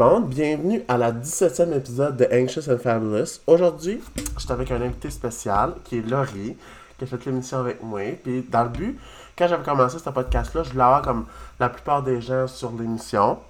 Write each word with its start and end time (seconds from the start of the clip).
monde, 0.00 0.30
bienvenue 0.30 0.82
à 0.88 0.96
la 0.96 1.12
17e 1.12 1.76
épisode 1.76 2.16
de 2.16 2.26
Anxious 2.32 2.72
and 2.72 2.78
Fabulous. 2.78 3.38
Aujourd'hui, 3.46 4.00
je 4.34 4.40
suis 4.40 4.50
avec 4.50 4.70
un 4.70 4.80
invité 4.80 5.10
spécial 5.10 5.74
qui 5.84 5.98
est 5.98 6.08
Laurie, 6.08 6.56
qui 6.96 7.04
a 7.04 7.06
fait 7.06 7.22
l'émission 7.26 7.58
avec 7.58 7.82
moi. 7.82 8.00
Puis 8.22 8.42
dans 8.50 8.62
le 8.62 8.70
but, 8.70 8.98
quand 9.36 9.46
j'avais 9.46 9.62
commencé 9.62 9.98
ce 9.98 10.08
podcast-là, 10.08 10.62
je 10.62 10.70
voulais 10.70 10.84
avoir 10.84 11.02
comme 11.02 11.26
la 11.58 11.68
plupart 11.68 12.02
des 12.02 12.18
gens 12.22 12.46
sur 12.46 12.72
l'émission, 12.72 13.40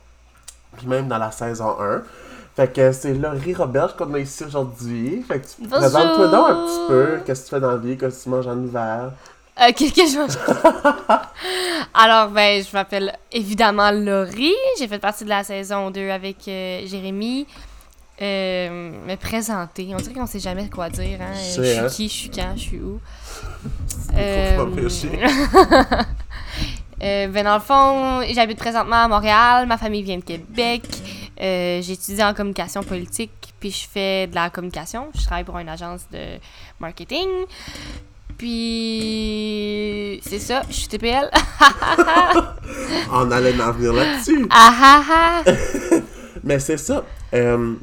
puis 0.77 0.89
même 0.89 1.07
dans 1.07 1.19
la 1.19 1.31
saison 1.31 1.77
1. 1.81 2.03
Fait 2.57 2.73
que 2.73 2.91
c'est 2.91 3.15
Laurie 3.15 3.55
Robert 3.55 3.95
qu'on 3.95 4.13
a 4.15 4.19
ici 4.19 4.43
aujourd'hui. 4.43 5.23
Fait 5.29 5.39
que 5.39 5.47
tu 5.47 5.55
Bonjour. 5.61 5.79
présente-toi 5.79 6.29
donc 6.33 6.51
un 6.51 6.67
petit 6.67 6.89
peu, 6.89 7.21
qu'est-ce 7.25 7.43
que 7.43 7.47
tu 7.47 7.55
fais 7.55 7.61
dans 7.61 7.71
la 7.71 7.77
vie, 7.77 7.97
qu'est-ce 7.97 8.19
que 8.19 8.23
tu 8.25 8.29
manges 8.29 8.49
en 8.49 8.61
hiver? 8.61 9.13
Euh, 9.61 9.73
Qu'est-ce 9.77 9.93
que 9.93 10.07
je 10.07 10.19
mange? 10.19 10.37
Alors, 11.95 12.29
ben, 12.31 12.63
je 12.65 12.73
m'appelle 12.73 13.17
évidemment 13.33 13.91
Laurie. 13.91 14.55
J'ai 14.79 14.89
fait 14.89 14.99
partie 14.99 15.25
de 15.25 15.29
la 15.29 15.45
saison 15.45 15.91
2 15.91 16.11
avec 16.11 16.37
euh, 16.49 16.87
Jérémy. 16.87 17.47
Euh, 18.23 18.93
me 19.07 19.17
présenter. 19.17 19.89
On 19.95 19.97
dirait 19.97 20.13
qu'on 20.15 20.27
sait 20.27 20.41
jamais 20.41 20.69
quoi 20.69 20.91
dire. 20.91 21.19
Hein? 21.23 21.33
Je 21.35 21.61
Euh, 21.61 21.65
Je 21.75 21.81
hein. 21.81 21.89
suis 21.89 22.09
qui, 22.09 22.15
je 22.15 22.21
suis 22.21 22.31
quand, 22.31 22.53
je 22.55 22.61
suis 22.61 22.79
où. 22.79 23.01
Euh, 27.03 27.29
ben, 27.29 27.45
dans 27.45 27.55
le 27.55 27.61
fond, 27.61 28.21
j'habite 28.35 28.59
présentement 28.59 29.05
à 29.05 29.09
Montréal. 29.09 29.67
Ma 29.67 29.79
famille 29.79 30.03
vient 30.03 30.19
de 30.19 30.23
Québec. 30.23 30.83
Euh, 31.41 31.81
J'étudie 31.81 32.23
en 32.23 32.35
communication 32.35 32.83
politique, 32.83 33.55
puis 33.59 33.71
je 33.71 33.89
fais 33.89 34.27
de 34.27 34.35
la 34.35 34.51
communication. 34.51 35.09
Je 35.19 35.25
travaille 35.25 35.45
pour 35.45 35.57
une 35.59 35.71
agence 35.71 36.03
de 36.13 36.39
marketing. 36.79 37.27
Puis, 38.41 40.19
c'est 40.27 40.39
ça, 40.39 40.63
je 40.71 40.75
suis 40.75 40.89
TPL. 40.89 41.29
On 43.13 43.31
allait 43.33 43.61
en 43.61 43.73
venir 43.73 43.93
là-dessus. 43.93 44.47
ah 44.49 44.73
ah 44.81 45.05
ah! 45.11 45.45
Mais 46.45 46.59
c'est 46.59 46.79
ça. 46.79 47.05
Euh, 47.35 47.75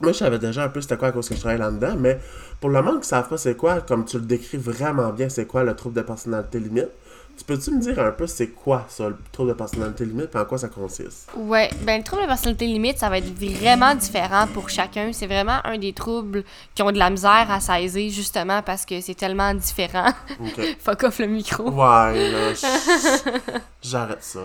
moi, 0.00 0.10
je 0.10 0.18
savais 0.18 0.40
déjà 0.40 0.64
un 0.64 0.70
peu 0.70 0.80
c'était 0.80 0.96
quoi 0.96 1.06
à 1.06 1.12
cause 1.12 1.28
que 1.28 1.36
je 1.36 1.40
travaille 1.40 1.60
là-dedans, 1.60 1.94
mais 1.96 2.18
pour 2.60 2.70
le 2.70 2.82
monde 2.82 2.94
qui 2.94 3.00
ne 3.02 3.04
savent 3.04 3.28
pas 3.28 3.36
c'est 3.36 3.56
quoi, 3.56 3.80
comme 3.80 4.04
tu 4.04 4.18
le 4.18 4.24
décris 4.24 4.58
vraiment 4.58 5.12
bien, 5.12 5.28
c'est 5.28 5.46
quoi 5.46 5.62
le 5.62 5.76
trouble 5.76 5.94
de 5.94 6.02
personnalité 6.02 6.58
limite, 6.58 6.90
tu 7.36 7.44
peux-tu 7.44 7.70
me 7.70 7.80
dire 7.80 7.98
un 7.98 8.12
peu 8.12 8.26
c'est 8.26 8.48
quoi 8.48 8.86
ça, 8.88 9.08
le 9.08 9.16
trouble 9.32 9.50
de 9.50 9.54
personnalité 9.54 10.04
limite, 10.04 10.34
et 10.34 10.38
en 10.38 10.44
quoi 10.44 10.58
ça 10.58 10.68
consiste? 10.68 11.28
Ouais, 11.36 11.70
ben 11.82 11.98
le 11.98 12.04
trouble 12.04 12.22
de 12.22 12.26
personnalité 12.26 12.66
limite, 12.66 12.98
ça 12.98 13.08
va 13.08 13.18
être 13.18 13.32
vraiment 13.38 13.94
différent 13.94 14.46
pour 14.52 14.68
chacun. 14.70 15.12
C'est 15.12 15.26
vraiment 15.26 15.58
un 15.64 15.78
des 15.78 15.92
troubles 15.92 16.44
qui 16.74 16.82
ont 16.82 16.92
de 16.92 16.98
la 16.98 17.10
misère 17.10 17.46
à 17.50 17.60
saisir, 17.60 18.10
justement 18.10 18.62
parce 18.62 18.86
que 18.86 19.00
c'est 19.00 19.14
tellement 19.14 19.52
différent. 19.54 20.12
Ok. 20.40 20.76
Fuck 20.78 21.02
off 21.04 21.18
le 21.18 21.26
micro. 21.26 21.70
Ouais, 21.70 22.30
là, 22.30 22.52
j'arrête 23.82 24.22
ça. 24.22 24.40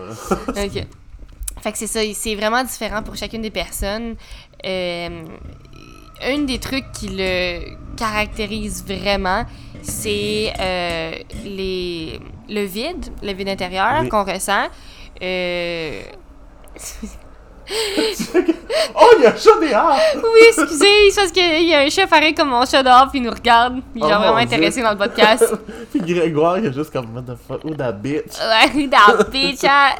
OK. 0.48 0.86
Fait 1.62 1.72
que 1.72 1.78
c'est 1.78 1.86
ça, 1.86 2.00
c'est 2.14 2.34
vraiment 2.34 2.64
différent 2.64 3.02
pour 3.02 3.14
chacune 3.16 3.42
des 3.42 3.50
personnes. 3.50 4.16
Euh, 4.66 5.24
un 6.24 6.38
des 6.38 6.58
trucs 6.58 6.90
qui 6.92 7.08
le 7.10 7.76
caractérise 7.96 8.84
vraiment, 8.84 9.44
c'est 9.82 10.52
euh, 10.58 11.12
les, 11.44 12.20
le 12.52 12.62
vide, 12.64 13.06
le 13.22 13.32
vide 13.32 13.48
intérieur 13.48 14.00
Oui. 14.02 14.08
qu'on 14.08 14.24
ressent. 14.24 14.66
Euh, 15.22 16.02
oh, 18.94 19.08
il 19.18 19.22
y 19.22 19.26
a 19.26 19.30
un 19.32 19.36
chat 19.36 19.50
dehors! 19.60 19.96
oui, 20.16 20.40
excusez, 20.48 21.10
c'est 21.10 21.20
parce 21.20 21.32
qu'il 21.32 21.68
y 21.68 21.74
a 21.74 21.80
un 21.80 21.88
chat 21.88 22.06
pareil 22.06 22.34
comme 22.34 22.48
mon 22.50 22.64
chat 22.66 22.82
dehors, 22.82 23.08
puis 23.10 23.20
il 23.20 23.22
nous 23.22 23.30
regarde. 23.30 23.80
Il 23.94 24.02
est 24.02 24.04
Oh 24.04 24.08
vraiment 24.08 24.32
Dieu. 24.36 24.42
intéressé 24.46 24.82
dans 24.82 24.90
le 24.92 24.98
podcast. 24.98 25.54
Puis 25.90 26.00
Grégoire, 26.00 26.58
il 26.58 26.66
est 26.66 26.72
juste 26.72 26.92
comme, 26.92 27.14
what 27.14 27.22
the 27.22 27.36
fuck, 27.46 27.64
ou 27.64 27.74
that 27.74 27.92
bitch? 27.92 28.32
Ouais, 28.40 28.72
le 28.74 29.30
bitch, 29.30 29.64
hein? 29.64 29.90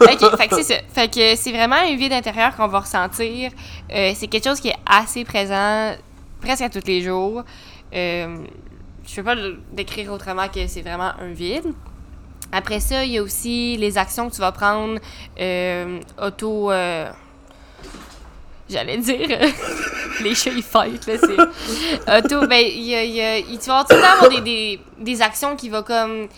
Ok, 0.00 0.36
fait 0.38 0.48
que 0.48 0.54
c'est 0.56 0.62
ça. 0.62 0.80
Fait 0.94 1.08
que 1.08 1.36
c'est 1.36 1.52
vraiment 1.52 1.76
un 1.76 1.94
vide 1.96 2.12
intérieur 2.14 2.56
qu'on 2.56 2.68
va 2.68 2.80
ressentir. 2.80 3.50
Euh, 3.92 4.12
c'est 4.14 4.26
quelque 4.28 4.44
chose 4.48 4.60
qui 4.60 4.68
est 4.68 4.76
assez 4.86 5.24
présent 5.24 5.94
presque 6.40 6.62
à 6.62 6.70
tous 6.70 6.86
les 6.86 7.02
jours. 7.02 7.42
Euh, 7.94 8.36
je 9.06 9.16
peux 9.16 9.22
pas 9.24 9.34
le 9.34 9.58
décrire 9.72 10.10
autrement 10.12 10.48
que 10.48 10.66
c'est 10.66 10.80
vraiment 10.80 11.12
un 11.20 11.32
vide. 11.32 11.74
Après 12.52 12.80
ça, 12.80 13.04
il 13.04 13.12
y 13.12 13.18
a 13.18 13.22
aussi 13.22 13.76
les 13.78 13.96
actions 13.96 14.28
que 14.28 14.34
tu 14.34 14.40
vas 14.40 14.52
prendre 14.52 15.00
euh, 15.40 15.98
auto. 16.22 16.70
euh, 16.70 17.10
J'allais 18.68 18.98
dire. 18.98 19.38
les 20.22 20.34
chats, 20.34 20.50
ils 20.50 20.62
fight, 20.62 21.06
là. 21.06 21.14
C'est. 21.18 22.18
Auto, 22.18 22.46
ben, 22.46 22.64
il 22.64 22.82
y 22.84 22.94
a, 23.20 23.38
y 23.38 23.58
tu 23.58 23.68
vas 23.68 23.84
tout 23.84 23.94
le 23.94 24.00
temps 24.00 24.12
avoir 24.14 24.30
des, 24.30 24.40
des, 24.40 24.80
des 24.98 25.22
actions 25.22 25.56
qui 25.56 25.68
vont 25.68 25.82
comme. 25.82 26.28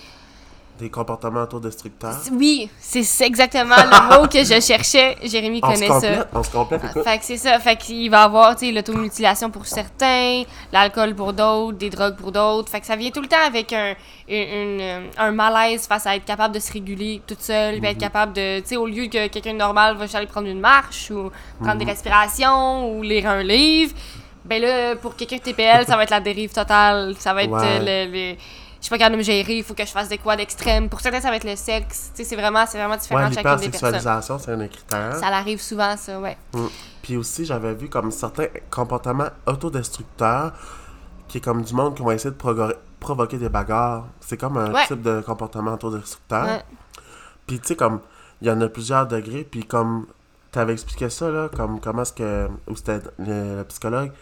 Des 0.78 0.90
comportements 0.90 1.42
autodestructeurs. 1.42 2.16
Oui, 2.32 2.68
c'est 2.80 3.04
exactement 3.24 3.76
le 3.76 4.08
mot 4.20 4.26
que 4.26 4.42
je 4.42 4.60
cherchais. 4.60 5.16
Jérémy 5.22 5.60
On 5.62 5.72
connaît 5.72 5.86
ça. 5.86 6.26
on 6.34 6.42
se 6.42 6.50
complète, 6.50 6.82
écoute. 6.84 7.04
Fait 7.04 7.16
que 7.18 7.24
c'est 7.24 7.36
ça. 7.36 7.60
Fait 7.60 7.76
qu'il 7.76 8.10
va 8.10 8.24
avoir, 8.24 8.56
tu 8.56 8.66
sais, 8.66 8.72
l'automutilation 8.72 9.50
pour 9.50 9.66
certains, 9.66 10.42
l'alcool 10.72 11.14
pour 11.14 11.32
d'autres, 11.32 11.78
des 11.78 11.90
drogues 11.90 12.16
pour 12.16 12.32
d'autres. 12.32 12.68
Fait 12.70 12.80
que 12.80 12.86
ça 12.86 12.96
vient 12.96 13.10
tout 13.12 13.20
le 13.20 13.28
temps 13.28 13.46
avec 13.46 13.72
un, 13.72 13.94
une- 14.28 14.36
une- 14.80 15.02
un 15.16 15.30
malaise 15.30 15.86
face 15.86 16.08
à 16.08 16.16
être 16.16 16.24
capable 16.24 16.52
de 16.54 16.58
se 16.60 16.72
réguler 16.72 17.22
toute 17.24 17.40
seule, 17.40 17.78
puis 17.78 17.90
être 17.90 17.98
capable 17.98 18.32
de, 18.32 18.58
tu 18.58 18.66
sais, 18.70 18.76
au 18.76 18.86
lieu 18.86 19.06
que 19.06 19.28
quelqu'un 19.28 19.52
de 19.52 19.58
normal 19.58 19.96
va 19.96 20.06
aller 20.18 20.26
prendre 20.26 20.48
une 20.48 20.58
marche 20.60 21.10
ou 21.12 21.30
prendre 21.62 21.78
des 21.78 21.84
respirations 21.84 22.90
ou 22.96 23.02
lire 23.02 23.28
un 23.28 23.44
livre, 23.44 23.94
ben 24.44 24.60
là, 24.60 24.96
pour 24.96 25.14
quelqu'un 25.16 25.36
de 25.36 25.42
TPL, 25.42 25.86
ça 25.86 25.96
va 25.96 26.02
être 26.02 26.10
la 26.10 26.20
dérive 26.20 26.52
totale. 26.52 27.14
Ça 27.18 27.32
va 27.32 27.44
être 27.44 27.50
Ouais. 27.52 27.62
euh, 27.64 28.06
le- 28.06 28.12
le- 28.32 28.36
je 28.84 28.88
suis 28.88 28.90
pas 28.90 28.98
capable 28.98 29.14
de 29.14 29.18
me 29.20 29.22
gérer, 29.24 29.56
il 29.56 29.64
faut 29.64 29.72
que 29.72 29.86
je 29.86 29.90
fasse 29.90 30.10
des 30.10 30.18
quoi 30.18 30.36
d'extrême. 30.36 30.90
Pour 30.90 31.00
certains, 31.00 31.22
ça 31.22 31.30
va 31.30 31.36
être 31.36 31.48
le 31.48 31.56
sexe. 31.56 32.10
Tu 32.14 32.18
sais, 32.22 32.28
c'est 32.28 32.36
vraiment, 32.36 32.66
c'est 32.66 32.76
vraiment 32.76 32.98
différent 32.98 33.22
Ouais, 33.22 33.30
de 33.30 33.34
chacune 33.34 33.56
des 33.56 33.70
personnes. 33.70 34.38
c'est 34.38 34.50
un 34.50 34.56
des 34.58 34.68
critères. 34.68 35.16
Ça 35.16 35.30
l'arrive 35.30 35.58
souvent, 35.58 35.96
ça, 35.96 36.20
ouais. 36.20 36.36
Mm. 36.52 36.66
Puis 37.00 37.16
aussi, 37.16 37.46
j'avais 37.46 37.72
vu 37.72 37.88
comme 37.88 38.10
certains 38.10 38.48
comportements 38.68 39.30
autodestructeurs 39.46 40.52
qui 41.28 41.38
est 41.38 41.40
comme 41.40 41.62
du 41.62 41.72
monde 41.72 41.94
qui 41.94 42.02
vont 42.02 42.10
essayer 42.10 42.30
de 42.30 42.74
provoquer 43.00 43.38
des 43.38 43.48
bagarres. 43.48 44.04
C'est 44.20 44.36
comme 44.36 44.58
un 44.58 44.70
Ouais. 44.70 44.86
type 44.86 45.00
de 45.00 45.22
comportement 45.22 45.72
autodestructeur. 45.72 46.44
Ouais. 46.44 46.62
Puis 47.46 47.60
tu 47.60 47.68
sais, 47.68 47.76
comme, 47.76 48.00
il 48.42 48.48
y 48.48 48.50
en 48.50 48.60
a 48.60 48.68
plusieurs 48.68 49.06
degrés. 49.06 49.44
Puis 49.50 49.64
comme, 49.64 50.08
t'avais 50.52 50.74
expliqué 50.74 51.08
ça, 51.08 51.30
là, 51.30 51.48
comme 51.48 51.80
comment 51.80 52.02
est-ce 52.02 52.12
que, 52.12 52.48
ou 52.68 52.76
c'était 52.76 52.98
le, 53.18 53.56
le 53.56 53.64
psychologue, 53.64 54.12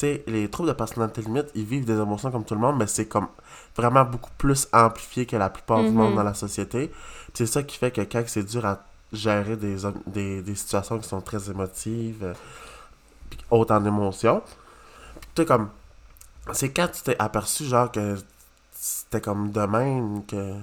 sais, 0.00 0.24
les 0.26 0.48
troubles 0.50 0.68
de 0.70 0.74
personnalité 0.74 1.22
limite, 1.22 1.46
ils 1.54 1.64
vivent 1.64 1.84
des 1.84 1.94
émotions 1.98 2.30
comme 2.30 2.44
tout 2.44 2.54
le 2.54 2.60
monde, 2.60 2.76
mais 2.78 2.86
c'est 2.86 3.06
comme 3.06 3.28
vraiment 3.76 4.04
beaucoup 4.04 4.30
plus 4.38 4.68
amplifié 4.72 5.26
que 5.26 5.36
la 5.36 5.50
plupart 5.50 5.84
du 5.84 5.90
Mhm. 5.90 5.94
monde 5.94 6.14
dans 6.16 6.22
la 6.24 6.34
société. 6.34 6.90
C'est 7.34 7.46
ça 7.46 7.62
qui 7.62 7.76
fait 7.78 7.90
que 7.92 8.02
quand 8.02 8.22
c'est 8.26 8.44
dur 8.44 8.64
à 8.66 8.84
gérer 9.12 9.56
des, 9.56 9.76
des, 10.06 10.42
des 10.42 10.54
situations 10.54 10.98
qui 10.98 11.08
sont 11.08 11.20
très 11.20 11.50
émotives, 11.50 12.22
euh, 12.24 12.34
hautes 13.50 13.70
en 13.70 13.84
émotions, 13.84 14.42
tu 15.34 15.44
comme, 15.44 15.70
c'est 16.52 16.70
quand 16.72 16.88
tu 16.88 17.02
t'es 17.02 17.16
aperçu, 17.18 17.64
genre, 17.66 17.90
que 17.92 18.16
c'était 18.72 19.20
comme 19.20 19.50
de 19.52 19.60
même 19.62 20.24
que... 20.26 20.54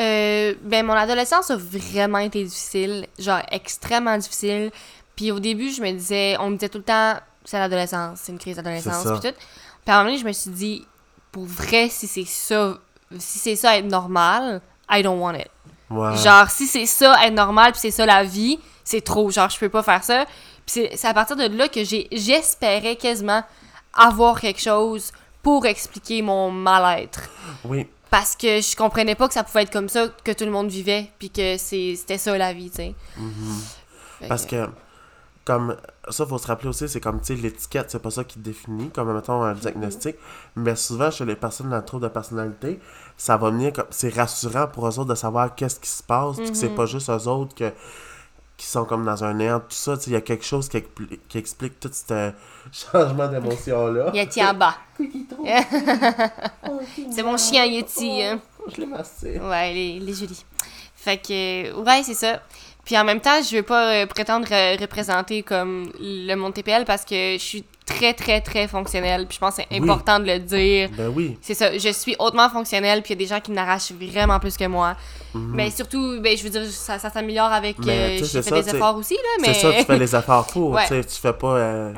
Euh, 0.00 0.54
ben, 0.62 0.84
mon 0.84 0.94
adolescence 0.94 1.50
a 1.50 1.56
vraiment 1.56 2.18
été 2.18 2.42
difficile, 2.44 3.06
genre 3.18 3.42
extrêmement 3.50 4.16
difficile. 4.18 4.70
Puis 5.16 5.30
au 5.30 5.38
début, 5.38 5.70
je 5.70 5.80
me 5.82 5.92
disais, 5.92 6.36
on 6.40 6.50
me 6.50 6.56
disait 6.56 6.68
tout 6.68 6.78
le 6.78 6.84
temps, 6.84 7.14
c'est 7.44 7.58
l'adolescence, 7.58 8.20
c'est 8.22 8.32
une 8.32 8.38
crise 8.38 8.56
d'adolescence, 8.56 9.04
puis 9.20 9.30
tout. 9.30 9.36
Puis 9.84 9.92
à 9.92 9.94
un 9.94 9.98
moment 9.98 10.10
donné, 10.10 10.18
je 10.22 10.26
me 10.26 10.32
suis 10.32 10.50
dit, 10.50 10.86
pour 11.30 11.44
vrai, 11.44 11.88
si 11.90 12.06
c'est 12.06 12.24
ça, 12.24 12.78
si 13.18 13.38
c'est 13.38 13.56
ça 13.56 13.76
être 13.78 13.86
normal, 13.86 14.60
I 14.90 15.02
don't 15.02 15.20
want 15.20 15.34
it. 15.34 15.48
Genre, 16.16 16.50
si 16.50 16.66
c'est 16.66 16.86
ça 16.86 17.16
être 17.26 17.34
normal, 17.34 17.72
puis 17.72 17.80
c'est 17.80 17.90
ça 17.90 18.06
la 18.06 18.24
vie, 18.24 18.58
c'est 18.82 19.02
trop. 19.02 19.30
Genre, 19.30 19.48
je 19.50 19.58
peux 19.58 19.68
pas 19.68 19.82
faire 19.82 20.02
ça. 20.02 20.24
Puis 20.66 20.88
c'est- 20.94 21.04
à 21.06 21.12
partir 21.14 21.36
de 21.36 21.44
là 21.44 21.68
que 21.68 21.84
j'espérais 21.84 22.96
quasiment 22.96 23.42
avoir 23.92 24.40
quelque 24.40 24.60
chose 24.60 25.12
pour 25.42 25.66
expliquer 25.66 26.22
mon 26.22 26.50
mal-être. 26.50 27.20
Oui, 27.64 27.86
Parce 28.10 28.34
que 28.36 28.60
je 28.60 28.74
comprenais 28.76 29.14
pas 29.16 29.26
que 29.28 29.34
ça 29.34 29.42
pouvait 29.44 29.62
être 29.64 29.72
comme 29.72 29.88
ça 29.88 30.06
que 30.24 30.30
tout 30.32 30.44
le 30.44 30.50
monde 30.50 30.68
vivait, 30.70 31.10
puis 31.18 31.30
que 31.30 31.56
c'était 31.58 32.16
ça 32.18 32.36
la 32.38 32.52
vie, 32.52 32.70
tu 32.70 32.76
sais. 32.76 32.94
Fait 34.20 34.28
Parce 34.28 34.46
que, 34.46 34.68
comme, 35.44 35.76
ça, 36.08 36.24
faut 36.26 36.38
se 36.38 36.46
rappeler 36.46 36.68
aussi, 36.70 36.88
c'est 36.88 37.00
comme, 37.00 37.20
tu 37.20 37.34
sais, 37.36 37.42
l'étiquette, 37.42 37.90
c'est 37.90 37.98
pas 38.00 38.10
ça 38.10 38.24
qui 38.24 38.38
définit, 38.38 38.90
comme, 38.90 39.12
mettons, 39.14 39.42
un 39.42 39.52
diagnostic. 39.54 40.16
Mais 40.56 40.74
souvent, 40.76 41.10
chez 41.10 41.24
les 41.24 41.36
personnes 41.36 41.68
dans 41.70 41.76
le 41.76 41.84
trouble 41.84 42.04
de 42.04 42.08
personnalité, 42.08 42.80
ça 43.16 43.36
va 43.36 43.50
venir 43.50 43.72
comme, 43.72 43.86
c'est 43.90 44.14
rassurant 44.14 44.66
pour 44.68 44.86
eux 44.88 44.98
autres 44.98 45.10
de 45.10 45.14
savoir 45.14 45.54
qu'est-ce 45.54 45.78
qui 45.80 45.88
se 45.90 46.02
passe, 46.02 46.36
puis 46.36 46.50
que 46.50 46.56
c'est 46.56 46.68
pas 46.74 46.86
juste 46.86 47.10
eux 47.10 47.28
autres 47.28 47.54
que, 47.54 47.72
qui 48.56 48.66
sont 48.66 48.84
comme 48.84 49.04
dans 49.04 49.22
un 49.24 49.34
néant, 49.34 49.58
tout 49.60 49.66
ça, 49.70 49.96
tu 49.96 50.04
sais, 50.04 50.10
il 50.10 50.14
y 50.14 50.16
a 50.16 50.20
quelque 50.20 50.44
chose 50.44 50.68
qui, 50.68 50.78
expli- 50.78 51.18
qui 51.28 51.38
explique 51.38 51.78
tout 51.80 51.90
ce 51.92 52.32
changement 52.72 53.26
d'émotion-là. 53.28 54.12
Yeti 54.14 54.42
en 54.44 54.54
bas. 54.54 54.76
c'est 57.10 57.22
mon 57.22 57.36
chien 57.36 57.64
Yeti, 57.66 58.22
hein. 58.22 58.40
Je 58.68 58.80
l'ai 58.80 58.86
massé. 58.86 59.38
Ouais, 59.40 59.74
les, 59.74 60.00
les 60.00 60.14
jolis. 60.14 60.44
Fait 60.94 61.18
que, 61.18 61.72
ouais, 61.82 62.02
c'est 62.02 62.14
ça. 62.14 62.40
Puis 62.84 62.98
en 62.98 63.04
même 63.04 63.20
temps, 63.20 63.40
je 63.42 63.56
veux 63.56 63.62
pas 63.62 63.92
euh, 63.92 64.06
prétendre 64.06 64.46
euh, 64.50 64.76
représenter 64.80 65.42
comme 65.42 65.90
le 66.00 66.34
monde 66.34 66.52
TPL 66.54 66.84
parce 66.84 67.04
que 67.04 67.34
je 67.34 67.38
suis 67.42 67.64
très, 67.86 68.12
très, 68.14 68.40
très 68.40 68.68
fonctionnelle. 68.68 69.26
Puis 69.26 69.36
je 69.36 69.40
pense 69.40 69.56
que 69.56 69.62
c'est 69.68 69.76
important 69.76 70.18
de 70.18 70.26
le 70.26 70.38
dire. 70.38 70.90
Ben 70.96 71.08
oui. 71.08 71.38
C'est 71.40 71.54
ça, 71.54 71.76
je 71.76 71.88
suis 71.90 72.14
hautement 72.18 72.48
fonctionnelle, 72.50 73.02
puis 73.02 73.14
il 73.14 73.20
y 73.20 73.24
a 73.24 73.26
des 73.26 73.34
gens 73.34 73.40
qui 73.40 73.52
m'arrachent 73.52 73.92
vraiment 73.92 74.38
plus 74.38 74.56
que 74.56 74.66
moi. 74.66 74.96
Mais 75.34 75.70
surtout, 75.70 76.20
ben, 76.20 76.36
je 76.36 76.42
veux 76.44 76.50
dire, 76.50 76.64
ça, 76.66 76.98
ça 76.98 77.10
s'améliore 77.10 77.52
avec. 77.52 77.78
Mhm. 77.78 77.84
Mais, 77.86 78.20
euh, 78.20 78.24
c'est 78.24 78.42
fait 78.42 78.50
ça, 78.50 78.62
des 78.62 78.74
efforts 78.74 78.96
aussi, 78.96 79.14
là, 79.14 79.20
mais. 79.40 79.54
C'est 79.54 79.60
ça, 79.60 79.72
tu 79.72 79.84
fais 79.84 79.98
les 79.98 80.14
efforts 80.16 80.46
pour. 80.46 80.70
Ouais. 80.74 80.86
Tu 80.88 81.20
fais 81.20 81.32
pas. 81.32 81.56
euh, 81.56 81.92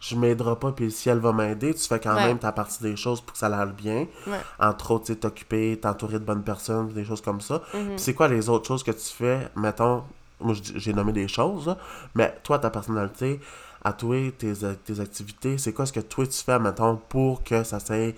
je 0.00 0.16
m'aiderai 0.16 0.56
pas, 0.56 0.72
puis 0.72 0.90
si 0.90 1.08
elle 1.08 1.18
va 1.18 1.32
m'aider, 1.32 1.72
tu 1.74 1.86
fais 1.88 1.98
quand 1.98 2.14
Ouais. 2.14 2.26
même 2.26 2.38
ta 2.38 2.52
partie 2.52 2.82
des 2.82 2.96
choses 2.96 3.20
pour 3.20 3.32
que 3.32 3.38
ça 3.38 3.46
aille 3.46 3.72
bien. 3.72 4.06
Ouais. 4.26 4.38
Entre 4.60 4.90
autres, 4.90 5.06
tu 5.06 5.12
sais, 5.14 5.18
t'occuper, 5.18 5.78
t'entourer 5.80 6.18
de 6.18 6.24
bonnes 6.24 6.42
personnes, 6.42 6.88
des 6.88 7.04
choses 7.04 7.20
comme 7.22 7.40
ça. 7.40 7.62
Mhm. 7.72 7.80
Puis 7.90 7.98
c'est 7.98 8.14
quoi 8.14 8.28
les 8.28 8.48
autres 8.48 8.66
choses 8.68 8.82
que 8.82 8.90
tu 8.90 9.06
fais, 9.16 9.48
mettons, 9.56 10.02
moi 10.40 10.54
j'ai 10.76 10.92
nommé 10.92 11.12
des 11.12 11.28
choses, 11.28 11.68
là, 11.68 11.78
mais 12.14 12.34
toi, 12.42 12.58
ta 12.58 12.68
personnalité, 12.70 13.40
à 13.82 13.92
toi, 13.92 14.16
tes, 14.36 14.52
tes 14.84 15.00
activités, 15.00 15.56
c'est 15.58 15.72
quoi 15.72 15.86
ce 15.86 15.92
que 15.92 16.00
toi 16.00 16.26
tu 16.26 16.42
fais, 16.42 16.58
mettons, 16.58 16.96
pour 17.08 17.42
que 17.44 17.62
ça 17.64 17.80
soit 17.80 18.12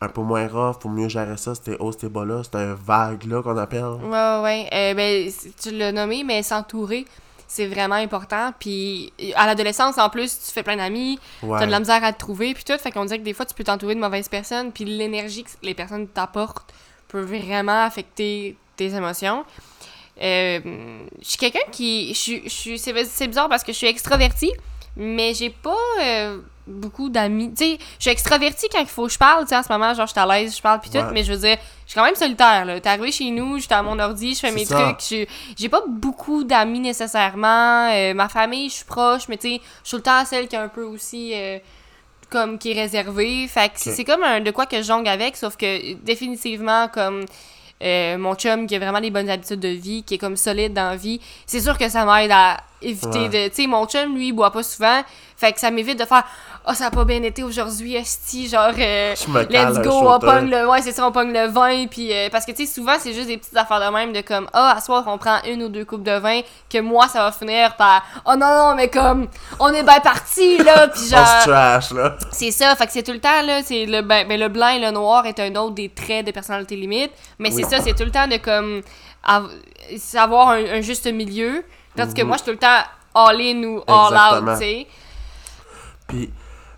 un 0.00 0.08
peu 0.08 0.20
moins 0.20 0.46
rough, 0.46 0.78
pour 0.78 0.90
mieux 0.90 1.08
gérer 1.08 1.36
ça, 1.36 1.54
c'était 1.56 1.76
haut, 1.80 1.90
c'était 1.92 2.08
bas 2.08 2.24
là, 2.24 2.42
un 2.54 2.74
vague 2.74 3.24
là 3.24 3.42
qu'on 3.42 3.56
appelle. 3.56 3.82
Ouais, 3.84 4.08
ouais, 4.08 4.40
ouais. 4.42 4.68
Euh, 4.72 4.94
ben, 4.94 5.30
tu 5.60 5.70
l'as 5.72 5.90
nommé, 5.92 6.22
mais 6.24 6.42
s'entourer, 6.44 7.04
c'est 7.48 7.66
vraiment 7.66 7.96
important. 7.96 8.52
Puis 8.60 9.12
à 9.34 9.46
l'adolescence, 9.46 9.98
en 9.98 10.08
plus, 10.10 10.38
tu 10.46 10.52
fais 10.52 10.62
plein 10.62 10.76
d'amis, 10.76 11.18
Ouais. 11.42 11.58
t'as 11.58 11.66
de 11.66 11.70
la 11.72 11.80
misère 11.80 12.04
à 12.04 12.12
te 12.12 12.18
trouver, 12.18 12.54
puis 12.54 12.62
tout. 12.62 12.78
Fait 12.78 12.92
qu'on 12.92 13.04
dirait 13.06 13.18
que 13.18 13.24
des 13.24 13.32
fois, 13.32 13.46
tu 13.46 13.54
peux 13.54 13.64
t'entourer 13.64 13.94
de 13.96 14.00
mauvaises 14.00 14.28
personnes, 14.28 14.70
puis 14.70 14.84
l'énergie 14.84 15.42
que 15.44 15.50
les 15.62 15.74
personnes 15.74 16.06
t'apportent 16.06 16.72
peut 17.08 17.22
vraiment 17.22 17.82
affecter 17.84 18.56
tes 18.76 18.94
émotions. 18.94 19.44
Euh, 20.20 20.60
je 21.22 21.28
suis 21.28 21.38
quelqu'un 21.38 21.60
qui. 21.72 22.12
Je 22.14 22.76
c'est 22.76 23.26
bizarre 23.28 23.48
parce 23.48 23.62
que 23.64 23.72
je 23.72 23.78
suis 23.78 23.86
extravertie, 23.86 24.52
mais 24.98 25.32
j'ai 25.32 25.48
pas 25.50 25.74
euh, 26.02 26.38
beaucoup 26.66 27.08
d'amis. 27.08 27.48
Tu 27.56 27.64
sais, 27.64 27.78
je 27.98 28.02
suis 28.02 28.10
extravertie 28.10 28.66
quand 28.70 28.80
il 28.80 28.86
faut 28.86 29.06
que 29.06 29.12
je 29.12 29.18
parle. 29.18 29.44
Tu 29.44 29.48
sais, 29.50 29.56
en 29.56 29.62
ce 29.62 29.72
moment, 29.72 29.94
genre, 29.94 30.06
je 30.06 30.12
suis 30.12 30.20
à 30.20 30.26
l'aise, 30.26 30.54
je 30.54 30.60
parle, 30.60 30.80
puis 30.80 30.90
tout, 30.90 30.98
Ouais. 30.98 31.12
mais 31.14 31.24
je 31.24 31.32
veux 31.32 31.38
dire, 31.38 31.56
je 31.86 31.92
suis 31.92 31.98
quand 31.98 32.04
même 32.04 32.14
solitaire, 32.14 32.66
là. 32.66 32.78
T'es 32.80 32.88
arrivé 32.90 33.10
chez 33.10 33.30
nous, 33.30 33.58
j'étais 33.58 33.74
à 33.74 33.82
mon 33.82 33.98
ordi, 33.98 34.34
je 34.34 34.40
fais 34.40 34.52
mes 34.52 34.66
ça. 34.66 34.76
trucs. 34.94 35.00
je- 35.08 35.24
J'ai 35.58 35.68
pas 35.70 35.82
beaucoup 35.88 36.44
d'amis 36.44 36.80
nécessairement. 36.80 37.90
Euh, 37.92 38.12
ma 38.12 38.28
famille, 38.28 38.68
je 38.68 38.74
suis 38.74 38.84
proche, 38.84 39.28
mais 39.28 39.38
tu 39.38 39.48
sais, 39.56 39.60
je 39.84 39.88
suis 39.88 39.96
le 39.96 40.02
temps 40.02 40.24
celle 40.26 40.46
qui 40.48 40.56
est 40.56 40.58
un 40.58 40.68
peu 40.68 40.82
aussi. 40.84 41.32
euh, 41.34 41.58
comme 42.30 42.58
qui 42.58 42.72
est 42.72 42.74
réservée. 42.82 43.48
Fait 43.48 43.70
que 43.70 43.78
c'est 43.78 44.04
comme 44.04 44.22
un 44.22 44.40
de 44.40 44.50
quoi 44.50 44.66
que 44.66 44.76
je 44.76 44.82
jongle 44.82 45.08
avec, 45.08 45.34
sauf 45.34 45.56
que 45.56 45.94
définitivement, 45.94 46.86
comme 46.88 47.24
euh, 47.82 48.18
mon 48.18 48.34
chum 48.34 48.66
qui 48.66 48.76
a 48.76 48.78
vraiment 48.78 49.00
des 49.00 49.10
bonnes 49.10 49.30
habitudes 49.30 49.60
de 49.60 49.68
vie, 49.68 50.02
qui 50.02 50.16
est 50.16 50.18
comme 50.18 50.36
solide 50.36 50.74
dans 50.74 50.90
la 50.90 50.96
vie, 50.96 51.22
c'est 51.46 51.60
sûr 51.60 51.78
que 51.78 51.88
ça 51.88 52.04
m'aide 52.04 52.30
à 52.30 52.58
éviter 52.82 53.18
Ouais. 53.20 53.28
de. 53.28 53.48
Tu 53.48 53.62
sais, 53.62 53.66
mon 53.66 53.86
chum, 53.86 54.14
lui, 54.14 54.28
il 54.28 54.32
boit 54.32 54.50
pas 54.50 54.62
souvent. 54.62 55.02
Fait 55.36 55.52
que 55.52 55.60
ça 55.60 55.70
m'évite 55.70 55.98
de 55.98 56.04
faire 56.04 56.24
Oh, 56.70 56.74
ça 56.74 56.86
a 56.88 56.90
pas 56.90 57.04
bien 57.06 57.22
été 57.22 57.42
aujourd'hui, 57.44 57.94
esti, 57.94 58.46
genre, 58.46 58.72
euh, 58.78 59.14
let's 59.48 59.78
go, 59.78 59.90
on 60.06 60.18
pogne 60.18 60.50
le. 60.50 60.68
Ouais, 60.68 60.82
c'est 60.82 60.92
ça, 60.92 61.06
on 61.06 61.12
pogne 61.12 61.32
le 61.32 61.46
vin. 61.46 61.86
Puis, 61.86 62.12
euh, 62.12 62.28
parce 62.30 62.44
que, 62.44 62.50
tu 62.52 62.66
sais, 62.66 62.72
souvent, 62.74 62.92
c'est 62.98 63.14
juste 63.14 63.28
des 63.28 63.38
petites 63.38 63.56
affaires 63.56 63.80
de 63.80 63.90
même 63.94 64.12
de 64.12 64.20
comme 64.20 64.48
Ah, 64.52 64.74
à 64.76 64.80
soir, 64.82 65.02
on 65.06 65.16
prend 65.16 65.38
une 65.46 65.62
ou 65.62 65.68
deux 65.70 65.86
coupes 65.86 66.02
de 66.02 66.18
vin, 66.18 66.40
que 66.68 66.78
moi, 66.80 67.08
ça 67.08 67.20
va 67.22 67.32
finir 67.32 67.74
par 67.76 68.04
Oh 68.26 68.32
non, 68.36 68.48
non, 68.48 68.74
mais 68.74 68.88
comme, 68.88 69.28
on 69.60 69.68
est 69.72 69.82
bien 69.82 70.00
parti, 70.00 70.58
là. 70.58 70.88
Puis, 70.88 71.04
On 71.06 71.16
genre. 71.16 71.26
se 71.26 71.48
trash 71.48 71.90
là. 71.92 72.16
C'est 72.32 72.50
ça, 72.50 72.74
fait 72.76 72.86
que 72.86 72.92
c'est 72.92 73.02
tout 73.04 73.12
le 73.12 73.20
temps, 73.20 73.40
là, 73.46 73.62
c'est 73.64 73.86
le, 73.86 74.02
ben, 74.02 74.28
ben, 74.28 74.38
le 74.38 74.48
blanc 74.48 74.68
et 74.68 74.78
le 74.80 74.90
noir 74.90 75.24
est 75.24 75.40
un 75.40 75.54
autre 75.56 75.74
des 75.76 75.88
traits 75.88 76.26
de 76.26 76.32
personnalité 76.32 76.76
limite, 76.76 77.12
mais 77.38 77.50
Oui. 77.54 77.62
c'est 77.64 77.76
ça, 77.76 77.82
c'est 77.82 77.94
tout 77.94 78.04
le 78.04 78.10
temps 78.10 78.26
de, 78.28 78.36
comme, 78.36 78.82
av- 79.24 79.48
savoir 79.96 80.48
un, 80.50 80.64
un 80.64 80.80
juste 80.82 81.06
milieu, 81.10 81.64
tandis 81.98 82.14
que 82.14 82.22
Mhm. 82.22 82.28
moi, 82.28 82.36
je 82.38 82.42
suis 82.42 82.52
tout 82.52 82.58
le 82.58 82.58
temps 82.58 82.82
all-in 83.14 83.62
ou 83.64 83.82
all-out, 83.86 84.44
tu 84.54 84.58
sais. 84.58 84.86
Puis, 86.06 86.30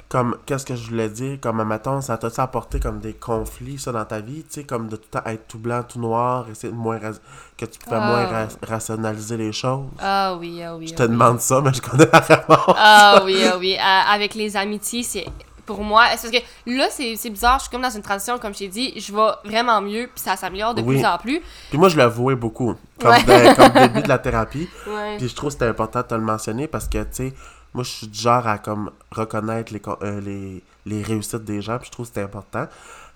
comme, 0.08 0.36
qu'est-ce 0.44 0.66
que 0.66 0.74
je 0.74 0.88
voulais 0.88 1.08
dire? 1.08 1.38
Comme, 1.40 1.62
mettons, 1.62 2.00
ça 2.00 2.18
t'a-tu 2.18 2.40
apporté 2.40 2.80
comme 2.80 2.98
des 2.98 3.12
conflits, 3.12 3.78
ça, 3.78 3.92
dans 3.92 4.04
ta 4.04 4.18
vie? 4.20 4.42
Tu 4.42 4.54
sais, 4.60 4.64
comme 4.64 4.88
de 4.88 4.96
tout 4.96 5.04
le 5.12 5.20
temps 5.20 5.26
être 5.30 5.46
tout 5.46 5.58
blanc, 5.58 5.84
tout 5.88 6.00
noir, 6.00 6.46
essayer 6.50 6.72
de 6.72 6.76
moins. 6.78 6.98
que 6.98 7.66
tu 7.66 7.78
pouvais 7.78 7.96
Ah. 8.00 8.06
moins 8.06 8.26
ra- 8.26 8.48
rationaliser 8.66 9.36
les 9.36 9.52
choses? 9.52 9.84
Ah 10.00 10.34
oui, 10.40 10.62
ah 10.64 10.74
oui. 10.76 10.88
Je 10.88 10.94
ah 10.94 10.96
te 10.96 11.02
oui. 11.04 11.08
demande 11.10 11.40
ça, 11.40 11.60
mais 11.60 11.72
je 11.74 11.80
connais 11.82 12.08
la 12.12 12.18
réponse. 12.20 12.74
Ah 12.76 13.20
oui, 13.24 13.36
ah 13.46 13.56
oui. 13.58 13.76
À- 13.78 14.10
avec 14.12 14.34
les 14.34 14.56
amitiés, 14.56 15.02
c'est. 15.02 15.26
Pour 15.74 15.84
moi, 15.84 16.04
c'est 16.16 16.30
parce 16.30 16.44
que 16.44 16.70
là, 16.70 16.88
c'est 16.90 17.30
bizarre, 17.30 17.58
je 17.58 17.62
suis 17.64 17.70
comme 17.70 17.82
dans 17.82 17.90
une 17.90 18.02
transition, 18.02 18.38
comme 18.38 18.52
je 18.52 18.58
t'ai 18.60 18.68
dit, 18.68 18.92
je 19.00 19.12
vais 19.14 19.30
vraiment 19.44 19.80
mieux, 19.80 20.08
puis 20.12 20.22
ça 20.22 20.36
s'améliore 20.36 20.74
de 20.74 20.82
Oui. 20.82 20.96
plus 20.96 21.06
en 21.06 21.16
plus. 21.18 21.40
Puis 21.68 21.78
moi, 21.78 21.88
je 21.88 21.96
le 21.96 22.04
vouais 22.06 22.34
beaucoup. 22.34 22.74
Comme, 23.00 23.10
Ouais. 23.10 23.22
de- 23.22 23.54
comme 23.54 23.72
début 23.72 24.02
de 24.02 24.08
la 24.08 24.18
thérapie. 24.18 24.68
Ouais. 24.86 25.16
Puis 25.18 25.28
je 25.28 25.34
trouve 25.34 25.48
que 25.50 25.52
c'était 25.54 25.66
important 25.66 26.00
de 26.00 26.06
te 26.06 26.14
le 26.14 26.20
mentionner 26.22 26.66
parce 26.68 26.86
que, 26.88 26.98
tu 26.98 27.08
sais, 27.12 27.32
moi, 27.72 27.84
je 27.84 27.90
suis 27.90 28.06
du 28.08 28.18
genre 28.18 28.46
à 28.46 28.58
comme 28.58 28.90
reconnaître 29.12 29.72
les, 29.72 29.80
euh, 30.02 30.20
les, 30.20 30.62
les 30.86 31.02
réussites 31.02 31.44
des 31.44 31.62
gens. 31.62 31.78
Puis 31.78 31.86
je 31.86 31.92
trouve 31.92 32.06
que 32.06 32.12
c'était 32.14 32.24
important. 32.24 32.66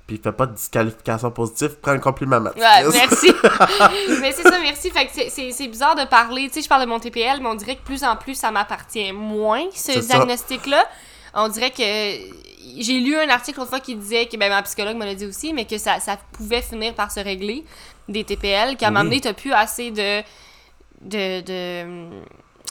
Puis 0.07 0.21
fais 0.23 0.33
pas 0.33 0.45
de 0.45 0.53
disqualification 0.55 1.31
positive, 1.31 1.77
prends 1.81 1.93
un 1.93 1.99
compliment. 1.99 2.37
Ouais, 2.39 2.53
merci. 2.93 3.33
mais 4.21 4.33
c'est 4.33 4.43
ça, 4.43 4.59
merci. 4.63 4.91
Fait 4.91 5.07
que 5.07 5.13
c'est- 5.31 5.69
bizarre 5.69 5.95
de 5.95 6.05
parler. 6.05 6.49
Tu 6.49 6.55
sais, 6.57 6.63
je 6.63 6.69
parle 6.69 6.83
de 6.83 6.87
mon 6.89 7.01
TPL, 7.01 7.41
mais 7.41 7.49
on 7.49 7.55
dirait 7.55 7.77
que 7.77 7.83
plus 7.83 8.05
en 8.05 8.15
plus, 8.17 8.35
ça 8.35 8.51
m'appartient 8.51 9.13
moins, 9.13 9.63
ce 9.75 9.99
diagnostic-là. 9.99 10.85
On 11.35 11.49
dirait 11.49 11.71
que. 11.71 11.83
J'ai 12.79 12.99
lu 12.99 13.15
un 13.17 13.29
article 13.29 13.59
l'autre 13.59 13.71
fois 13.71 13.81
qui 13.81 13.95
disait, 13.95 14.27
que 14.27 14.37
ben, 14.39 14.49
ma 14.49 14.63
psychologue 14.63 14.97
me 14.97 15.05
l'a 15.05 15.15
dit 15.15 15.27
aussi, 15.27 15.53
mais 15.53 15.65
que 15.67 15.77
ça, 15.79 16.01
ça 16.01 16.17
pouvait 16.33 16.63
finir 16.63 16.95
par 16.95 17.11
se 17.13 17.21
régler, 17.21 17.65
des 18.09 18.25
TPL, 18.25 18.77
qu'à 18.77 18.87
un 18.87 18.89
Oui. 18.89 18.95
moment 18.95 19.05
donné, 19.05 19.21
t'as 19.21 19.35
plus 19.35 19.53
assez 19.53 19.91
de. 19.91 20.23
de. 21.03 21.41
de. 21.43 22.21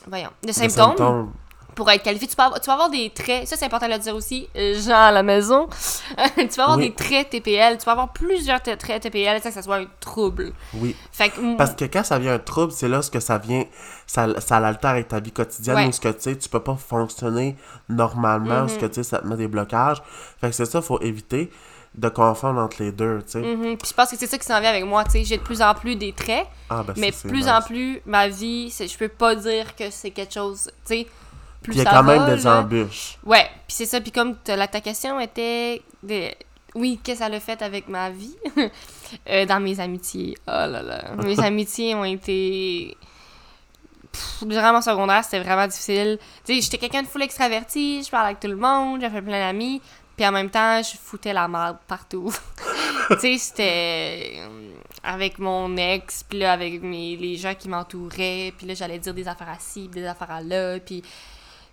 voyons, 0.07 0.31
de 0.43 0.51
symptômes 0.51 1.31
pour 1.75 1.89
être 1.91 2.03
qualifié. 2.03 2.27
Tu 2.27 2.35
peux, 2.35 2.43
avoir, 2.43 2.59
tu 2.59 2.65
peux 2.65 2.71
avoir 2.71 2.89
des 2.89 3.09
traits, 3.09 3.47
ça 3.47 3.55
c'est 3.57 3.65
important 3.65 3.87
de 3.87 3.93
le 3.93 3.99
dire 3.99 4.15
aussi, 4.15 4.47
gens 4.55 4.95
à 5.07 5.11
la 5.11 5.23
maison. 5.23 5.67
tu 6.37 6.47
peux 6.47 6.61
avoir 6.61 6.77
Oui. 6.77 6.89
des 6.89 6.95
traits 6.95 7.29
TPL, 7.31 7.77
tu 7.77 7.85
peux 7.85 7.91
avoir 7.91 8.11
plusieurs 8.13 8.61
traits 8.61 9.01
TPL 9.01 9.41
sans 9.41 9.49
que 9.49 9.53
ça 9.55 9.61
soit 9.61 9.77
un 9.77 9.85
trouble. 9.99 10.53
Oui. 10.75 10.95
Fait 11.11 11.29
que, 11.29 11.39
mm, 11.41 11.57
Parce 11.57 11.73
que 11.73 11.85
quand 11.85 12.03
ça 12.03 12.19
vient 12.19 12.33
un 12.35 12.39
trouble, 12.39 12.71
c'est 12.71 12.87
là 12.89 13.01
ce 13.01 13.09
que 13.11 13.19
ça 13.19 13.37
vient, 13.37 13.63
ça, 14.07 14.27
ça 14.39 14.59
l'altère 14.59 14.91
avec 14.91 15.07
ta 15.07 15.19
vie 15.19 15.31
quotidienne 15.31 15.75
Ouais. 15.75 15.87
ou 15.87 15.91
ce 15.91 15.99
que 15.99 16.09
tu 16.09 16.21
sais, 16.21 16.37
tu 16.37 16.49
peux 16.49 16.59
pas 16.61 16.75
fonctionner 16.75 17.55
normalement 17.89 18.63
ou 18.63 18.67
ce 18.69 18.77
que 18.77 18.85
tu 18.85 18.95
sais, 18.95 19.03
ça 19.03 19.19
te 19.19 19.27
met 19.27 19.35
des 19.37 19.47
blocages. 19.47 20.01
Fait 20.39 20.49
que 20.49 20.55
c'est 20.55 20.65
ça, 20.65 20.81
faut 20.81 20.99
éviter 21.01 21.51
de 21.95 22.09
confondre 22.09 22.59
entre 22.59 22.81
les 22.81 22.91
deux, 22.91 23.19
tu 23.21 23.33
sais. 23.33 23.39
mhm. 23.41 23.77
Puis 23.77 23.89
je 23.89 23.93
pense 23.93 24.09
que 24.09 24.17
c'est 24.17 24.25
ça 24.25 24.37
qui 24.39 24.45
s'en 24.47 24.59
vient 24.59 24.71
avec 24.71 24.83
moi, 24.83 25.03
tu 25.03 25.11
sais. 25.11 25.23
J'ai 25.23 25.37
de 25.37 25.43
plus 25.43 25.61
en 25.61 25.75
plus 25.75 25.95
des 25.95 26.11
traits, 26.11 26.47
Ah, 26.69 26.81
ben, 26.81 26.93
mais 26.97 27.11
ça, 27.11 27.27
plus 27.29 27.41
nice. 27.43 27.47
en 27.49 27.61
plus, 27.61 28.01
ma 28.07 28.27
vie, 28.27 28.71
je 28.75 28.97
peux 28.97 29.09
pas 29.09 29.35
dire 29.35 29.75
que 29.75 29.91
c'est 29.91 30.09
quelque 30.09 30.33
chose, 30.33 30.71
tu 30.87 30.95
sais. 30.95 31.07
Plus 31.63 31.71
Puis 31.71 31.81
il 31.81 31.83
y 31.83 31.87
a 31.87 31.91
quand 31.91 32.03
même 32.03 32.25
des 32.25 32.43
là. 32.43 32.59
embûches. 32.59 33.17
Ouais, 33.25 33.49
puis 33.67 33.75
c'est 33.75 33.85
ça. 33.85 34.01
Puis 34.01 34.11
comme 34.11 34.35
la, 34.47 34.67
ta 34.67 34.81
question 34.81 35.19
était. 35.19 35.81
Oui, 36.75 36.99
qu'est-ce 37.03 37.19
que 37.19 37.25
ça 37.25 37.33
a 37.33 37.39
fait 37.39 37.61
avec 37.61 37.87
ma 37.87 38.09
vie? 38.09 38.35
Euh, 39.29 39.45
dans 39.45 39.59
mes 39.59 39.79
amitiés. 39.79 40.35
Oh 40.47 40.51
là 40.51 40.81
là. 40.81 41.11
Mes 41.23 41.39
amitiés 41.43 41.93
ont 41.93 42.03
été. 42.03 42.97
Pff, 44.11 44.43
durant 44.47 44.73
mon 44.73 44.81
secondaire, 44.81 45.23
c'était 45.23 45.41
vraiment 45.41 45.67
difficile. 45.67 46.17
Tu 46.43 46.55
sais, 46.55 46.61
j'étais 46.61 46.79
quelqu'un 46.79 47.03
de 47.03 47.07
full 47.07 47.21
extraverti, 47.21 48.01
je 48.03 48.09
parlais 48.09 48.29
avec 48.29 48.39
tout 48.39 48.47
le 48.47 48.55
monde, 48.55 49.01
j'avais 49.01 49.21
plein 49.21 49.39
d'amis. 49.39 49.83
Puis 50.15 50.25
en 50.27 50.31
même 50.31 50.49
temps, 50.49 50.81
je 50.81 50.97
foutais 50.97 51.33
la 51.33 51.47
merde 51.47 51.77
partout. 51.87 52.33
tu 53.09 53.19
sais, 53.19 53.37
c'était 53.37 54.39
euh, 54.39 54.73
avec 55.03 55.39
mon 55.39 55.75
ex, 55.77 56.23
puis 56.23 56.39
là, 56.39 56.53
avec 56.53 56.81
mes, 56.81 57.15
les 57.15 57.35
gens 57.35 57.55
qui 57.55 57.69
m'entouraient, 57.69 58.53
puis 58.57 58.67
là, 58.67 58.73
j'allais 58.75 58.99
dire 58.99 59.13
des 59.13 59.27
affaires 59.27 59.49
à 59.49 59.59
ci, 59.59 59.89
puis 59.91 60.01
des 60.01 60.07
affaires 60.07 60.31
à 60.31 60.41
là, 60.41 60.79
puis 60.79 61.03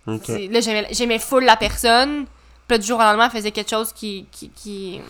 Là, 0.07 0.59
j'aimais, 0.91 1.19
full 1.19 1.43
la 1.43 1.57
personne. 1.57 2.25
Puis 2.67 2.79
du 2.79 2.87
jour 2.87 2.99
au 2.99 3.03
lendemain, 3.03 3.25
elle 3.25 3.31
faisait 3.31 3.51
quelque 3.51 3.69
chose 3.69 3.91
qui, 3.91 4.25
qui, 4.31 4.49
qui, 4.49 5.01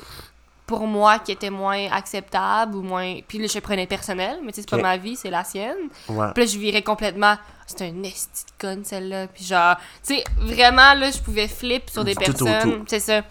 pour 0.65 0.87
moi, 0.87 1.19
qui 1.19 1.31
était 1.31 1.49
moins 1.51 1.91
acceptable 1.91 2.75
ou 2.75 2.81
moins... 2.81 3.19
Puis 3.27 3.37
là, 3.37 3.47
je 3.47 3.59
prenais 3.59 3.85
personnel, 3.85 4.39
mais 4.41 4.51
tu 4.51 4.55
sais, 4.55 4.61
c'est 4.61 4.69
pas 4.69 4.81
ma 4.81 4.97
vie, 4.97 5.15
c'est 5.15 5.29
la 5.29 5.43
sienne. 5.43 5.77
Ouais. 6.09 6.27
Puis 6.33 6.43
là, 6.43 6.49
je 6.51 6.57
virais 6.57 6.81
complètement... 6.81 7.37
C'est 7.67 7.83
un 7.87 8.03
esti 8.03 8.45
de 8.45 8.51
conne, 8.59 8.83
celle-là. 8.83 9.27
Puis 9.27 9.45
genre, 9.45 9.77
tu 10.05 10.15
sais, 10.15 10.23
vraiment, 10.39 10.93
là, 10.93 11.11
je 11.11 11.19
pouvais 11.19 11.47
flip 11.47 11.89
sur 11.89 12.03
des 12.03 12.15
tout 12.15 12.21
personnes. 12.21 12.83
C'est 12.87 12.99
ça. 12.99 13.21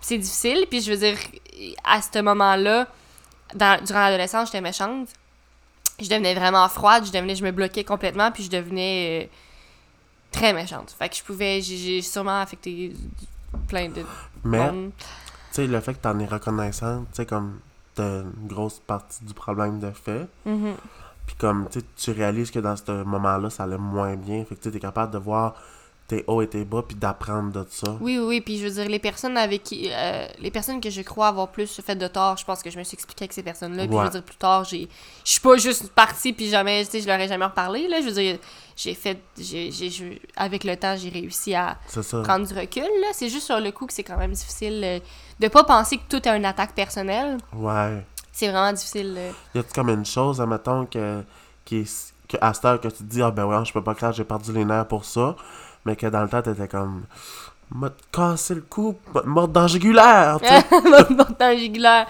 C'est 0.00 0.18
difficile. 0.18 0.66
Puis 0.70 0.82
je 0.82 0.92
veux 0.92 0.98
dire, 0.98 1.16
à 1.82 2.00
ce 2.02 2.20
moment-là, 2.20 2.86
durant 3.54 4.00
l'adolescence, 4.00 4.48
j'étais 4.48 4.60
méchante. 4.60 5.08
Je 5.98 6.08
devenais 6.08 6.34
vraiment 6.34 6.68
froide. 6.68 7.06
Je 7.06 7.10
devenais... 7.10 7.34
Je 7.34 7.42
me 7.42 7.50
bloquais 7.50 7.84
complètement. 7.84 8.30
Puis 8.30 8.44
je 8.44 8.50
devenais... 8.50 9.24
euh, 9.24 9.28
très 10.30 10.52
méchante. 10.52 10.94
Fait 10.98 11.08
que 11.08 11.16
je 11.16 11.22
pouvais, 11.22 11.60
j'ai- 11.60 12.02
sûrement 12.02 12.40
affecté 12.40 12.92
plein 13.66 13.88
de 13.88 14.02
Mais, 14.44 14.70
tu 14.70 14.92
sais, 15.52 15.66
le 15.66 15.80
fait 15.80 15.94
que 15.94 15.98
t'en 15.98 16.18
es 16.18 16.26
reconnaissant, 16.26 17.00
tu 17.10 17.16
sais, 17.16 17.26
comme 17.26 17.60
t'as 17.94 18.20
une 18.22 18.46
grosse 18.46 18.80
partie 18.86 19.24
du 19.24 19.34
problème 19.34 19.80
de 19.80 19.90
fait. 19.90 20.26
Mhm. 20.44 20.74
Puis 21.26 21.36
comme, 21.36 21.68
tu 21.70 21.80
tu 21.96 22.10
réalises 22.12 22.50
que 22.50 22.58
dans 22.58 22.76
ce 22.76 23.02
moment-là, 23.04 23.50
ça 23.50 23.64
allait 23.64 23.76
moins 23.76 24.16
bien. 24.16 24.44
Fait 24.44 24.54
que 24.54 24.68
tu 24.68 24.74
es 24.74 24.80
capable 24.80 25.12
de 25.12 25.18
voir 25.18 25.54
tes 26.06 26.24
hauts 26.26 26.40
et 26.40 26.46
tes 26.48 26.64
bas, 26.64 26.82
puis 26.88 26.96
d'apprendre 26.96 27.52
de 27.52 27.66
ça. 27.68 27.98
Oui, 28.00 28.16
oui, 28.18 28.24
oui. 28.26 28.40
Puis 28.40 28.56
je 28.58 28.64
veux 28.66 28.70
dire, 28.72 28.88
les 28.88 28.98
personnes 28.98 29.36
avec 29.36 29.62
qui. 29.62 29.90
euh, 29.92 30.26
les 30.38 30.50
personnes 30.50 30.80
que 30.80 30.88
je 30.88 31.02
crois 31.02 31.28
avoir 31.28 31.48
plus 31.48 31.82
fait 31.82 31.96
de 31.96 32.06
tort, 32.08 32.38
je 32.38 32.46
pense 32.46 32.62
que 32.62 32.70
je 32.70 32.78
me 32.78 32.84
suis 32.84 32.94
expliqué 32.94 33.24
avec 33.24 33.34
ces 33.34 33.42
personnes-là. 33.42 33.86
Puis 33.86 33.94
je 33.98 34.02
veux 34.04 34.08
dire, 34.10 34.22
plus 34.22 34.36
tard, 34.36 34.64
j'ai. 34.64 34.88
Je 35.24 35.30
suis 35.32 35.40
pas 35.42 35.58
juste 35.58 35.90
partie, 35.92 36.32
puis 36.32 36.48
jamais, 36.48 36.82
tu 36.86 36.92
sais, 36.92 37.00
je 37.02 37.06
leur 37.06 37.20
ai 37.20 37.28
jamais 37.28 37.44
reparlé, 37.44 37.88
là. 37.88 38.00
Je 38.00 38.06
veux 38.06 38.12
dire, 38.12 38.38
j'ai 38.80 38.94
fait, 38.94 39.20
j'ai, 39.36 39.72
j'ai- 39.72 40.22
avec 40.36 40.62
le 40.62 40.76
temps, 40.76 40.94
j'ai 40.96 41.08
réussi 41.08 41.52
à 41.52 41.76
prendre 42.22 42.46
du 42.46 42.54
recul. 42.54 42.84
Là. 42.84 43.08
C'est 43.12 43.28
juste 43.28 43.46
sur 43.46 43.58
le 43.58 43.72
coup 43.72 43.86
que 43.86 43.92
c'est 43.92 44.04
quand 44.04 44.16
même 44.16 44.30
difficile 44.30 44.80
euh, 44.84 45.00
de 45.40 45.48
pas 45.48 45.64
penser 45.64 45.98
que 45.98 46.04
tout 46.08 46.28
est 46.28 46.36
une 46.36 46.44
attaque 46.44 46.74
personnelle. 46.76 47.38
Ouais. 47.52 48.04
C'est 48.30 48.46
vraiment 48.48 48.72
difficile. 48.72 49.16
euh. 49.18 49.32
Y 49.56 49.58
a-tu 49.58 49.72
comme 49.74 49.88
une 49.90 50.06
chose, 50.06 50.40
admettons, 50.40 50.86
que, 50.86 51.24
qui 51.64 51.78
est, 51.78 52.12
que 52.28 52.36
à 52.40 52.54
cette 52.54 52.64
heure 52.66 52.80
que 52.80 52.86
tu 52.86 52.98
te 52.98 53.02
dis, 53.02 53.20
ah 53.20 53.32
ben 53.32 53.46
ouais, 53.46 53.64
je 53.64 53.72
peux 53.72 53.82
pas 53.82 53.96
croire, 53.96 54.12
j'ai 54.12 54.22
perdu 54.22 54.52
les 54.52 54.64
nerfs 54.64 54.86
pour 54.86 55.04
ça, 55.04 55.34
mais 55.84 55.96
que 55.96 56.06
dans 56.06 56.22
le 56.22 56.28
temps, 56.28 56.40
t'étais 56.42 56.68
comme, 56.68 57.02
m'a 57.74 57.90
cassé 58.12 58.54
le 58.54 58.60
cou, 58.60 58.96
m'a 59.12 59.22
mort 59.22 59.48
dans 59.48 59.66
jugulaire, 59.66 60.38
tu 60.40 60.46
sais. 60.46 61.58
Jugulaire. 61.58 62.06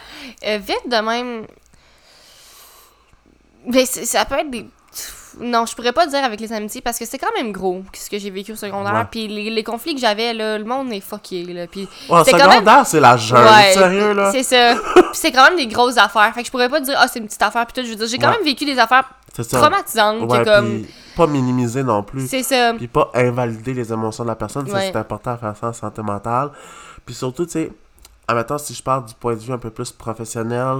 Euh, 0.46 0.58
vite 0.58 0.87
de 0.87 0.96
même. 1.00 1.46
Mais 3.66 3.87
ça 3.87 4.25
peut 4.26 4.34
être 4.38 4.50
des. 4.50 4.66
Non, 5.40 5.66
je 5.66 5.75
pourrais 5.75 5.92
pas 5.92 6.07
dire 6.07 6.25
avec 6.25 6.40
les 6.40 6.52
amitiés 6.52 6.80
parce 6.80 6.99
que 6.99 7.04
c'est 7.04 7.18
quand 7.18 7.33
même 7.37 7.52
gros 7.52 7.83
ce 7.92 8.11
que 8.11 8.18
j'ai 8.18 8.30
vécu 8.30 8.52
au 8.52 8.57
secondaire. 8.57 9.07
Puis 9.11 9.28
les, 9.28 9.50
les 9.50 9.62
conflits 9.64 9.95
que 9.95 10.00
j'avais, 10.00 10.35
là, 10.35 10.59
le 10.59 10.64
monde 10.64 10.92
est 10.92 11.00
fucké. 11.00 11.45
Là. 11.45 11.66
Puis 11.66 11.88
Ouais, 12.09 12.23
c'est 12.25 12.33
quand 12.33 12.50
secondaire, 12.50 12.87
c'est 12.87 13.00
la 13.00 13.16
jungle, 13.16 13.45
Ouais, 13.49 13.73
sérieux, 13.73 14.12
là. 14.14 14.33
C'est 14.33 14.42
ça. 14.42 14.75
Puis 14.95 15.04
c'est 15.12 15.33
quand 15.33 15.45
même 15.49 15.57
des 15.57 15.66
grosses 15.68 15.97
affaires. 15.97 16.33
Fait 16.35 16.40
que 16.40 16.47
je 16.47 16.50
pourrais 16.50 16.68
pas 16.68 16.80
dire, 16.80 16.95
ah, 16.99 17.07
c'est 17.09 17.18
une 17.21 17.26
petite 17.26 17.42
affaire. 17.42 17.66
Puis 17.66 17.75
tout, 17.80 17.87
je 17.87 17.90
veux 17.92 17.97
dire, 17.97 18.07
j'ai 18.09 18.18
quand 18.18 18.28
Ouais. 18.28 18.35
même 18.37 18.45
vécu 18.45 18.64
des 18.64 18.78
affaires 18.78 19.04
C'est 19.35 19.45
ça. 19.45 19.61
traumatisantes. 19.61 20.30
Ouais, 20.30 20.45
comme. 20.45 20.85
pas 21.16 21.26
minimiser 21.26 21.83
non 21.83 22.02
plus. 22.02 22.26
C'est 22.28 22.42
ça. 22.42 22.75
Puis 22.75 22.88
pas 22.88 23.11
invalider 23.14 23.75
les 23.75 23.92
émotions 23.92 24.25
de 24.25 24.28
la 24.28 24.37
personne, 24.37 24.66
c'est 24.68 24.97
important 24.97 25.33
à 25.33 25.37
faire 25.37 25.57
ça 25.57 25.68
en 25.68 25.73
santé 25.73 26.02
mentale. 26.02 26.50
Puis 27.07 27.14
surtout, 27.14 27.47
tu 27.47 27.52
sais, 27.52 27.73
admettons, 28.26 28.59
si 28.59 28.75
je 28.75 28.83
parle 28.83 29.07
du 29.07 29.14
point 29.14 29.35
de 29.35 29.40
vue 29.40 29.52
un 29.52 29.59
peu 29.59 29.71
plus 29.71 29.92
professionnel, 29.92 30.78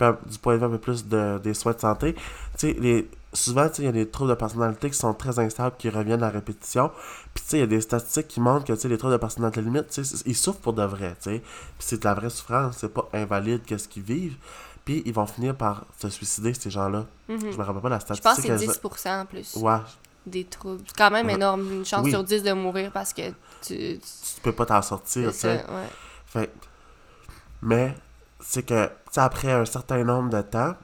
du 0.00 0.38
point 0.38 0.54
de 0.54 0.58
vue 0.58 0.64
un 0.66 0.70
peu 0.70 0.78
plus 0.78 1.06
de, 1.06 1.38
des 1.42 1.54
soins 1.54 1.72
de 1.72 1.80
santé, 1.80 2.14
tu 2.14 2.20
sais, 2.68 2.76
les... 2.80 3.08
souvent, 3.32 3.68
il 3.78 3.84
y 3.84 3.88
a 3.88 3.92
des 3.92 4.08
troubles 4.08 4.30
de 4.30 4.34
personnalité 4.34 4.90
qui 4.90 4.96
sont 4.98 5.14
très 5.14 5.38
instables, 5.38 5.76
qui 5.78 5.88
reviennent 5.88 6.22
à 6.22 6.30
répétition. 6.30 6.90
Puis, 7.34 7.44
tu 7.44 7.50
sais, 7.50 7.56
il 7.58 7.60
y 7.60 7.64
a 7.64 7.66
des 7.66 7.80
statistiques 7.80 8.28
qui 8.28 8.40
montrent 8.40 8.64
que, 8.66 8.72
tu 8.72 8.80
sais, 8.80 8.88
les 8.88 8.98
troubles 8.98 9.12
de 9.14 9.18
personnalité 9.18 9.60
limite, 9.62 10.00
ils 10.26 10.36
souffrent 10.36 10.60
pour 10.60 10.72
de 10.72 10.82
vrai, 10.84 11.16
tu 11.22 11.30
sais. 11.30 11.38
Puis 11.40 11.44
c'est 11.78 11.98
de 12.00 12.04
la 12.04 12.14
vraie 12.14 12.30
souffrance, 12.30 12.76
c'est 12.78 12.92
pas 12.92 13.08
invalide 13.12 13.62
qu'est-ce 13.64 13.88
qu'ils 13.88 14.02
vivent. 14.02 14.36
Puis 14.84 15.02
ils 15.06 15.12
vont 15.12 15.26
finir 15.26 15.54
par 15.54 15.84
se 15.98 16.08
suicider, 16.08 16.54
ces 16.54 16.70
gens-là. 16.70 17.06
Mhm. 17.28 17.52
Je 17.52 17.56
me 17.56 17.62
rappelle 17.62 17.82
pas 17.82 17.88
la 17.90 17.98
Je 17.98 18.04
pense 18.06 18.16
statistique. 18.18 18.50
que 18.50 18.58
c'est 18.58 18.64
elle- 18.64 18.70
10% 18.70 19.20
en 19.20 19.26
plus 19.26 19.56
Ouais, 19.56 19.78
des 20.26 20.44
troubles. 20.44 20.82
C'est 20.86 20.96
quand 20.96 21.10
même 21.10 21.26
Ouais. 21.26 21.34
énorme. 21.34 21.70
Une 21.70 21.84
chance 21.84 22.02
Oui. 22.04 22.10
sur 22.10 22.24
10 22.24 22.42
de 22.42 22.52
mourir 22.52 22.90
parce 22.90 23.12
que 23.12 23.28
tu. 23.28 23.34
tu- 23.62 23.98
tu 24.00 24.40
peux 24.42 24.52
pas 24.52 24.66
t'en 24.66 24.82
sortir, 24.82 25.32
c'est 25.34 25.58
tu 25.58 25.64
sais. 25.64 25.70
ouais. 25.70 25.88
Fait, 26.26 26.52
mais 27.62 27.94
c'est 28.40 28.62
que, 28.64 28.88
après 29.16 29.52
un 29.52 29.64
certain 29.66 30.02
nombre 30.02 30.30
de 30.30 30.40
temps, 30.42 30.74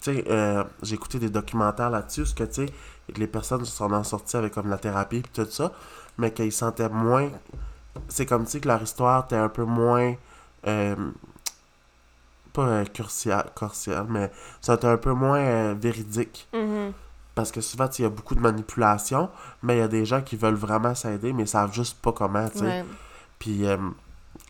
tu 0.00 0.14
sais, 0.14 0.24
euh, 0.28 0.64
j'ai 0.82 0.94
écouté 0.94 1.18
des 1.18 1.30
documentaires 1.30 1.90
là-dessus, 1.90 2.26
ce 2.26 2.34
que, 2.34 2.44
tu 2.44 2.66
sais, 2.66 2.72
les 3.16 3.26
personnes 3.26 3.64
se 3.64 3.72
sont 3.72 3.92
en 3.92 4.04
sorties 4.04 4.36
avec 4.36 4.54
comme 4.54 4.68
la 4.70 4.78
thérapie 4.78 5.18
et 5.18 5.22
tout 5.22 5.44
ça, 5.50 5.72
mais 6.18 6.32
qu'ils 6.32 6.52
sentaient 6.52 6.88
moins. 6.88 7.30
C'est 8.08 8.26
comme 8.26 8.46
si 8.46 8.60
que 8.60 8.68
leur 8.68 8.82
histoire 8.82 9.24
était 9.24 9.36
un 9.36 9.48
peu 9.48 9.64
moins. 9.64 10.14
euh, 10.66 10.94
pas 12.52 12.62
euh, 12.66 12.84
cursial, 12.84 13.46
corsial, 13.54 14.06
mais 14.08 14.30
c'était 14.60 14.86
un 14.86 14.96
peu 14.96 15.12
moins 15.12 15.38
euh, 15.38 15.74
véridique. 15.78 16.48
Mhm. 16.52 16.92
Parce 17.34 17.52
que 17.52 17.60
souvent, 17.60 17.88
il 17.98 18.02
y 18.02 18.04
a 18.04 18.08
beaucoup 18.08 18.34
de 18.34 18.40
manipulation, 18.40 19.30
mais 19.62 19.76
il 19.76 19.78
y 19.78 19.82
a 19.82 19.88
des 19.88 20.04
gens 20.04 20.20
qui 20.20 20.36
veulent 20.36 20.54
vraiment 20.56 20.94
s'aider, 20.94 21.32
mais 21.32 21.44
ils 21.44 21.48
savent 21.48 21.72
juste 21.72 21.98
pas 22.00 22.12
comment, 22.12 22.48
tu 22.48 22.58
sais. 22.58 22.64
Ouais. 22.64 22.84
Puis 23.38 23.66
euh, 23.66 23.76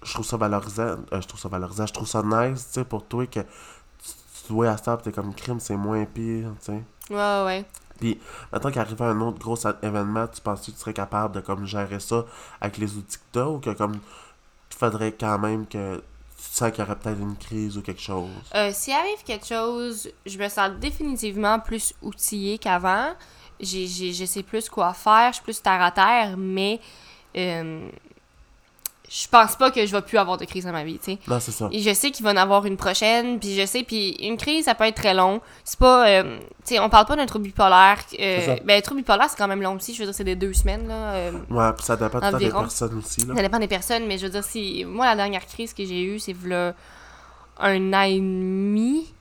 je 0.03 0.13
trouve 0.15 0.25
ça 0.27 0.37
valorisant. 0.39 0.97
je 1.13 1.27
trouve 1.27 1.39
ça 1.41 1.49
valorisant. 1.49 1.87
Je 1.87 1.93
trouve 1.93 2.09
ça 2.09 2.23
nice, 2.23 2.67
tu 2.69 2.73
sais, 2.81 2.85
pour 2.85 3.05
toi 3.07 3.27
que 3.27 3.41
tu, 4.51 4.55
tu 4.55 4.55
dois 4.55 4.71
à 4.71 4.77
ça, 4.77 4.97
t'es 4.97 5.13
comme 5.13 5.35
crime, 5.35 5.61
c'est 5.61 5.77
moins 5.77 6.05
pire, 6.05 6.53
tu 6.61 6.67
sais. 6.67 6.83
Ouais, 7.11 7.45
ouais. 7.45 7.65
Maintenant 8.53 8.71
qu'arrive 8.71 9.03
un 9.03 9.21
autre 9.21 9.39
gros 9.39 9.59
événement, 9.83 10.27
tu 10.29 10.41
penses 10.41 10.61
que 10.67 10.71
tu 10.71 10.77
serais 10.79 10.95
capable 10.95 11.35
de 11.35 11.41
comme 11.41 11.67
gérer 11.67 12.01
ça 12.01 12.25
avec 12.61 12.79
les 12.79 12.97
outils 12.97 13.19
que 13.19 13.23
t'as 13.33 13.47
ou 13.47 13.59
que 13.59 13.71
comme 13.71 13.95
il 14.71 14.77
faudrait 14.77 15.13
quand 15.13 15.39
même 15.39 15.67
que 15.67 15.97
tu 15.97 16.03
sens 16.37 16.71
qu'il 16.71 16.83
y 16.83 16.87
aurait 16.87 16.97
peut-être 16.97 17.21
une 17.21 17.37
crise 17.37 17.77
ou 17.77 17.83
quelque 17.83 18.01
chose? 18.01 18.31
Euh, 18.55 18.71
S'il 18.73 18.95
arrive 18.95 19.23
quelque 19.25 19.47
chose, 19.47 20.11
je 20.25 20.39
me 20.39 20.49
sens 20.49 20.71
définitivement 20.81 21.59
plus 21.61 21.93
outillée 22.01 22.57
qu'avant. 22.59 23.13
Je 23.61 24.25
sais 24.27 24.43
plus 24.43 24.71
quoi 24.71 24.95
faire, 24.95 25.33
je 25.33 25.35
suis 25.35 25.45
plus 25.45 25.61
terre 25.61 25.83
à 25.83 25.91
terre, 25.91 26.37
mais 26.39 26.81
euh, 27.37 27.91
je 29.13 29.27
pense 29.27 29.57
pas 29.57 29.73
que 29.73 29.85
je 29.85 29.91
vais 29.91 30.03
plus 30.03 30.19
avoir 30.19 30.37
de 30.39 30.45
crise 30.45 30.65
dans 30.67 30.71
ma 30.73 30.85
vie, 30.85 30.99
tu 30.99 31.13
sais. 31.15 31.19
Non, 31.27 31.41
c'est 31.41 31.51
ça. 31.51 31.69
Et 31.73 31.81
je 31.81 31.93
sais 31.93 32.13
qu'il 32.13 32.25
va 32.25 32.31
en 32.31 32.37
avoir 32.37 32.65
une 32.65 32.77
prochaine, 32.77 33.41
puis 33.41 33.57
je 33.57 33.67
sais, 33.67 33.83
puis 33.83 34.11
une 34.21 34.37
crise, 34.37 34.67
ça 34.67 34.77
peut 34.77 34.85
être 34.85 34.95
très 34.95 35.15
long. 35.15 35.41
C'est 35.65 35.79
pas, 35.81 36.07
euh, 36.09 36.39
tu 36.65 36.75
sais, 36.77 36.79
on 36.79 36.89
parle 36.89 37.07
pas 37.07 37.17
d'un 37.17 37.27
trouble 37.27 37.47
bipolaire. 37.47 37.99
euh, 38.21 38.57
ben, 38.65 38.79
un 38.79 38.81
trouble 38.81 39.01
bipolaire, 39.01 39.27
c'est 39.29 39.37
quand 39.37 39.49
même 39.49 39.63
long 39.63 39.75
aussi. 39.75 39.95
Je 39.95 39.99
veux 39.99 40.05
dire, 40.05 40.15
c'est 40.15 40.23
des 40.23 40.37
deux 40.37 40.53
semaines, 40.53 40.87
là. 40.87 41.13
euh, 41.15 41.33
Ouais, 41.51 41.73
pis 41.77 41.83
ça 41.83 41.97
dépend 41.97 42.21
temps 42.21 42.39
des 42.39 42.51
personnes 42.51 42.99
aussi, 42.99 43.21
là. 43.27 43.35
ça 43.35 43.43
dépend 43.43 43.59
des 43.59 43.67
personnes, 43.69 44.07
mais 44.07 44.17
je 44.17 44.27
veux 44.27 44.33
dire, 44.33 44.45
si. 44.45 44.85
Moi, 44.85 45.07
la 45.07 45.17
dernière 45.17 45.45
crise 45.45 45.75
que 45.75 45.85
j'ai 45.85 46.03
eue, 46.05 46.21
c'est 46.21 46.37
là 46.45 46.75
un 47.59 47.93
an 47.93 48.03
et 48.03 48.17
demi. 48.21 49.13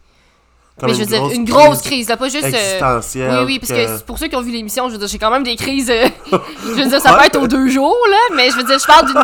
Comme 0.79 0.89
mais 0.89 0.95
je 0.95 1.01
veux 1.01 1.05
dire, 1.05 1.29
une 1.31 1.43
grosse 1.45 1.81
crise, 1.81 2.07
là, 2.09 2.15
pas 2.17 2.29
juste. 2.29 2.43
euh, 2.43 2.47
existentielle. 2.47 3.31
oui, 3.39 3.43
oui, 3.45 3.59
parce 3.59 3.71
que 3.71 4.01
pour 4.03 4.17
ceux 4.17 4.27
qui 4.27 4.35
ont 4.35 4.41
vu 4.41 4.51
l'émission, 4.51 4.87
je 4.87 4.93
veux 4.93 4.99
dire, 4.99 5.07
j'ai 5.07 5.17
quand 5.17 5.31
même 5.31 5.43
des 5.43 5.55
crises. 5.55 5.89
euh, 5.89 6.07
je 6.31 6.81
veux 6.81 6.89
dire, 6.89 7.01
ça 7.01 7.13
peut 7.13 7.25
être 7.25 7.37
aux 7.39 7.47
deux 7.47 7.67
jours, 7.69 7.97
là, 8.09 8.35
mais 8.35 8.49
je 8.49 8.55
veux 8.55 8.63
dire, 8.63 8.79
je 8.79 8.85
parle 8.87 9.05
d'une. 9.07 9.21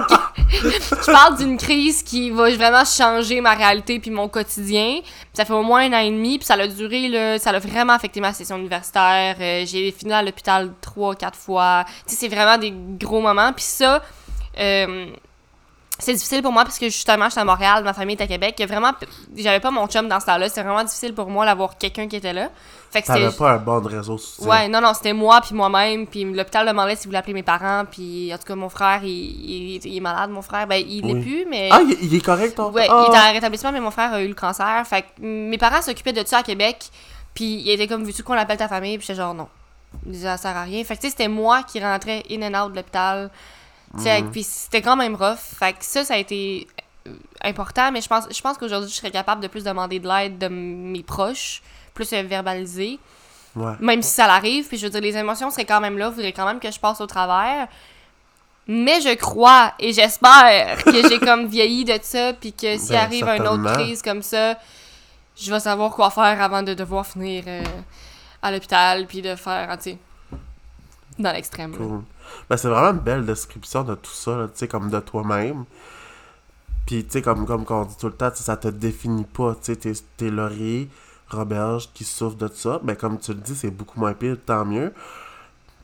je 1.06 1.12
parle 1.12 1.38
d'une 1.38 1.58
crise 1.58 2.04
qui 2.04 2.30
va 2.30 2.50
vraiment 2.56 2.84
changer 2.86 3.42
ma 3.42 3.54
réalité 3.54 4.00
puis 4.00 4.12
mon 4.12 4.28
quotidien. 4.28 5.00
Puis 5.02 5.12
ça 5.34 5.46
fait 5.46 5.54
au 5.54 5.64
moins 5.64 5.82
un 5.92 5.94
an 5.94 6.00
et 6.02 6.12
demi, 6.12 6.38
puis 6.38 6.46
ça 6.46 6.56
a 6.56 6.68
duré, 6.68 7.08
là, 7.08 7.40
ça 7.40 7.52
a 7.52 7.60
vraiment 7.60 7.94
affecté 7.94 8.20
ma 8.20 8.34
session 8.34 8.58
universitaire. 8.58 9.36
Euh, 9.40 9.64
j'ai 9.66 9.92
fini 9.92 10.14
à 10.14 10.22
l'hôpital 10.22 10.72
trois, 10.82 11.16
quatre 11.16 11.38
fois. 11.38 11.84
Tu 12.08 12.14
sais, 12.14 12.22
c'est 12.22 12.34
vraiment 12.36 12.58
des 12.58 12.74
gros 13.00 13.22
moments. 13.22 13.52
Puis 13.54 13.66
ça, 13.66 14.02
euh, 14.60 15.08
c'est 15.98 16.14
difficile 16.14 16.42
pour 16.42 16.52
moi 16.52 16.64
parce 16.66 16.78
que 16.78 16.88
justement, 16.88 17.30
j'étais 17.30 17.42
à 17.42 17.46
Montréal, 17.46 17.84
ma 17.84 17.94
famille 17.94 18.16
est 18.18 18.22
à 18.24 18.28
Québec. 18.28 18.62
Vraiment, 18.68 18.92
j'avais 19.36 19.60
pas 19.62 19.72
mon 19.72 19.88
chum 19.88 20.08
dans 20.10 20.20
ce 20.20 20.26
temps-là. 20.26 20.50
C'était 20.50 20.64
vraiment 20.64 20.84
difficile 20.84 21.14
pour 21.14 21.30
moi 21.30 21.46
d'avoir 21.46 21.78
quelqu'un 21.78 22.08
qui 22.08 22.18
était 22.18 22.34
là. 22.34 22.50
Fait 22.92 23.02
que 23.02 23.08
T'avais 23.08 23.32
pas 23.32 23.52
un 23.54 23.58
bon 23.58 23.82
réseau 23.82 24.18
social. 24.18 24.50
Ouais, 24.50 24.68
non, 24.68 24.82
non, 24.82 24.94
c'était 24.94 25.14
moi 25.14 25.42
puis 25.42 25.54
moi-même. 25.56 26.06
Puis 26.08 26.24
l'hôpital 26.26 26.68
demandait 26.68 26.96
s'il 26.96 27.08
voulait 27.08 27.18
appeler 27.20 27.34
mes 27.34 27.44
parents. 27.44 27.84
Puis 27.90 28.34
en 28.34 28.38
tout 28.38 28.44
cas, 28.46 28.56
mon 28.56 28.70
frère, 28.70 29.02
il, 29.04 29.10
il- 29.10 29.86
il 29.86 29.98
est 29.98 30.00
malade, 30.02 30.30
mon 30.30 30.42
frère. 30.42 30.68
Ben, 30.68 30.84
il 30.86 31.06
l'est 31.06 31.14
Oui. 31.14 31.22
plus, 31.22 31.46
mais. 31.50 31.70
Ah, 31.72 31.80
il, 31.82 31.98
il 32.04 32.16
est 32.16 32.22
correct, 32.24 32.56
ton 32.56 32.72
Ouais, 32.72 32.88
Ah! 32.90 33.06
il 33.08 33.10
était 33.14 33.22
en 33.30 33.32
rétablissement, 33.34 33.72
mais 33.72 33.80
mon 33.82 33.92
frère 33.92 34.14
a 34.14 34.22
eu 34.22 34.28
le 34.28 34.34
cancer. 34.34 34.84
Fait 34.86 35.02
que 35.04 35.08
mes 35.22 35.58
parents 35.58 35.82
s'occupaient 35.82 36.14
de 36.14 36.26
ça 36.28 36.40
à 36.40 36.44
Québec. 36.44 36.90
Puis 37.34 37.62
il 37.66 37.70
était 37.70 37.88
comme, 37.88 38.04
veux-tu 38.04 38.24
qu'on 38.24 38.34
appelle 38.34 38.58
ta 38.58 38.68
famille? 38.68 38.98
Puis 38.98 39.08
j'étais 39.08 39.20
genre, 39.20 39.34
non. 39.34 39.48
Ça 40.14 40.36
sert 40.38 40.56
à 40.56 40.64
rien. 40.64 40.84
Fait 40.84 40.96
que 40.96 41.02
tu 41.02 41.08
sais, 41.08 41.12
c'était 41.12 41.28
moi 41.30 41.64
qui 41.64 41.82
rentrais 41.82 42.24
in 42.30 42.42
and 42.42 42.66
out 42.66 42.72
de 42.72 42.78
l'hôpital. 42.78 43.30
Mhm. 43.96 44.32
Puis 44.32 44.44
c'était 44.44 44.82
quand 44.82 44.96
même 44.96 45.16
rough. 45.16 45.38
Fait 45.60 45.74
que 45.74 45.84
ça, 45.84 46.04
ça 46.04 46.16
a 46.16 46.18
été 46.18 46.68
euh, 47.08 47.12
important. 47.44 47.92
Mais 47.92 48.02
je 48.02 48.08
pense, 48.08 48.26
je 48.30 48.42
pense 48.42 48.58
qu'aujourd'hui, 48.58 48.90
je 48.90 48.96
serais 48.96 49.12
capable 49.12 49.42
de 49.42 49.48
plus 49.48 49.64
demander 49.64 50.00
de 50.00 50.08
l'aide 50.08 50.38
de 50.38 50.48
mes 50.48 51.04
proches, 51.04 51.62
plus 51.94 52.12
euh, 52.14 52.24
verbaliser. 52.24 53.00
Ouais. 53.56 53.74
Même 53.80 54.02
si 54.02 54.12
ça 54.12 54.28
l'arrive, 54.28 54.68
puis 54.68 54.78
je 54.78 54.86
veux 54.86 54.90
dire, 54.90 55.02
les 55.02 55.16
émotions 55.16 55.50
seraient 55.50 55.66
quand 55.66 55.80
même 55.80 55.98
là, 55.98 56.12
faudrait 56.12 56.34
quand 56.34 56.46
même 56.46 56.60
que 56.60 56.70
je 56.72 56.80
passe 56.80 57.00
au 57.00 57.08
travers. 57.08 57.68
Mais 58.68 59.00
je 59.00 59.14
crois 59.16 59.74
et 59.80 59.94
j'espère 59.94 60.84
que 60.84 60.92
j'ai 61.10 61.20
comme 61.20 61.48
vieilli 61.48 61.86
de 61.86 61.98
ça, 62.02 62.34
puis 62.34 62.52
que 62.52 62.78
s'il 62.78 62.90
Ben, 62.90 63.02
arrive 63.02 63.28
une 63.28 63.48
autre 63.48 63.74
crise 63.74 64.02
comme 64.02 64.24
ça, 64.24 64.58
je 65.38 65.52
vais 65.52 65.60
savoir 65.60 65.92
quoi 65.92 66.10
faire 66.10 66.42
avant 66.42 66.64
de 66.64 66.74
devoir 66.74 67.06
finir 67.06 67.44
euh, 67.48 67.64
à 68.42 68.52
l'hôpital, 68.52 69.06
puis 69.06 69.22
de 69.22 69.36
faire, 69.36 69.78
tu 69.78 69.92
sais, 69.92 69.98
dans 71.20 71.32
l'extrême. 71.32 71.76
Cool. 71.76 72.02
Ben, 72.50 72.58
c'est 72.58 72.68
vraiment 72.70 72.92
une 72.92 73.04
belle 73.04 73.26
description 73.26 73.84
de 73.84 73.96
tout 73.96 74.12
ça, 74.12 74.48
tu 74.52 74.60
sais, 74.60 74.68
comme 74.68 74.90
de 74.90 75.00
toi-même. 75.00 75.66
Puis, 76.86 77.04
tu 77.04 77.12
sais, 77.14 77.22
comme, 77.22 77.46
comme 77.46 77.66
qu'on 77.66 77.86
dit 77.86 77.98
tout 77.98 78.08
le 78.08 78.14
temps, 78.14 78.30
ça 78.34 78.58
te 78.58 78.68
définit 78.68 79.24
pas. 79.26 79.56
Tu 79.56 79.74
sais, 79.74 79.76
t'es, 79.76 79.94
t'es 80.18 80.30
Laurier, 80.30 80.88
Roberge 81.30 81.90
qui 81.94 82.04
souffre 82.04 82.36
de 82.38 82.48
ça. 82.48 82.80
Ben, 82.84 82.96
comme 82.96 83.18
tu 83.20 83.34
le 83.34 83.40
dis, 83.40 83.56
c'est 83.56 83.72
beaucoup 83.72 84.00
moins 84.00 84.14
pire, 84.14 84.38
tant 84.46 84.66
mieux. 84.66 84.94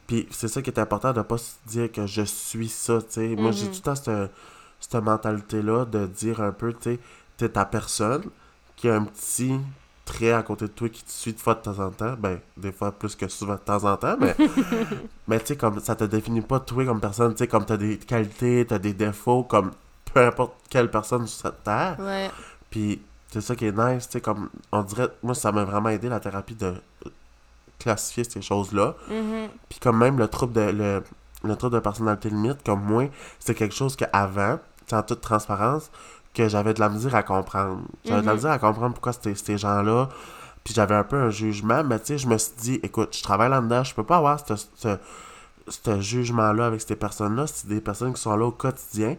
Puis, 0.08 0.28
c'est 0.30 0.48
ça 0.48 0.62
qui 0.62 0.70
est 0.70 0.80
important 0.80 1.14
de 1.14 1.22
pas 1.22 1.38
se 1.38 1.54
dire 1.68 1.92
que 1.92 2.06
je 2.06 2.22
suis 2.22 2.70
ça, 2.70 3.00
tu 3.02 3.08
sais. 3.10 3.36
Moi, 3.36 3.52
j'ai 3.52 3.66
Mhm. 3.66 3.72
tout 3.72 3.78
le 3.78 3.82
temps 3.82 3.96
cette, 3.96 4.32
cette 4.80 4.96
mentalité-là 5.04 5.86
de 5.86 6.06
dire 6.08 6.42
un 6.42 6.52
peu, 6.52 6.74
tu 6.74 6.80
sais, 6.82 7.00
t'es 7.38 7.50
ta 7.50 7.66
personne 7.66 8.24
qui 8.76 8.90
a 8.90 8.96
un 8.96 9.06
petit 9.06 9.60
trait 10.12 10.34
à 10.34 10.44
côté 10.44 10.66
de 10.66 10.72
toi 10.72 10.90
qui 10.90 11.04
te 11.04 11.12
suit 11.12 11.34
de 11.34 11.40
fois 11.40 11.56
de 11.56 11.62
temps 11.62 11.80
en 11.80 11.90
temps. 11.90 12.16
Ben, 12.18 12.40
des 12.58 12.72
fois 12.72 12.92
plus 12.92 13.16
que 13.16 13.28
souvent 13.28 13.56
de 13.56 13.60
temps 13.60 13.84
en 13.84 13.98
temps, 13.98 14.18
mais. 14.20 14.36
Mais 15.28 15.40
tu 15.40 15.48
sais, 15.48 15.56
comme 15.56 15.80
ça 15.80 15.96
te 15.96 16.04
définit 16.04 16.42
pas 16.42 16.60
toi 16.60 16.84
comme 16.84 17.00
personne, 17.00 17.32
tu 17.34 17.38
sais, 17.40 17.48
comme 17.48 17.66
t'as 17.66 17.78
des 17.78 17.98
qualités, 17.98 18.66
t'as 18.68 18.80
des 18.80 18.94
défauts, 18.94 19.44
comme 19.44 19.72
peu 20.14 20.20
importe 20.26 20.54
quelle 20.70 20.92
personne 20.92 21.26
sur 21.26 21.48
cette 21.48 21.64
terre. 21.64 21.96
Ouais. 22.00 22.30
Puis 22.70 23.02
c'est 23.30 23.40
ça 23.40 23.56
qui 23.56 23.66
est 23.66 23.72
nice, 23.72 24.08
tu 24.08 24.14
sais, 24.14 24.22
comme 24.22 24.50
on 24.74 24.84
dirait, 24.84 25.08
moi 25.24 25.34
ça 25.34 25.54
m'a 25.54 25.64
vraiment 25.64 25.90
aidé 25.90 26.10
la 26.10 26.20
thérapie 26.20 26.56
de 26.56 26.74
classifier 27.80 28.26
ces 28.26 28.42
choses-là. 28.42 28.96
Mhm. 29.10 29.48
Puis 29.70 29.80
comme 29.80 29.98
même 29.98 30.18
le 30.20 30.28
trouble 30.28 30.54
de 30.54 30.72
le, 30.72 31.04
le 31.44 31.56
trouble 31.56 31.76
de 31.76 31.80
personnalité 31.80 32.30
limite, 32.30 32.62
comme 32.66 32.84
moi, 32.84 33.10
c'est 33.40 33.56
quelque 33.56 33.76
chose 33.76 33.96
qu'avant, 33.96 34.60
en 34.92 35.04
toute 35.04 35.22
transparence, 35.22 35.90
que 36.34 36.48
j'avais 36.48 36.74
de 36.74 36.80
la 36.80 36.90
misère 36.90 37.16
à 37.16 37.24
comprendre. 37.24 37.82
J'avais 38.06 38.22
de 38.22 38.26
la 38.26 38.32
Mhm. 38.32 38.38
misère 38.38 38.52
à 38.52 38.60
comprendre 38.60 38.94
pourquoi 38.94 39.14
c'était 39.14 39.36
ces 39.36 39.58
gens-là 39.58 40.10
Puis 40.64 40.74
j'avais 40.76 40.94
un 40.96 41.04
peu 41.04 41.16
un 41.18 41.32
jugement, 41.32 41.84
mais 41.84 41.98
tu 42.00 42.06
sais, 42.06 42.18
je 42.20 42.28
me 42.28 42.38
suis 42.38 42.54
dit, 42.60 42.80
écoute, 42.84 43.18
je 43.18 43.24
travaille 43.24 43.50
là-dedans, 43.50 43.84
je 43.84 43.96
peux 43.96 44.04
pas 44.04 44.18
avoir 44.18 44.40
ce, 44.46 44.54
ce, 44.76 44.96
ce 45.68 46.00
jugement-là 46.00 46.68
avec 46.68 46.82
ces 46.82 46.96
personnes-là. 46.96 47.48
C'est 47.48 47.68
des 47.68 47.82
personnes 47.82 48.14
qui 48.14 48.22
sont 48.22 48.36
là 48.38 48.46
au 48.46 48.52
quotidien. 48.52 49.16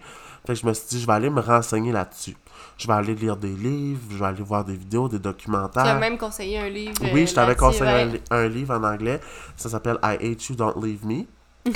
Fait 0.46 0.54
que 0.54 0.60
je 0.60 0.64
me 0.66 0.72
suis 0.72 0.86
dit, 0.90 1.00
je 1.00 1.06
vais 1.06 1.12
aller 1.14 1.30
me 1.30 1.40
renseigner 1.40 1.90
là-dessus. 1.90 2.36
Je 2.78 2.86
vais 2.86 2.92
aller 2.94 3.14
lire 3.16 3.36
des 3.36 3.52
livres, 3.52 4.00
je 4.10 4.16
vais 4.18 4.24
aller 4.26 4.42
voir 4.42 4.64
des 4.64 4.76
vidéos, 4.76 5.08
des 5.08 5.18
documentaires. 5.18 5.82
Tu 5.82 5.88
as 5.88 5.98
même 5.98 6.16
conseillé 6.16 6.58
un 6.60 6.68
livre. 6.68 6.94
Oui, 7.12 7.26
je 7.26 7.34
t'avais 7.34 7.56
conseillé 7.56 8.20
un 8.30 8.46
livre 8.48 8.74
en 8.78 8.84
anglais. 8.84 9.20
Ça 9.56 9.68
s'appelle 9.68 9.98
I 10.02 10.14
Hate 10.20 10.46
You, 10.48 10.54
Don't 10.54 10.74
Leave 10.80 11.04
Me. 11.04 11.24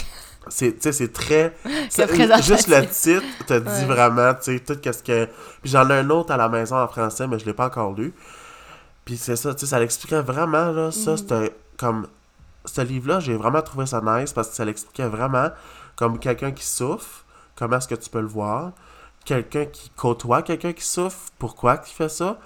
c'est, 0.48 0.72
tu 0.74 0.82
sais, 0.82 0.92
c'est 0.92 1.12
très. 1.12 1.56
juste 2.42 2.68
le 2.68 2.86
titre 2.86 3.24
te 3.46 3.54
dit 3.58 3.68
Ouais. 3.68 3.84
vraiment, 3.84 4.34
tu 4.34 4.56
sais, 4.56 4.60
tout 4.60 4.76
qu'est-ce 4.80 5.02
que. 5.02 5.26
Puis 5.62 5.70
j'en 5.70 5.88
ai 5.90 5.94
un 5.94 6.10
autre 6.10 6.32
à 6.32 6.36
la 6.36 6.48
maison 6.48 6.76
en 6.76 6.88
français, 6.88 7.26
mais 7.26 7.38
je 7.38 7.46
l'ai 7.46 7.52
pas 7.54 7.66
encore 7.66 7.92
lu. 7.94 8.12
Puis 9.04 9.16
c'est 9.16 9.36
ça, 9.36 9.54
tu 9.54 9.60
sais, 9.60 9.66
ça 9.66 9.78
l'expliquait 9.78 10.20
vraiment, 10.22 10.70
là. 10.72 10.90
Ça, 10.90 11.12
Mhm. 11.12 11.16
c'était 11.16 11.56
comme. 11.76 12.06
Ce 12.64 12.80
livre-là, 12.80 13.20
j'ai 13.20 13.36
vraiment 13.36 13.62
trouvé 13.62 13.86
ça 13.86 14.00
nice 14.04 14.32
parce 14.32 14.48
que 14.48 14.54
ça 14.56 14.64
l'expliquait 14.64 15.06
vraiment 15.06 15.50
comme 15.94 16.18
quelqu'un 16.18 16.50
qui 16.50 16.64
souffre, 16.66 17.24
comment 17.54 17.76
est-ce 17.78 17.86
que 17.86 17.94
tu 17.94 18.10
peux 18.10 18.20
le 18.20 18.26
voir. 18.26 18.72
Quelqu'un 19.24 19.66
qui 19.66 19.90
côtoie 19.96 20.42
quelqu'un 20.42 20.72
qui 20.72 20.84
souffre, 20.84 21.18
pourquoi 21.38 21.80
il 21.86 21.92
fait 21.92 22.08
ça. 22.08 22.38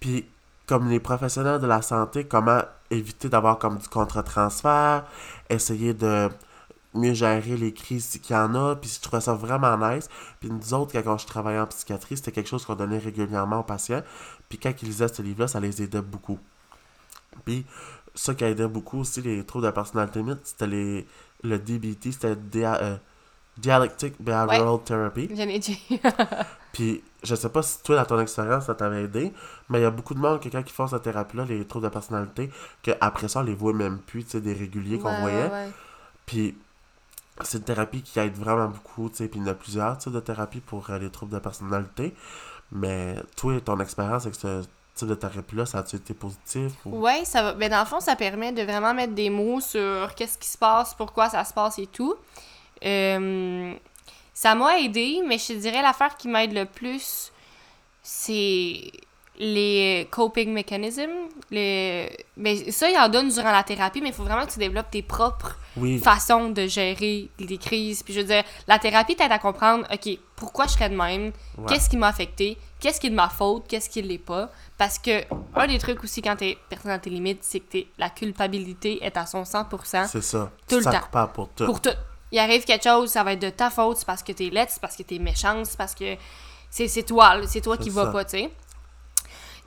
Puis, 0.00 0.26
comme 0.66 0.88
les 0.88 1.00
professionnels 1.00 1.60
de 1.60 1.66
la 1.66 1.82
santé, 1.82 2.24
comment 2.24 2.60
éviter 2.90 3.28
d'avoir 3.28 3.58
comme 3.58 3.78
du 3.78 3.88
contre-transfert, 3.88 5.04
essayer 5.50 5.92
de 5.94 6.28
mieux 6.94 7.14
gérer 7.14 7.56
les 7.56 7.72
crises 7.72 8.18
qu'il 8.22 8.36
y 8.36 8.38
en 8.38 8.54
a. 8.54 8.76
Puis, 8.76 8.90
je 8.96 9.00
trouvais 9.00 9.20
ça 9.22 9.34
vraiment 9.34 9.76
nice. 9.78 10.08
Puis, 10.40 10.50
nous 10.50 10.74
autres, 10.74 10.98
quand 11.00 11.18
je 11.18 11.26
travaillais 11.26 11.60
en 11.60 11.66
psychiatrie, 11.66 12.16
c'était 12.16 12.32
quelque 12.32 12.48
chose 12.48 12.64
qu'on 12.64 12.74
donnait 12.74 12.98
régulièrement 12.98 13.60
aux 13.60 13.64
patients. 13.64 14.02
Puis, 14.48 14.58
quand 14.58 14.72
ils 14.82 14.88
lisaient 14.88 15.08
ce 15.08 15.22
livre-là, 15.22 15.48
ça 15.48 15.60
les 15.60 15.82
aidait 15.82 16.02
beaucoup. 16.02 16.38
Puis, 17.44 17.64
ça 18.14 18.34
qui 18.34 18.44
aidait 18.44 18.68
beaucoup 18.68 19.00
aussi, 19.00 19.22
les 19.22 19.44
troubles 19.44 19.66
de 19.66 19.70
personnalité 19.70 20.22
multiple, 20.22 20.46
c'était 20.46 20.66
les, 20.66 21.06
le 21.42 21.58
DBT, 21.58 22.12
c'était 22.12 22.36
dia- 22.36 22.78
euh, 22.82 22.96
Dialectic 23.56 24.14
Behavioral 24.20 24.82
Therapy. 24.84 25.28
J'en 25.34 25.42
ai 25.48 25.58
dit. 25.58 25.78
Puis, 26.72 27.02
je 27.22 27.34
sais 27.34 27.48
pas 27.50 27.62
si 27.62 27.82
toi, 27.82 27.96
dans 27.96 28.04
ton 28.04 28.20
expérience, 28.20 28.66
ça 28.66 28.74
t'avait 28.74 29.04
aidé, 29.04 29.32
mais 29.68 29.78
il 29.80 29.82
y 29.82 29.86
a 29.86 29.90
beaucoup 29.90 30.14
de 30.14 30.18
monde, 30.18 30.40
que 30.40 30.48
quand 30.48 30.62
ils 30.64 30.72
font 30.72 30.86
cette 30.86 31.02
thérapie-là, 31.02 31.44
les 31.44 31.66
troubles 31.66 31.86
de 31.86 31.90
personnalité, 31.92 32.50
qu'après 32.82 33.28
ça, 33.28 33.40
on 33.40 33.42
les 33.42 33.54
voit 33.54 33.72
même 33.74 33.98
plus, 33.98 34.24
tu 34.24 34.30
sais, 34.32 34.40
des 34.40 34.54
réguliers 34.54 34.98
qu'on 34.98 35.08
Ouais, 35.10 35.20
voyait. 35.20 35.50
Puis, 36.26 36.56
c'est 37.40 37.58
une 37.58 37.64
thérapie 37.64 38.02
qui 38.02 38.18
aide 38.18 38.34
vraiment 38.34 38.68
beaucoup, 38.68 39.08
tu 39.08 39.16
sais, 39.16 39.28
puis 39.28 39.40
il 39.40 39.46
y 39.46 39.50
a 39.50 39.54
plusieurs 39.54 39.96
types 39.98 40.12
de 40.12 40.20
thérapies 40.20 40.60
pour 40.60 40.90
euh, 40.90 40.98
les 40.98 41.10
troubles 41.10 41.32
de 41.32 41.38
personnalité. 41.38 42.14
Mais 42.70 43.16
toi, 43.36 43.60
ton 43.60 43.80
expérience 43.80 44.22
avec 44.22 44.34
ce 44.34 44.62
type 44.94 45.08
de 45.08 45.14
thérapie-là, 45.14 45.66
ça 45.66 45.78
a-tu 45.78 45.96
été 45.96 46.14
positif? 46.14 46.72
Ou... 46.84 47.00
Ouais, 47.00 47.24
ça 47.24 47.42
va. 47.42 47.52
Ben, 47.54 47.70
dans 47.70 47.80
le 47.80 47.86
fond, 47.86 48.00
ça 48.00 48.16
permet 48.16 48.52
de 48.52 48.62
vraiment 48.62 48.94
mettre 48.94 49.14
des 49.14 49.30
mots 49.30 49.60
sur 49.60 50.14
qu'est-ce 50.14 50.38
qui 50.38 50.48
se 50.48 50.58
passe, 50.58 50.94
pourquoi 50.94 51.28
ça 51.28 51.44
se 51.44 51.52
passe 51.52 51.78
et 51.78 51.86
tout. 51.86 52.14
Ça 54.34 54.54
m'a 54.54 54.78
aidé, 54.78 55.22
mais 55.26 55.38
je 55.38 55.52
dirais 55.54 55.82
l'affaire 55.82 56.16
qui 56.16 56.28
m'aide 56.28 56.52
le 56.52 56.64
plus, 56.64 57.32
c'est 58.02 58.90
les 59.38 60.06
coping 60.10 60.52
mechanisms. 60.52 61.28
Les... 61.50 62.14
Ben, 62.36 62.70
ça, 62.70 62.90
il 62.90 62.96
en 62.96 63.08
donne 63.08 63.28
durant 63.28 63.50
la 63.52 63.62
thérapie, 63.62 64.00
mais 64.00 64.08
il 64.08 64.14
faut 64.14 64.24
vraiment 64.24 64.46
que 64.46 64.52
tu 64.52 64.58
développes 64.58 64.90
tes 64.90 65.02
propres 65.02 65.56
Oui, 65.76 65.98
façons 65.98 66.50
de 66.50 66.66
gérer 66.66 67.28
les 67.38 67.58
crises. 67.58 68.02
Puis 68.02 68.14
je 68.14 68.20
veux 68.20 68.26
dire, 68.26 68.44
la 68.68 68.78
thérapie 68.78 69.16
t'aide 69.16 69.32
à 69.32 69.38
comprendre, 69.38 69.86
OK, 69.92 70.18
pourquoi 70.36 70.66
je 70.66 70.72
serais 70.72 70.90
de 70.90 70.96
même? 70.96 71.32
Ouais. 71.58 71.64
Qu'est-ce 71.68 71.88
qui 71.88 71.96
m'a 71.96 72.08
affecté? 72.08 72.56
Qu'est-ce 72.80 73.00
qui 73.00 73.06
est 73.06 73.10
de 73.10 73.14
ma 73.14 73.28
faute? 73.28 73.64
Qu'est-ce 73.68 73.88
qui 73.88 74.02
ne 74.02 74.08
l'est 74.08 74.18
pas? 74.18 74.50
Parce 74.76 74.98
que 74.98 75.22
un 75.54 75.66
des 75.66 75.78
trucs 75.78 76.02
aussi 76.04 76.20
quand 76.20 76.36
t'es 76.36 76.58
personne 76.68 76.90
à 76.90 76.98
tes 76.98 77.10
limites, 77.10 77.42
c'est 77.42 77.60
que 77.60 77.70
t'es- 77.70 77.86
la 77.98 78.10
culpabilité 78.10 79.04
est 79.04 79.16
à 79.16 79.24
son 79.26 79.44
100% 79.44 80.06
c'est 80.08 80.22
ça. 80.22 80.50
tout 80.68 80.78
le 80.78 80.84
temps. 80.84 81.26
pour 81.34 81.48
tout. 81.50 81.64
pour 81.64 81.80
tout. 81.80 81.90
Il 82.32 82.38
arrive 82.38 82.64
quelque 82.64 82.84
chose, 82.84 83.10
ça 83.10 83.22
va 83.22 83.34
être 83.34 83.42
de 83.42 83.50
ta 83.50 83.68
faute, 83.70 83.98
c'est 83.98 84.06
parce 84.06 84.22
que 84.22 84.32
t'es 84.32 84.48
laide, 84.50 84.68
c'est 84.70 84.80
parce 84.80 84.96
que 84.96 85.02
t'es 85.02 85.18
méchante, 85.18 85.66
c'est 85.66 85.76
parce 85.76 85.94
que 85.94 86.16
c'est 86.70 86.88
c'est 86.88 87.02
toi, 87.02 87.36
c'est 87.46 87.60
toi 87.60 87.76
qui 87.76 87.90
va 87.90 88.06
pas, 88.06 88.24
tu 88.24 88.30
sais. 88.38 88.50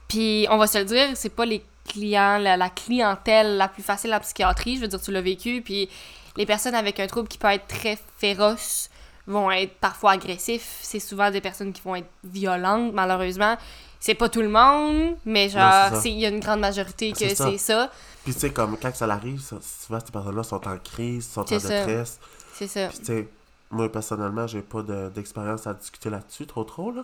Puis 0.08 0.48
on 0.50 0.58
va 0.58 0.68
se 0.68 0.78
le 0.78 0.86
dire, 0.86 1.10
c'est 1.16 1.30
pas 1.30 1.46
les 1.46 1.64
clients, 1.88 2.38
la, 2.38 2.58
la 2.58 2.70
clientèle 2.70 3.58
la 3.58 3.68
plus 3.68 3.84
facile 3.84 4.14
en 4.14 4.20
psychiatrie, 4.20 4.76
je 4.78 4.82
veux 4.82 4.88
dire, 4.88 5.02
tu 5.02 5.12
l'as 5.12 5.22
vécu, 5.22 5.62
puis 5.62 5.90
les 6.38 6.46
personnes 6.46 6.76
avec 6.76 7.00
un 7.00 7.08
trouble 7.08 7.28
qui 7.28 7.38
peut 7.38 7.48
être 7.48 7.68
très 7.68 7.98
féroce 8.18 8.90
vont 9.28 9.50
être 9.52 9.74
parfois 9.80 10.12
agressifs, 10.12 10.80
c'est 10.82 11.00
souvent 11.00 11.32
des 11.32 11.42
personnes 11.42 11.74
qui 11.74 11.82
vont 11.82 11.96
être 11.96 12.10
violentes, 12.24 12.94
malheureusement. 12.94 13.58
C'est 14.00 14.14
pas 14.14 14.30
tout 14.30 14.42
le 14.42 14.50
monde, 14.50 15.16
mais 15.26 15.50
genre, 15.50 15.62
il 16.06 16.20
y 16.20 16.26
a 16.28 16.30
une 16.30 16.40
grande 16.40 16.60
majorité 16.60 17.12
que 17.12 17.18
C'est 17.18 17.58
ça. 17.58 17.92
Puis 18.24 18.34
tu 18.36 18.40
sais, 18.40 18.50
comme 18.52 18.78
quand 18.78 18.94
ça 18.96 19.06
arrive, 19.06 19.42
souvent 19.42 20.00
ces 20.04 20.12
personnes-là 20.12 20.44
sont 20.44 20.68
en 20.68 20.78
crise, 20.78 21.28
sont 21.28 21.42
en 21.42 21.60
détresse. 21.86 22.20
C'est 22.54 22.68
ça. 22.68 22.88
Puis 22.90 23.00
tu 23.00 23.06
sais, 23.06 23.28
moi 23.72 23.92
personnellement, 23.92 24.46
j'ai 24.46 24.62
pas 24.62 24.84
de- 24.84 25.10
d'expérience 25.10 25.66
à 25.66 25.74
discuter 25.74 26.10
là-dessus 26.12 26.46
trop 26.46 26.64
trop 26.64 26.92
là. 26.92 27.04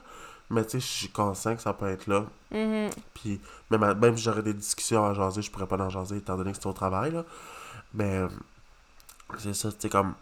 Mais 0.52 0.64
tu 0.66 0.72
sais, 0.72 0.80
je 0.82 0.86
suis 0.86 1.10
conscient 1.10 1.56
que 1.56 1.62
ça 1.62 1.74
peut 1.74 1.88
être 1.88 2.08
là. 2.08 2.26
Mhm. 2.52 2.90
Puis 3.14 3.40
même, 3.70 3.84
à- 3.84 3.94
même 3.96 4.18
si 4.18 4.24
j'aurais 4.24 4.44
des 4.44 4.54
discussions 4.54 5.06
à 5.06 5.14
jaser, 5.14 5.42
je 5.42 5.50
pourrais 5.50 5.66
pas 5.68 5.78
en 5.78 5.90
jaser 5.90 6.18
étant 6.18 6.36
donné 6.36 6.52
que 6.52 6.58
c'est 6.58 6.68
au 6.68 6.74
travail 6.74 7.12
là. 7.12 7.24
Mais 7.94 8.22
c'est 9.38 9.54
ça, 9.54 9.72
tu 9.72 9.78
sais, 9.80 9.90
comme. 9.90 10.14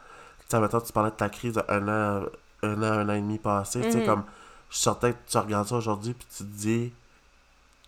Tu 0.41 0.45
sais, 0.49 0.59
maintenant 0.59 0.81
tu 0.81 0.93
parlais 0.93 1.11
de 1.11 1.15
ta 1.15 1.29
crise 1.29 1.53
de 1.53 1.63
un 1.67 1.87
an, 1.87 2.25
un 2.63 2.77
an, 2.83 2.99
un 2.99 3.09
an 3.09 3.13
et 3.13 3.21
demi 3.21 3.37
passé. 3.39 3.81
Tu 3.81 3.91
sais, 3.91 3.99
Mhm. 3.99 4.05
comme. 4.05 4.23
Je 4.69 4.77
sortais, 4.77 5.15
tu 5.27 5.37
regardes 5.37 5.67
ça 5.67 5.75
aujourd'hui, 5.75 6.13
puis 6.13 6.27
tu 6.29 6.43
te 6.43 6.49
dis. 6.49 6.93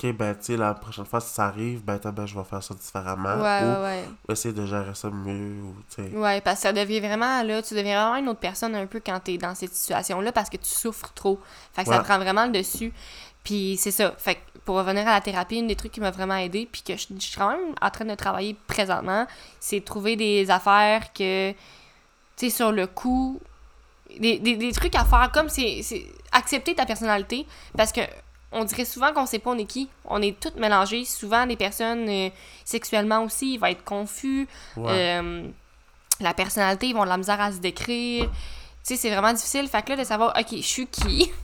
Ok, 0.04 0.14
ben, 0.14 0.34
tu 0.36 0.46
sais, 0.46 0.58
la 0.58 0.74
prochaine 0.74 1.06
fois, 1.06 1.20
si 1.22 1.34
ça 1.34 1.46
arrive, 1.46 1.84
ben, 1.84 2.00
ben, 2.04 2.26
je 2.26 2.36
vais 2.38 2.44
faire 2.44 2.64
ça 2.64 2.74
différemment. 2.74 3.36
Ouais, 3.36 3.60
ou 3.64 3.84
ouais, 3.84 3.84
ouais. 3.84 4.04
essayer 4.30 4.54
de 4.54 4.66
gérer 4.66 4.96
ça 4.96 5.10
mieux, 5.10 5.62
ou, 5.62 5.76
tu 5.96 6.04
sais. 6.04 6.18
Ouais, 6.18 6.42
parce 6.42 6.58
que 6.58 6.62
ça 6.64 6.74
devient 6.74 7.00
vraiment, 7.00 7.44
là, 7.44 7.62
tu 7.62 7.74
deviens 7.76 8.02
vraiment 8.02 8.16
une 8.18 8.30
autre 8.30 8.40
personne 8.40 8.74
un 8.76 8.86
peu 8.88 9.00
quand 9.06 9.20
t'es 9.20 9.38
dans 9.38 9.54
cette 9.54 9.74
situation-là 9.74 10.32
parce 10.32 10.50
que 10.50 10.58
tu 10.58 10.70
souffres 10.70 11.12
trop. 11.14 11.40
Fait 11.74 11.84
que 11.84 11.90
ça 11.90 11.98
Ouais. 11.98 12.04
prend 12.04 12.18
vraiment 12.18 12.46
le 12.46 12.52
dessus. 12.52 12.92
Puis 13.44 13.78
c'est 13.78 13.92
ça. 13.92 14.14
Fait 14.18 14.36
que 14.36 14.40
pour 14.66 14.76
revenir 14.78 15.08
à 15.08 15.12
la 15.14 15.22
thérapie, 15.22 15.58
une 15.58 15.68
des 15.68 15.76
trucs 15.76 15.92
qui 15.92 16.00
m'a 16.00 16.12
vraiment 16.12 16.36
aidé, 16.36 16.68
puis 16.72 16.82
que 16.84 16.96
je, 16.96 17.08
je 17.16 17.20
suis 17.20 17.38
quand 17.38 17.50
même 17.52 17.74
en 17.82 17.90
train 17.90 18.06
de 18.06 18.16
travailler 18.16 18.56
présentement, 18.68 19.26
c'est 19.60 19.80
de 19.80 19.86
trouver 19.86 20.16
des 20.16 20.50
affaires 20.52 21.12
que, 21.14 21.52
tu 21.52 21.58
sais, 22.38 22.50
sur 22.50 22.72
le 22.72 22.86
coup, 22.88 23.40
des, 24.20 24.40
des, 24.40 24.56
des 24.58 24.72
trucs 24.72 24.96
à 24.96 25.06
faire 25.06 25.32
comme 25.34 25.50
c'est 25.50 25.82
c'est 25.84 26.06
accepter 26.32 26.76
ta 26.76 26.86
personnalité 26.86 27.46
parce 27.76 27.92
que 27.92 28.02
on 28.52 28.64
dirait 28.66 28.86
souvent 28.86 29.14
qu'on 29.14 29.26
sait 29.26 29.40
pas 29.40 29.52
on 29.52 29.58
est 29.58 29.66
qui. 29.66 29.90
On 30.06 30.22
est 30.22 30.40
toutes 30.40 30.56
mélangées. 30.58 31.06
Souvent, 31.06 31.46
des 31.46 31.56
personnes 31.56 32.08
euh, 32.10 32.30
sexuellement 32.66 33.24
aussi, 33.24 33.54
ils 33.54 33.58
vont 33.58 33.68
être 33.68 33.84
confus. 33.84 34.48
Ouais. 34.78 34.92
Euh, 34.92 35.48
la 36.20 36.34
personnalité, 36.34 36.88
ils 36.88 36.94
vont 36.96 37.04
de 37.04 37.10
la 37.10 37.18
misère 37.18 37.40
à 37.42 37.52
se 37.52 37.58
décrire. 37.60 38.26
Tu 38.26 38.30
sais, 38.84 38.96
c'est 38.98 39.10
vraiment 39.10 39.34
difficile. 39.34 39.68
Fait 39.68 39.82
que 39.84 39.90
là, 39.92 39.96
de 39.98 40.04
savoir, 40.04 40.34
OK, 40.38 40.48
je 40.52 40.62
suis 40.62 40.88
qui? 40.88 41.32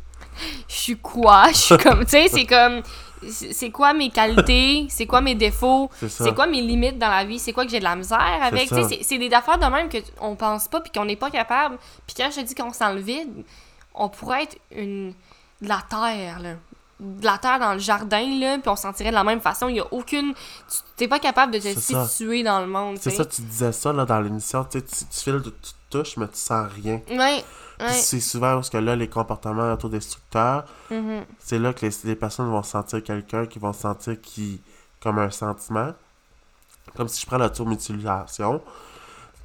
Je 0.67 0.75
suis 0.75 0.97
quoi? 0.97 1.47
Je 1.51 1.57
suis 1.57 1.77
comme, 1.77 2.03
tu 2.05 2.11
sais, 2.11 2.27
c'est 2.27 2.45
comme, 2.45 2.83
c'est 3.27 3.71
quoi 3.71 3.93
mes 3.93 4.11
qualités? 4.11 4.85
C'est 4.89 5.07
quoi 5.07 5.19
mes 5.21 5.33
défauts? 5.33 5.89
C'est 6.07 6.35
quoi 6.35 6.45
mes 6.45 6.61
limites 6.61 6.99
dans 6.99 7.09
la 7.09 7.23
vie? 7.25 7.39
C'est 7.39 7.53
quoi 7.53 7.65
que 7.65 7.71
j'ai 7.71 7.79
de 7.79 7.83
la 7.83 7.95
misère 7.95 8.19
avec? 8.43 8.67
Tu 8.69 8.75
sais, 8.75 8.81
ça. 8.83 8.87
c'est- 8.89 9.01
c'est 9.03 9.17
des 9.17 9.33
affaires 9.33 9.57
de 9.57 9.65
même 9.65 9.89
qu'on 9.89 10.35
pense 10.35 10.67
pas 10.67 10.79
puis 10.81 10.91
qu'on 10.91 11.05
n'est 11.05 11.15
pas 11.15 11.31
capable. 11.31 11.79
Puis 12.05 12.15
quand 12.15 12.29
je 12.29 12.41
te 12.41 12.45
dis 12.45 12.53
qu'on 12.53 12.71
sent 12.71 12.93
le 12.93 12.99
vide, 13.01 13.43
on 13.95 14.09
pourrait 14.09 14.43
être 14.43 14.57
une 14.75 15.13
de 15.61 15.67
la 15.67 15.81
terre, 15.89 16.39
là. 16.39 16.53
De 16.99 17.25
la 17.25 17.37
terre 17.37 17.59
dans 17.59 17.73
le 17.73 17.79
jardin, 17.79 18.25
là, 18.39 18.57
puis 18.57 18.69
on 18.69 18.75
se 18.75 18.81
sentirait 18.81 19.09
de 19.09 19.15
la 19.15 19.23
même 19.23 19.41
façon. 19.41 19.67
Il 19.67 19.75
y 19.75 19.79
a 19.79 19.85
aucune... 19.91 20.33
Tu 20.33 20.77
t'es 20.95 21.07
pas 21.07 21.19
capable 21.19 21.53
de 21.53 21.59
te 21.59 21.79
ça. 21.79 22.05
situer 22.07 22.41
dans 22.41 22.59
le 22.59 22.67
monde, 22.67 22.97
C'est 22.99 23.11
ça, 23.11 23.23
tu 23.23 23.41
disais 23.43 23.71
ça 23.71 23.93
là, 23.93 24.05
dans 24.05 24.19
l'émission. 24.19 24.63
Tu, 24.63 24.81
tu, 24.81 25.05
tu 25.05 25.19
files, 25.19 25.41
tu, 25.43 25.71
touches, 25.91 26.17
mais 26.17 26.27
tu 26.27 26.37
sens 26.37 26.67
rien. 26.73 26.99
Puis 27.05 27.17
ouais. 27.17 27.43
C'est 27.91 28.19
souvent 28.19 28.55
parce 28.55 28.71
que 28.71 28.77
là, 28.77 28.95
les 28.95 29.07
comportements 29.07 29.71
autodestructeurs, 29.71 30.65
mhm. 30.89 31.25
c'est 31.39 31.59
là 31.59 31.73
que 31.73 31.85
les, 31.85 31.91
les 32.05 32.15
personnes 32.15 32.49
vont 32.49 32.63
sentir 32.63 33.03
quelqu'un 33.03 33.45
qui 33.45 33.59
vont 33.59 33.73
sentir 33.73 34.19
qui 34.19 34.59
comme 35.01 35.19
un 35.19 35.29
sentiment. 35.29 35.93
Comme 36.95 37.07
si 37.07 37.21
je 37.21 37.25
prends 37.25 37.37
l'automutilation. 37.37 38.59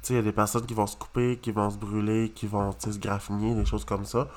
Tu 0.01 0.07
sais, 0.07 0.13
il 0.13 0.15
y 0.17 0.19
a 0.19 0.23
des 0.23 0.31
personnes 0.31 0.65
qui 0.65 0.73
vont 0.73 0.87
se 0.87 0.97
couper, 0.97 1.37
qui 1.41 1.51
vont 1.51 1.69
se 1.69 1.77
brûler, 1.77 2.31
qui 2.35 2.47
vont 2.47 2.75
se 2.77 2.97
graffiner, 2.97 3.53
des 3.53 3.65
choses 3.65 3.85
comme 3.85 4.05
ça, 4.05 4.27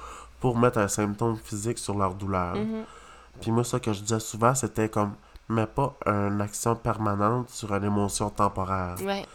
pour 0.41 0.57
mettre 0.57 0.79
un 0.79 0.89
symptôme 0.89 1.37
physique 1.37 1.79
sur 1.79 1.97
leur 1.97 2.15
douleur. 2.15 2.55
Mhm. 2.55 2.85
Puis 3.41 3.51
moi, 3.51 3.65
ça 3.65 3.81
que 3.81 3.93
je 3.93 4.01
disais 4.01 4.21
souvent, 4.21 4.55
c'était 4.55 4.89
comme, 4.89 5.15
mais 5.49 5.67
pas 5.67 5.97
une 6.07 6.41
action 6.41 6.75
permanente 6.77 7.51
sur 7.51 7.75
une 7.75 7.85
émotion 7.85 8.31
temporaire. 8.31 8.97
Ouais. 9.03 9.27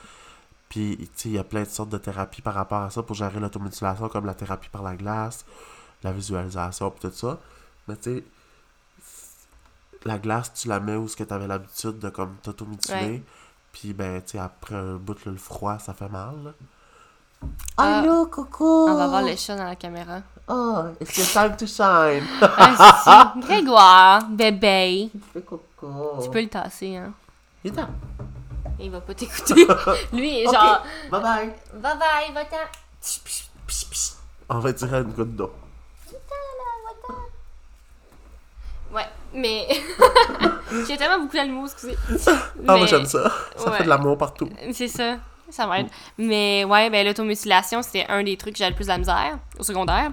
Puis, 0.69 0.97
tu 0.97 1.05
sais, 1.15 1.29
il 1.29 1.35
y 1.35 1.37
a 1.37 1.43
plein 1.43 1.63
de 1.63 1.67
sortes 1.67 1.89
de 1.89 1.97
thérapies 1.97 2.41
par 2.41 2.53
rapport 2.53 2.81
à 2.81 2.89
ça 2.89 3.03
pour 3.03 3.15
gérer 3.15 3.39
l'automutilation, 3.39 4.07
comme 4.07 4.25
la 4.25 4.33
thérapie 4.33 4.69
par 4.69 4.83
la 4.83 4.95
glace, 4.95 5.45
la 6.03 6.11
visualisation, 6.13 6.89
puis 6.91 7.09
tout 7.09 7.15
ça. 7.15 7.39
Mais 7.87 7.95
tu 7.97 8.19
sais, 8.19 8.23
la 10.05 10.17
glace, 10.17 10.53
tu 10.53 10.67
la 10.67 10.79
mets 10.79 10.95
où 10.95 11.07
ce 11.07 11.15
que 11.15 11.23
tu 11.23 11.33
avais 11.33 11.47
l'habitude 11.47 11.99
de 11.99 12.09
comme 12.09 12.35
t'automutiler. 12.41 12.95
Ouais. 12.95 13.23
Puis, 13.73 13.93
ben, 13.93 14.21
tu 14.21 14.31
sais, 14.31 14.39
après 14.39 14.75
un 14.75 14.95
bout, 14.95 15.25
le 15.25 15.35
froid, 15.35 15.77
ça 15.79 15.93
fait 15.93 16.09
mal. 16.09 16.35
là. 16.43 16.51
Ah. 17.77 17.99
Allô, 17.99 18.27
coucou! 18.27 18.87
On 18.87 18.95
va 18.95 19.07
voir 19.07 19.23
le 19.23 19.35
chat 19.35 19.55
dans 19.55 19.63
la 19.63 19.75
caméra. 19.75 20.21
Oh, 20.53 20.87
it's 20.99 21.17
your 21.17 21.27
time 21.27 21.55
to 21.55 21.65
shine! 21.65 22.23
Ah, 22.41 23.31
si. 23.33 23.39
Grégoire, 23.47 24.25
bébé. 24.29 25.09
Fais 25.33 25.41
coucou. 25.41 25.61
Oh. 25.81 26.19
Tu 26.21 26.29
peux 26.29 26.41
le 26.41 26.49
tasser, 26.49 26.97
hein. 26.97 27.13
Il 27.63 27.71
est 27.71 27.75
temps. 27.75 27.87
Il 28.79 28.91
va 28.91 28.99
pas 28.99 29.13
t'écouter. 29.13 29.65
Lui, 30.13 30.39
il 30.39 30.43
est 30.43 30.47
Ok. 30.47 30.53
genre, 30.53 30.83
Bye 31.09 31.21
bye. 31.21 31.53
bye 31.75 31.97
bye, 31.97 32.33
va-t'en. 32.33 32.57
On 34.49 34.59
va 34.59 34.73
tirer 34.73 34.97
une 34.97 35.11
goutte 35.11 35.35
d'eau. 35.35 35.51
Ouais, 38.93 39.07
mais. 39.33 39.67
J'ai 40.87 40.97
tellement 40.97 41.19
beaucoup 41.23 41.35
d'animaux, 41.37 41.65
excusez. 41.65 41.97
Ah, 42.27 42.31
moi 42.65 42.79
Mais- 42.81 42.87
j'aime 42.87 43.05
ça. 43.05 43.31
Ça 43.55 43.69
Ouais. 43.71 43.77
fait 43.77 43.83
de 43.85 43.89
l'amour 43.89 44.17
partout. 44.17 44.49
C'est 44.73 44.89
ça. 44.89 45.15
Ça 45.49 45.65
m'aide. 45.67 45.87
Mais 46.17 46.63
ouais, 46.65 46.89
ben 46.89 47.05
l'automutilation, 47.05 47.81
c'était 47.83 48.05
un 48.09 48.23
des 48.23 48.35
trucs 48.37 48.53
que 48.53 48.59
j'avais 48.59 48.71
le 48.71 48.75
plus 48.75 48.85
de 48.85 48.89
la 48.91 48.97
misère 48.97 49.37
au 49.59 49.63
secondaire. 49.63 50.11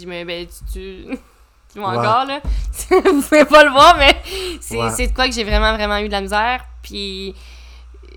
Je 0.00 0.06
me 0.06 0.24
ben 0.24 0.46
tu 0.46 0.72
tu, 0.72 1.18
Ouais. 1.76 1.84
encore 1.84 2.24
là. 2.24 2.40
Vous 2.90 3.22
pouvez 3.22 3.44
pas 3.44 3.62
le 3.64 3.70
voir 3.70 3.96
mais 3.96 4.20
c'est 4.60 4.76
Ouais. 4.76 4.90
c'est 4.90 5.06
de 5.08 5.14
quoi 5.14 5.26
que 5.28 5.32
j'ai 5.34 5.44
vraiment 5.44 5.72
vraiment 5.74 5.98
eu 5.98 6.06
de 6.08 6.12
la 6.12 6.20
misère 6.20 6.64
puis 6.82 7.34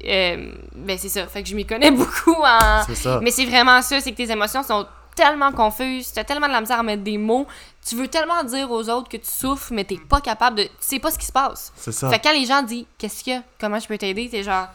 euh, 0.05 0.53
ben 0.75 0.97
c'est 0.97 1.09
ça, 1.09 1.27
fait 1.27 1.43
que 1.43 1.49
je 1.49 1.55
m'y 1.55 1.65
connais 1.65 1.91
beaucoup 2.01 2.33
en 2.41 2.83
ça. 2.93 3.19
mais 3.21 3.31
c'est 3.31 3.45
vraiment 3.45 3.81
ça, 3.81 3.99
c'est 4.01 4.11
que 4.11 4.17
tes 4.17 4.31
émotions 4.31 4.63
sont 4.63 4.85
tellement 5.15 5.51
confuses, 5.51 6.11
tu 6.11 6.19
as 6.19 6.23
tellement 6.23 6.47
de 6.47 6.51
la 6.53 6.61
misère 6.61 6.79
à 6.79 6.83
mettre 6.83 7.03
des 7.03 7.17
mots, 7.19 7.45
tu 7.87 7.95
veux 7.95 8.07
tellement 8.07 8.43
dire 8.43 8.69
aux 8.71 8.89
autres 8.89 9.07
que 9.09 9.17
tu 9.17 9.29
souffres 9.29 9.71
mais 9.71 9.83
t'es 9.83 9.97
pas 10.09 10.19
capable 10.21 10.57
de 10.57 10.63
tu 10.63 10.69
sais 10.79 10.99
pas 10.99 11.11
ce 11.11 11.19
qui 11.19 11.25
se 11.27 11.31
passe. 11.31 11.71
C'est 11.75 11.91
ça. 11.91 12.09
Fait 12.09 12.17
que 12.19 12.23
quand 12.23 12.33
les 12.33 12.45
gens 12.45 12.63
disent 12.63 12.85
qu'est-ce 12.97 13.23
qu'il 13.23 13.33
y 13.33 13.35
a, 13.35 13.43
comment 13.61 13.79
je 13.79 13.87
peux 13.87 13.97
t'aider, 13.97 14.27
t'es 14.29 14.41
genre. 14.43 14.67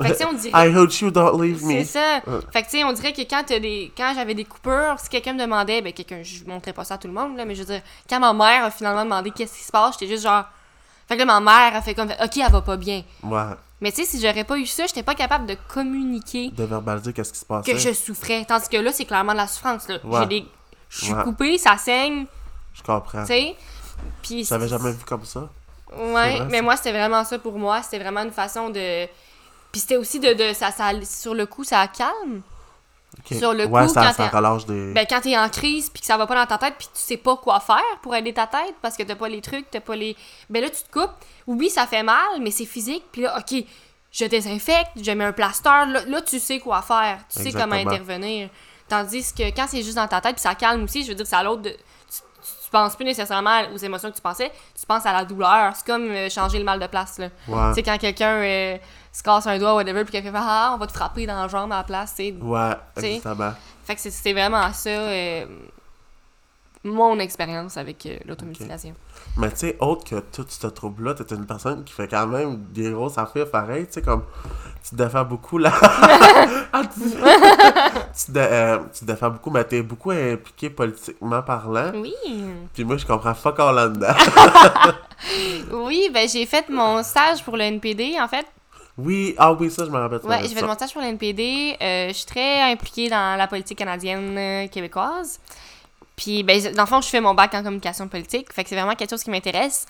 Fait 0.00 0.12
que 0.16 0.24
on 0.26 0.32
dirait. 0.32 0.68
I 0.70 0.74
hate 0.76 1.00
you, 1.00 1.10
don't 1.10 1.40
leave 1.42 1.62
me. 1.64 1.72
C'est 1.72 1.84
ça. 1.84 2.20
Ouais. 2.26 2.38
Fait 2.52 2.62
que 2.62 2.70
tu 2.70 2.78
sais, 2.78 2.84
on 2.84 2.92
dirait 2.92 3.12
que 3.12 3.22
quand 3.22 3.42
t'as 3.46 3.58
des. 3.58 3.92
Quand 3.96 4.12
j'avais 4.14 4.34
des 4.34 4.44
coupures, 4.44 4.96
si 4.98 5.08
quelqu'un 5.08 5.34
me 5.34 5.40
demandait, 5.40 5.82
ben 5.82 5.92
quelqu'un, 5.92 6.22
je 6.22 6.44
montrais 6.44 6.72
pas 6.72 6.84
ça 6.84 6.94
à 6.94 6.98
tout 6.98 7.08
le 7.08 7.14
monde, 7.14 7.36
là, 7.36 7.44
mais 7.44 7.54
je 7.54 7.60
veux 7.60 7.66
dire, 7.74 7.82
quand 8.08 8.20
ma 8.20 8.32
mère 8.32 8.64
a 8.64 8.70
finalement 8.70 9.04
demandé 9.04 9.30
qu'est-ce 9.30 9.54
qui 9.58 9.64
se 9.64 9.72
passe, 9.72 9.96
j'étais 9.98 10.10
juste 10.12 10.24
genre. 10.24 10.44
Fait 11.08 11.16
que 11.16 11.22
là, 11.22 11.26
ma 11.26 11.40
mère 11.40 11.76
a 11.76 11.82
fait 11.82 11.94
comme, 11.94 12.10
ok, 12.10 12.36
elle 12.36 12.50
va 12.52 12.62
pas 12.62 12.76
bien. 12.76 13.02
Ouais. 13.22 13.42
Mais 13.80 13.90
tu 13.90 14.02
sais, 14.04 14.08
si 14.08 14.20
j'aurais 14.24 14.44
pas 14.44 14.56
eu 14.58 14.64
ça, 14.66 14.86
j'étais 14.86 15.02
pas 15.02 15.14
capable 15.16 15.44
de 15.46 15.56
communiquer 15.68 16.50
De 16.50 16.62
verbaliser 16.64 17.12
qu'est-ce 17.12 17.32
qui 17.32 17.40
se 17.40 17.44
passe. 17.44 17.66
que 17.66 17.76
je 17.76 17.92
souffrais. 17.92 18.44
Tandis 18.46 18.68
que 18.68 18.76
là, 18.76 18.92
c'est 18.92 19.04
clairement 19.04 19.32
de 19.32 19.38
la 19.38 19.46
souffrance, 19.48 19.88
là. 19.88 19.98
Ouais. 20.04 20.20
J'ai 20.20 20.26
des. 20.26 20.46
Je 20.88 21.04
suis 21.06 21.12
Ouais. 21.14 21.22
coupée, 21.24 21.58
ça 21.58 21.76
saigne, 21.76 22.26
Je 22.74 22.82
comprends. 22.82 23.22
tu 23.22 23.26
sais. 23.28 23.56
Puis. 24.22 24.44
Jamais 24.44 24.66
vu 24.92 25.04
comme 25.04 25.24
ça. 25.24 25.48
Ouais, 25.96 26.38
vrai, 26.38 26.46
mais 26.50 26.62
moi, 26.62 26.76
c'était 26.76 26.92
vraiment 26.92 27.24
ça 27.24 27.38
pour 27.38 27.58
moi. 27.58 27.82
C'était 27.82 27.98
vraiment 27.98 28.22
une 28.22 28.30
façon 28.30 28.70
de. 28.70 29.06
Puis 29.72 29.80
c'était 29.80 29.96
aussi 29.96 30.20
de. 30.20 30.32
de 30.34 30.52
ça, 30.52 30.70
ça, 30.70 30.90
sur 31.04 31.34
le 31.34 31.46
coup, 31.46 31.64
ça 31.64 31.86
calme. 31.88 32.42
Ok. 33.18 33.36
Sur 33.38 33.52
le 33.52 33.66
ouais, 33.66 33.82
coup, 33.86 33.92
ça, 33.92 34.02
quand 34.06 34.12
ça 34.12 34.28
t'es- 34.28 34.36
relâche 34.36 34.64
des. 34.66 34.92
Ben, 34.92 35.06
quand 35.08 35.20
t'es 35.20 35.36
en 35.36 35.48
crise, 35.48 35.90
puis 35.90 36.00
que 36.00 36.06
ça 36.06 36.16
va 36.16 36.26
pas 36.26 36.34
dans 36.34 36.46
ta 36.46 36.56
tête, 36.58 36.74
puis 36.78 36.86
tu 36.94 37.00
sais 37.00 37.16
pas 37.18 37.36
quoi 37.36 37.60
faire 37.60 37.80
pour 38.02 38.14
aider 38.14 38.32
ta 38.32 38.46
tête, 38.46 38.74
parce 38.80 38.96
que 38.96 39.02
t'as 39.02 39.16
pas 39.16 39.28
les 39.28 39.40
trucs, 39.42 39.70
t'as 39.70 39.80
pas 39.80 39.96
les. 39.96 40.16
Ben 40.48 40.62
là, 40.62 40.70
tu 40.70 40.82
te 40.82 40.90
coupes. 40.90 41.12
Oui, 41.46 41.68
ça 41.68 41.86
fait 41.86 42.02
mal, 42.02 42.40
mais 42.40 42.50
c'est 42.50 42.64
physique. 42.64 43.04
Puis 43.12 43.22
là, 43.22 43.36
OK, 43.38 43.64
je 44.12 44.24
désinfecte, 44.26 44.90
je 45.02 45.10
mets 45.12 45.24
un 45.24 45.32
plaster. 45.32 45.68
Là, 45.88 46.04
là, 46.06 46.22
tu 46.22 46.38
sais 46.38 46.58
quoi 46.58 46.80
faire. 46.82 47.18
Tu 47.28 47.42
sais 47.42 47.52
comment 47.52 47.74
intervenir. 47.92 48.48
Tandis 48.88 49.32
que 49.32 49.44
quand 49.54 49.66
c'est 49.68 49.82
juste 49.82 49.96
dans 49.96 50.08
ta 50.08 50.20
tête, 50.20 50.34
puis 50.34 50.42
ça 50.42 50.54
calme 50.54 50.84
aussi, 50.84 51.02
je 51.02 51.08
veux 51.08 51.14
dire, 51.14 51.26
c'est 51.26 51.36
à 51.36 51.42
l'autre 51.42 51.62
de. 51.62 51.70
Tu, 51.70 51.76
tu- 51.76 52.64
tu 52.64 52.70
penses 52.70 52.96
plus 52.96 53.04
nécessairement 53.04 53.60
aux 53.74 53.78
émotions 53.78 54.10
que 54.10 54.16
tu 54.16 54.22
pensais, 54.22 54.50
tu 54.78 54.86
penses 54.86 55.04
à 55.06 55.12
la 55.12 55.24
douleur. 55.26 55.72
C'est 55.76 55.86
comme 55.86 56.10
euh, 56.10 56.28
changer 56.30 56.58
le 56.58 56.64
mal 56.64 56.78
de 56.80 56.86
place, 56.86 57.18
là. 57.18 57.28
Ouais. 57.46 57.68
Tu 57.70 57.74
sais, 57.76 57.82
quand 57.82 57.98
quelqu'un 57.98 58.36
euh, 58.42 58.78
se 59.12 59.22
casse 59.22 59.46
un 59.46 59.58
doigt, 59.58 59.74
whatever, 59.74 60.04
puis 60.04 60.12
quelqu'un 60.12 60.32
fait 60.32 60.38
Ah, 60.40 60.72
on 60.74 60.78
va 60.78 60.86
te 60.86 60.92
frapper 60.92 61.26
dans 61.26 61.40
la 61.42 61.48
jambe 61.48 61.70
à 61.72 61.76
la 61.78 61.84
place, 61.84 62.14
tu 62.16 62.24
sais. 62.24 62.34
Ouais, 62.40 62.70
exactement. 62.96 63.52
Fait 63.84 63.94
que 63.94 64.00
c'est- 64.00 64.10
c'était 64.10 64.32
vraiment 64.32 64.72
ça, 64.72 64.88
euh, 64.90 65.44
mon 66.84 67.18
expérience 67.20 67.76
avec 67.76 68.04
euh, 68.06 68.16
l'automutilation. 68.26 68.94
Mais 69.36 69.50
tu 69.50 69.58
sais, 69.58 69.76
autre 69.80 70.04
que 70.04 70.16
tout 70.18 70.44
ce 70.48 70.66
trouble-là, 70.66 71.14
t'es 71.14 71.32
une 71.34 71.46
personne 71.46 71.84
qui 71.84 71.92
fait 71.92 72.08
quand 72.08 72.26
même 72.26 72.56
des 72.72 72.90
grosses 72.90 73.18
affaires 73.18 73.48
pareilles, 73.50 73.86
tu 73.86 73.92
sais, 73.94 74.02
comme 74.02 74.24
tu 74.82 74.90
te 74.90 74.94
défends 74.96 75.24
beaucoup 75.24 75.58
là. 75.58 75.72
Ah, 76.74 76.82
tu... 76.84 77.00
tu, 78.26 78.32
te, 78.32 78.38
euh, 78.38 78.78
tu 78.94 79.00
te 79.00 79.04
défends 79.04 79.28
beaucoup, 79.30 79.50
mais 79.50 79.62
t'es 79.62 79.82
beaucoup 79.82 80.10
impliqué 80.10 80.70
politiquement 80.70 81.42
parlant. 81.42 81.92
Oui. 81.94 82.14
Puis 82.72 82.82
moi, 82.82 82.96
je 82.96 83.04
comprends 83.04 83.34
fuck 83.34 83.60
all 83.60 83.74
là-dedans. 83.74 84.14
Oui, 85.70 86.10
ben 86.12 86.28
j'ai 86.28 86.46
fait 86.46 86.68
mon 86.68 87.02
stage 87.02 87.44
pour 87.44 87.56
le 87.56 87.62
NPD, 87.64 88.16
en 88.20 88.26
fait. 88.26 88.46
Oui, 88.98 89.34
ah 89.38 89.52
oui, 89.52 89.70
ça, 89.70 89.84
je 89.86 89.90
me 89.90 89.98
rappelle. 89.98 90.20
m'avais 90.24 90.46
j'ai 90.46 90.54
fait 90.54 90.60
ça. 90.60 90.66
mon 90.66 90.74
stage 90.74 90.92
pour 90.92 91.00
le 91.00 91.08
NPD. 91.08 91.76
Euh, 91.80 92.08
je 92.08 92.12
suis 92.12 92.26
très 92.26 92.60
impliquée 92.60 93.08
dans 93.08 93.38
la 93.38 93.46
politique 93.46 93.78
canadienne 93.78 94.36
euh, 94.36 94.68
québécoise. 94.68 95.40
Puis, 96.14 96.42
ben, 96.42 96.60
dans 96.74 96.82
le 96.82 96.88
fond, 96.88 97.00
je 97.00 97.08
fais 97.08 97.20
mon 97.20 97.34
bac 97.34 97.54
en 97.54 97.62
communication 97.62 98.06
politique. 98.06 98.52
Fait 98.52 98.62
que 98.62 98.68
c'est 98.68 98.76
vraiment 98.76 98.94
quelque 98.94 99.10
chose 99.10 99.22
qui 99.22 99.30
m'intéresse. 99.30 99.86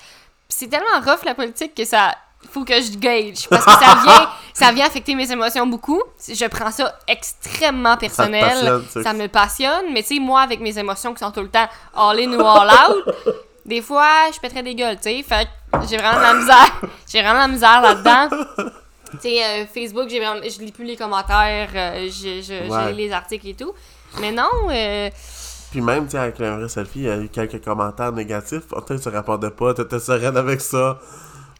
C'est 0.48 0.68
tellement 0.68 1.00
rough, 1.04 1.24
la 1.24 1.34
politique, 1.34 1.74
que 1.74 1.84
ça... 1.84 2.14
Faut 2.50 2.64
que 2.64 2.74
je 2.74 2.98
gauge. 2.98 3.48
Parce 3.48 3.64
que 3.64 3.70
ça 3.70 4.00
vient, 4.04 4.28
ça 4.52 4.72
vient 4.72 4.86
affecter 4.86 5.14
mes 5.14 5.30
émotions 5.30 5.64
beaucoup. 5.64 6.02
Je 6.26 6.44
prends 6.46 6.72
ça 6.72 6.98
extrêmement 7.06 7.96
personnel. 7.96 8.82
ça 8.88 9.12
me 9.12 9.28
passionne. 9.28 9.92
Mais 9.92 10.02
tu 10.02 10.14
sais, 10.14 10.20
moi, 10.20 10.40
avec 10.40 10.60
mes 10.60 10.76
émotions 10.76 11.14
qui 11.14 11.20
sont 11.20 11.30
tout 11.30 11.40
le 11.40 11.48
temps 11.48 11.68
all 11.94 12.18
in 12.18 12.32
ou 12.32 12.44
all 12.44 12.68
out, 12.68 13.14
des 13.64 13.80
fois, 13.80 14.28
je 14.34 14.40
pèterais 14.40 14.64
des 14.64 14.74
gueules, 14.74 14.96
tu 14.96 15.02
sais. 15.04 15.22
Fait 15.22 15.46
que 15.72 15.86
j'ai 15.88 15.98
vraiment 15.98 16.18
de 16.18 16.22
la 16.22 16.34
misère. 16.34 16.80
J'ai 17.08 17.22
vraiment 17.22 17.34
de 17.34 17.38
la 17.38 17.48
misère 17.48 17.80
là-dedans. 17.80 18.72
Tu 19.12 19.28
sais, 19.28 19.44
euh, 19.44 19.66
Facebook, 19.66 20.08
j'ai 20.08 20.18
vraiment, 20.18 20.40
je 20.42 20.58
lis 20.60 20.72
plus 20.72 20.84
les 20.84 20.96
commentaires, 20.96 21.68
euh, 21.74 22.06
je, 22.08 22.42
je, 22.42 22.68
Ouais. 22.70 22.88
j'ai 22.88 22.92
les 22.94 23.12
articles 23.12 23.48
et 23.48 23.54
tout. 23.54 23.72
Mais 24.20 24.32
non, 24.32 24.48
euh, 24.70 25.10
Puis 25.70 25.80
même, 25.80 26.04
tu 26.06 26.12
sais, 26.12 26.18
avec 26.18 26.38
le 26.38 26.50
vrai 26.56 26.68
selfie, 26.68 27.00
il 27.00 27.04
y 27.04 27.10
a 27.10 27.16
eu 27.18 27.28
quelques 27.28 27.62
commentaires 27.64 28.12
négatifs. 28.12 28.68
Toi, 28.68 28.98
tu 28.98 29.08
répondais 29.08 29.50
pas, 29.50 29.74
t'étais 29.74 29.98
sereine 30.00 30.36
avec 30.36 30.60
ça. 30.60 30.98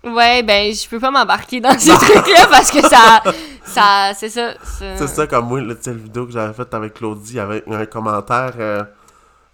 ouais, 0.04 0.42
ben, 0.42 0.72
je 0.74 0.88
peux 0.88 0.98
pas 1.00 1.10
m'embarquer 1.10 1.60
dans 1.60 1.70
ces 1.78 1.90
trucs-là 1.92 2.46
parce 2.50 2.70
que 2.70 2.80
ça, 2.82 3.22
ça, 3.64 4.12
c'est 4.14 4.28
ça. 4.30 4.54
C'est 4.78 5.06
ça, 5.06 5.26
comme 5.26 5.46
moi, 5.48 5.60
sais, 5.80 5.90
la 5.92 5.96
vidéo 5.96 6.26
que 6.26 6.32
j'avais 6.32 6.52
faite 6.52 6.74
avec 6.74 6.94
Claudie, 6.94 7.32
il 7.32 7.36
y 7.36 7.40
avait 7.40 7.62
un 7.70 7.86
commentaire 7.86 8.52
euh, 8.58 8.84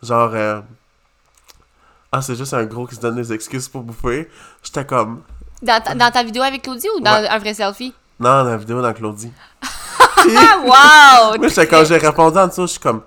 genre 0.03 0.31
euh, 0.35 0.61
Ah, 2.11 2.23
c'est 2.23 2.35
juste 2.37 2.55
un 2.55 2.65
gros 2.65 2.87
qui 2.87 2.95
se 2.97 3.01
donne 3.01 3.17
des 3.17 3.33
excuses 3.33 3.69
pour 3.69 3.83
bouffer. 3.83 4.29
J'étais 4.63 4.85
comme 4.87 5.23
Dans 5.63 5.81
ta, 5.83 5.95
dans 5.95 6.11
ta 6.11 6.23
vidéo 6.23 6.43
avec 6.43 6.63
Claudie 6.63 6.87
ou 6.97 7.01
dans 7.01 7.21
Ouais. 7.21 7.29
un 7.29 7.39
vrai 7.39 7.55
selfie? 7.55 7.93
Non, 8.21 8.45
dans 8.45 8.51
la 8.51 8.57
vidéo 8.57 8.81
dans 8.83 8.93
Claudie. 8.93 9.33
Wow! 10.27 11.39
Moi, 11.39 11.49
quand 11.71 11.85
j'ai 11.85 11.97
répondu 11.97 12.39
en 12.39 12.47
dessous, 12.49 12.63
je 12.63 12.73
suis 12.73 12.81
comme 12.81 13.03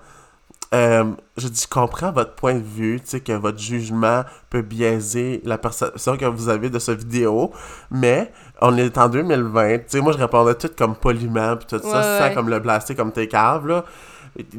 euh, 0.74 1.04
je 1.36 1.48
dis, 1.48 1.60
je 1.62 1.68
comprends 1.68 2.10
votre 2.12 2.34
point 2.34 2.54
de 2.54 2.62
vue, 2.64 2.98
tu 3.00 3.06
sais, 3.10 3.20
que 3.20 3.32
votre 3.32 3.58
jugement 3.58 4.24
peut 4.48 4.62
biaiser 4.62 5.42
la 5.44 5.58
perception 5.58 6.16
que 6.16 6.24
vous 6.24 6.48
avez 6.48 6.70
de 6.70 6.78
cette 6.78 7.00
vidéo, 7.00 7.52
mais 7.90 8.32
on 8.62 8.78
est 8.78 8.96
en 8.96 9.10
2020, 9.10 9.78
tu 9.80 9.84
sais, 9.88 10.00
moi, 10.00 10.12
je 10.12 10.18
répondais 10.18 10.54
tout 10.54 10.70
comme 10.76 10.96
poliment, 10.96 11.56
puis 11.58 11.66
tout 11.66 11.78
ça, 11.86 12.00
Ouais, 12.00 12.28
ouais. 12.28 12.34
comme 12.34 12.48
le 12.48 12.58
blaster 12.58 12.94
comme 12.94 13.12
t'es 13.12 13.28
cave, 13.28 13.66
là, 13.66 13.84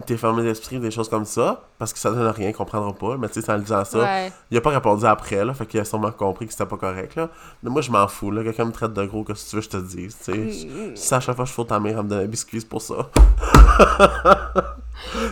t'es 0.06 0.18
fermé 0.18 0.44
d'esprit, 0.44 0.80
des 0.80 0.92
choses 0.92 1.10
comme 1.10 1.26
ça, 1.26 1.64
parce 1.80 1.94
que 1.94 2.00
ça 2.00 2.12
donne 2.12 2.28
rien, 2.28 2.50
ils 2.50 2.54
comprendront 2.54 2.94
pas, 2.94 3.18
mais 3.18 3.28
tu 3.30 3.42
sais, 3.42 3.52
en 3.52 3.58
disant 3.58 3.84
ça, 3.86 3.98
Ouais. 4.00 4.32
il 4.52 4.58
a 4.58 4.62
pas 4.62 4.70
répondu 4.70 5.06
après, 5.06 5.44
là, 5.44 5.54
fait 5.54 5.66
qu'il 5.66 5.80
a 5.80 5.86
sûrement 5.86 6.12
compris 6.12 6.46
que 6.46 6.52
c'était 6.52 6.66
pas 6.68 6.78
correct, 6.78 7.16
là, 7.16 7.30
mais 7.64 7.70
moi, 7.72 7.82
je 7.82 7.90
m'en 7.92 8.08
fous, 8.08 8.30
là, 8.32 8.44
quelqu'un 8.44 8.66
me 8.66 8.72
traite 8.72 8.94
de 8.94 9.04
gros, 9.06 9.24
que 9.24 9.34
si 9.34 9.50
tu 9.50 9.56
veux, 9.56 9.62
je 9.64 9.70
te 9.70 9.78
dis, 9.78 10.08
tu 10.10 10.14
sais, 10.20 10.34
Mm, 10.34 10.96
si 10.96 11.14
à 11.14 11.20
chaque 11.20 11.36
fois 11.36 11.46
je 11.46 11.52
fous 11.52 11.64
ta 11.64 11.80
mère, 11.80 11.98
elle 11.98 12.04
me 12.04 12.10
donne 12.10 12.24
un 12.24 12.28
biscuit 12.28 12.62
pour 12.62 12.82
ça. 12.82 12.94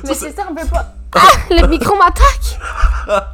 Mais 0.04 0.14
c'est 0.14 0.32
ça, 0.32 0.44
on 0.50 0.56
peut 0.56 0.68
pas. 0.68 0.86
Ah! 1.16 1.20
Le 1.50 1.68
micro 1.68 1.96
m'attaque! 1.96 2.60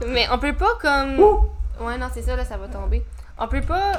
Mais 0.07 0.27
on 0.31 0.39
peut 0.39 0.53
pas 0.53 0.75
comme. 0.81 1.19
Ouais, 1.19 1.97
non, 1.97 2.07
c'est 2.13 2.21
ça, 2.21 2.35
là, 2.35 2.45
ça 2.45 2.57
va 2.57 2.67
tomber. 2.67 3.03
On 3.37 3.47
peut 3.47 3.61
pas 3.61 3.93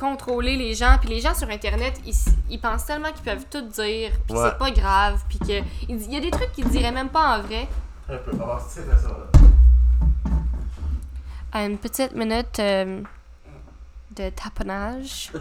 contrôler 0.00 0.56
les 0.56 0.74
gens. 0.74 0.96
Puis 0.98 1.10
les 1.10 1.20
gens 1.20 1.34
sur 1.34 1.48
Internet, 1.50 2.00
ils, 2.06 2.14
ils 2.48 2.58
pensent 2.60 2.86
tellement 2.86 3.12
qu'ils 3.12 3.22
peuvent 3.24 3.44
tout 3.50 3.62
dire. 3.68 4.12
Puis 4.26 4.34
Ouais. 4.36 4.48
c'est 4.48 4.58
pas 4.58 4.70
grave. 4.70 5.22
Puis 5.28 5.38
que. 5.38 5.62
Il 5.88 6.10
y 6.12 6.16
a 6.16 6.20
des 6.20 6.30
trucs 6.30 6.52
qu'ils 6.52 6.68
diraient 6.68 6.92
même 6.92 7.10
pas 7.10 7.38
en 7.38 7.42
vrai. 7.42 7.68
Un 8.08 8.16
peu, 8.16 8.32
ça, 8.32 9.08
là. 9.08 9.50
À 11.52 11.64
une 11.66 11.78
petite 11.78 12.14
minute 12.14 12.58
euh, 12.58 13.02
de 14.16 14.30
taponnage. 14.30 15.30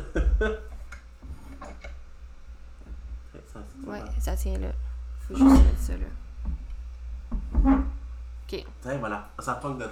Ouais, 3.88 4.02
ça 4.19 4.36
tient 4.36 4.58
là. 4.60 4.67
Faut 5.28 5.36
juste 5.36 5.50
mettre 5.50 5.80
ça 5.80 5.93
là. 5.93 7.72
Ok. 7.74 8.65
Tiens, 8.82 8.98
voilà. 9.00 9.30
Ça 9.39 9.54
pogne 9.56 9.78
de 9.78 9.84
là. 9.84 9.89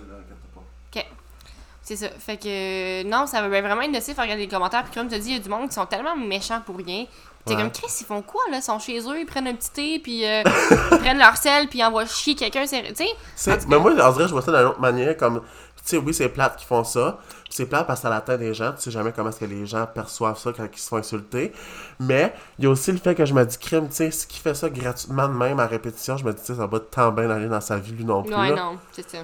C'est 1.88 1.96
ça. 1.96 2.08
Fait 2.20 2.36
que 2.36 3.04
non, 3.04 3.26
ça 3.28 3.42
va 3.42 3.48
vraiment 3.48 3.82
être 3.82 3.92
nocif 3.94 4.20
à 4.20 4.24
regarder 4.24 4.42
les 4.44 4.50
commentaires. 4.50 4.84
Puis 4.84 4.94
comme 4.94 5.08
tu 5.08 5.18
dis, 5.20 5.30
il 5.30 5.34
y 5.38 5.40
a 5.40 5.40
du 5.42 5.48
monde 5.48 5.70
qui 5.70 5.76
sont 5.76 5.86
tellement 5.86 6.18
méchants 6.18 6.62
pour 6.66 6.76
rien. 6.76 7.06
T'es 7.46 7.54
Ouais. 7.56 7.62
comme 7.62 7.72
Chris, 7.72 7.88
ils 8.02 8.06
font 8.06 8.22
quoi 8.22 8.42
là? 8.52 8.58
Ils 8.58 8.62
sont 8.62 8.78
chez 8.78 9.00
eux, 9.00 9.18
ils 9.22 9.26
prennent 9.26 9.48
un 9.48 9.54
petit 9.56 9.72
thé, 9.72 10.00
puis 10.00 10.26
euh, 10.26 10.44
ils 10.92 10.98
prennent 10.98 11.18
leur 11.18 11.38
sel, 11.38 11.70
puis 11.70 11.80
ils 11.80 11.84
envoient 11.86 12.06
chier 12.06 12.36
quelqu'un. 12.36 12.66
c'est- 12.68 12.92
Tu 12.92 13.06
sais 13.38 13.58
mais 13.70 13.80
moi, 13.80 13.94
en 14.06 14.12
vrai, 14.12 14.26
je 14.28 14.34
vois 14.34 14.42
ça 14.42 14.52
d'une 14.52 14.68
autre 14.68 14.82
manière, 14.82 15.16
comme, 15.16 15.40
tu 15.40 15.82
sais, 15.86 15.96
oui, 15.98 16.14
c'est 16.14 16.28
plate 16.28 16.58
qui 16.58 16.66
font 16.66 16.84
ça, 16.84 17.20
c'est 17.50 17.66
plate 17.68 17.88
parce 17.88 18.02
que 18.02 18.04
ça 18.04 18.10
l'atteint 18.10 18.36
des 18.36 18.54
gens, 18.54 18.74
tu 18.74 18.82
sais 18.82 18.92
jamais 18.92 19.14
comment 19.14 19.30
est-ce 19.30 19.40
que 19.40 19.46
les 19.46 19.66
gens 19.66 19.88
perçoivent 19.88 20.38
ça 20.38 20.52
quand 20.52 20.68
ils 20.70 20.78
se 20.78 20.90
font 20.90 20.98
insulter, 20.98 21.54
mais 22.02 22.34
il 22.60 22.66
y 22.66 22.68
a 22.68 22.70
aussi 22.70 22.92
le 22.92 22.98
fait 22.98 23.16
que 23.16 23.26
je 23.26 23.34
me 23.34 23.46
dis, 23.46 23.58
crime, 23.58 23.88
tu 23.88 23.96
sais, 23.96 24.12
ce 24.12 24.28
qui 24.28 24.40
fait 24.40 24.54
ça 24.54 24.70
gratuitement 24.70 25.30
de 25.30 25.34
même 25.34 25.62
à 25.62 25.68
répétition, 25.68 26.18
je 26.18 26.26
me 26.26 26.34
dis, 26.34 26.42
tu 26.42 26.48
sais, 26.48 26.56
ça 26.56 26.68
va 26.68 26.82
tant 26.82 27.14
bien 27.14 27.30
aller 27.30 27.48
dans 27.48 27.62
sa 27.62 27.78
vie, 27.78 27.94
lui 27.94 28.04
non 28.04 28.24
plus, 28.24 28.36
Ouais, 28.36 28.50
là. 28.50 28.56
non, 28.58 28.78
c'est 28.92 29.10
ça. 29.10 29.20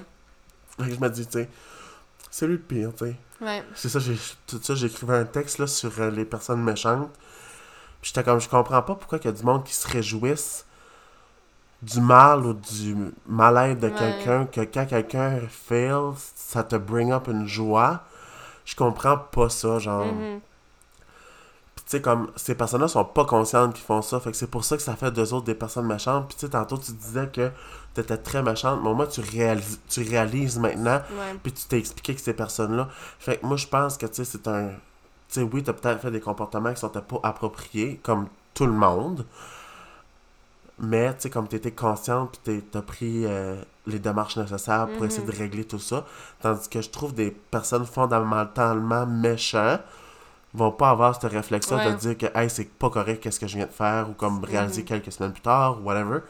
Fait 0.78 0.88
que 0.88 0.94
je 0.94 0.98
me 1.00 1.10
dis, 1.10 1.26
tu 1.26 1.32
sais, 1.40 1.48
C'est 2.36 2.48
lui 2.48 2.54
le 2.54 2.58
pire, 2.58 2.90
tu 2.96 3.04
sais. 3.04 3.16
Ouais. 3.40 3.62
C'est 3.76 3.88
ça, 3.88 4.00
j'ai 4.00 4.16
tout 4.48 4.58
ça, 4.60 4.74
j'écrivais 4.74 5.18
un 5.18 5.24
texte 5.24 5.58
là, 5.58 5.68
sur 5.68 5.92
euh, 6.00 6.10
les 6.10 6.24
personnes 6.24 6.64
méchantes. 6.64 7.12
Puis 8.02 8.10
j'étais 8.12 8.24
comme, 8.24 8.40
je 8.40 8.48
comprends 8.48 8.82
pas 8.82 8.96
pourquoi 8.96 9.18
il 9.18 9.24
y 9.26 9.28
a 9.28 9.32
du 9.32 9.44
monde 9.44 9.62
qui 9.62 9.72
se 9.72 9.86
réjouissent 9.86 10.66
du 11.80 12.00
mal 12.00 12.44
ou 12.44 12.54
du 12.54 12.96
mal-être 13.28 13.78
de 13.78 13.86
Ouais. 13.86 13.94
quelqu'un, 13.96 14.46
que 14.46 14.62
quand 14.62 14.84
quelqu'un 14.84 15.42
fail, 15.48 15.94
ça 16.34 16.64
te 16.64 16.74
bring 16.74 17.12
up 17.12 17.28
une 17.28 17.46
joie. 17.46 18.02
Je 18.64 18.74
comprends 18.74 19.16
pas 19.16 19.48
ça, 19.48 19.78
genre. 19.78 20.06
Mhm. 20.06 20.40
Tu 20.40 20.53
sais, 21.86 22.00
comme, 22.00 22.30
ces 22.36 22.54
personnes-là 22.54 22.88
sont 22.88 23.04
pas 23.04 23.24
conscientes 23.24 23.74
qu'ils 23.74 23.84
font 23.84 24.02
ça. 24.02 24.18
Fait 24.20 24.30
que 24.30 24.36
c'est 24.36 24.50
pour 24.50 24.64
ça 24.64 24.76
que 24.76 24.82
ça 24.82 24.96
fait 24.96 25.10
d'eux 25.10 25.32
autres 25.34 25.44
des 25.46 25.54
personnes 25.54 25.86
méchantes. 25.86 26.26
Puis 26.28 26.36
tu 26.36 26.46
sais, 26.46 26.50
tantôt, 26.50 26.78
tu 26.78 26.92
disais 26.92 27.28
que 27.28 27.50
t'étais 27.94 28.16
très 28.16 28.42
méchante. 28.42 28.80
Mais 28.82 28.92
moi, 28.94 29.06
tu 29.06 29.20
réalises, 29.20 29.80
tu 29.88 30.02
réalises 30.02 30.58
maintenant. 30.58 31.00
Puis 31.42 31.52
tu 31.52 31.66
t'es 31.66 31.78
expliqué 31.78 32.14
que 32.14 32.20
ces 32.20 32.32
personnes-là. 32.34 32.88
Fait 33.18 33.36
que 33.38 33.46
moi, 33.46 33.56
je 33.56 33.66
pense 33.66 33.96
que, 33.98 34.06
tu 34.06 34.14
sais, 34.14 34.24
c'est 34.24 34.48
un. 34.48 34.68
Tu 35.28 35.40
sais, 35.40 35.42
oui, 35.42 35.62
t'as 35.62 35.72
peut-être 35.72 36.00
fait 36.00 36.10
des 36.10 36.20
comportements 36.20 36.72
qui 36.72 36.80
sont 36.80 36.88
pas 36.88 37.02
appropriés, 37.22 38.00
comme 38.02 38.28
tout 38.54 38.66
le 38.66 38.72
monde. 38.72 39.24
Mais, 40.78 41.12
tu 41.14 41.20
sais, 41.22 41.30
comme 41.30 41.46
t'étais 41.46 41.70
consciente, 41.70 42.40
puis 42.42 42.62
t'as 42.62 42.82
pris 42.82 43.24
euh, 43.26 43.62
les 43.86 44.00
démarches 44.00 44.36
nécessaires 44.36 44.88
pour 44.88 45.02
Mhm. 45.02 45.06
essayer 45.06 45.26
de 45.26 45.32
régler 45.36 45.64
tout 45.64 45.78
ça. 45.78 46.04
Tandis 46.40 46.68
que 46.68 46.80
je 46.82 46.90
trouve 46.90 47.14
des 47.14 47.30
personnes 47.30 47.86
fondamentalement 47.86 49.06
méchantes 49.06 49.80
vont 50.54 50.70
pas 50.70 50.90
avoir 50.90 51.20
ce 51.20 51.26
réflexe-là 51.26 51.90
de 51.90 51.96
dire 51.96 52.16
que, 52.16 52.26
hey, 52.38 52.48
c'est 52.48 52.64
pas 52.78 52.88
correct, 52.88 53.20
qu'est-ce 53.22 53.40
que 53.40 53.46
je 53.46 53.56
viens 53.56 53.66
de 53.66 53.72
faire, 53.72 54.08
ou 54.08 54.12
comme 54.12 54.42
réaliser 54.44 54.82
Mhm. 54.82 54.86
quelques 54.88 55.12
semaines 55.12 55.32
plus 55.32 55.42
tard, 55.42 55.78
ou 55.80 55.84
whatever. 55.84 56.20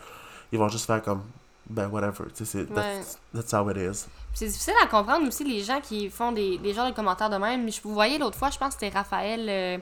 Ils 0.50 0.58
vont 0.58 0.68
juste 0.68 0.87
faire 0.87 1.02
comme, 1.02 1.22
ben, 1.68 1.88
whatever. 1.88 2.24
Tu 2.34 2.44
sais, 2.44 2.64
that's, 2.66 3.18
that's 3.34 3.52
how 3.52 3.68
it 3.70 3.76
is. 3.76 4.06
C'est 4.32 4.46
difficile 4.46 4.74
à 4.82 4.87
comprendre 4.87 5.26
aussi 5.28 5.44
les 5.44 5.62
gens 5.62 5.80
qui 5.80 6.08
font 6.10 6.32
des, 6.32 6.58
des 6.58 6.72
genres 6.74 6.88
de 6.88 6.94
commentaires 6.94 7.30
de 7.30 7.37
même. 7.37 7.70
Je 7.70 7.80
vous 7.82 7.92
voyais 7.92 8.18
l'autre 8.18 8.37
fois, 8.38 8.50
je 8.50 8.58
pense 8.58 8.74
que 8.74 8.80
c'était 8.80 8.96
Raphaël, 8.96 9.46
euh, 9.48 9.78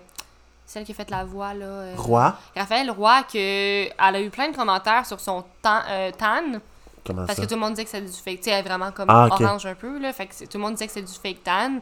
celle 0.66 0.84
qui 0.84 0.92
a 0.92 0.94
fait 0.94 1.10
la 1.10 1.24
voix 1.24 1.54
là. 1.54 1.64
euh, 1.64 1.94
Roi, 1.96 2.36
Raphaël 2.56 2.90
Roy, 2.90 3.22
que 3.24 3.84
elle 3.86 3.92
a 3.98 4.20
eu 4.20 4.30
plein 4.30 4.50
de 4.50 4.56
commentaires 4.56 5.06
sur 5.06 5.20
son 5.20 5.44
tan, 5.62 5.80
euh, 5.88 6.10
tan 6.16 6.60
comment 7.06 7.26
parce 7.26 7.36
ça? 7.38 7.42
que 7.44 7.48
tout 7.48 7.54
le 7.54 7.60
monde 7.60 7.74
disait 7.74 7.84
que 7.84 7.90
c'était 7.90 8.06
du 8.06 8.12
fake. 8.12 8.38
Tu 8.38 8.44
sais, 8.44 8.50
elle 8.50 8.64
est 8.64 8.68
vraiment 8.68 8.90
comme 8.92 9.08
Ah, 9.10 9.26
ok. 9.30 9.40
orange 9.40 9.66
un 9.66 9.74
peu 9.74 9.98
là, 9.98 10.12
fait 10.12 10.26
que 10.26 10.44
tout 10.44 10.58
le 10.58 10.60
monde 10.60 10.72
disait 10.74 10.86
que 10.86 10.92
c'était 10.92 11.06
du 11.06 11.12
fake 11.18 11.42
tan 11.44 11.78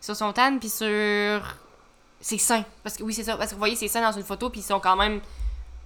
sur 0.00 0.14
son 0.16 0.32
tan 0.32 0.58
puis 0.58 0.68
sur 0.70 0.86
ses 2.22 2.38
seins. 2.38 2.64
Parce 2.82 2.96
que 2.96 3.02
oui, 3.02 3.12
c'est 3.12 3.24
ça, 3.24 3.36
parce 3.36 3.50
que 3.50 3.54
vous 3.54 3.58
voyez 3.58 3.76
ses 3.76 3.88
seins 3.88 4.00
dans 4.00 4.16
une 4.16 4.24
photo 4.24 4.48
puis 4.48 4.60
ils 4.60 4.64
sont 4.64 4.80
quand 4.80 4.96
même 4.96 5.20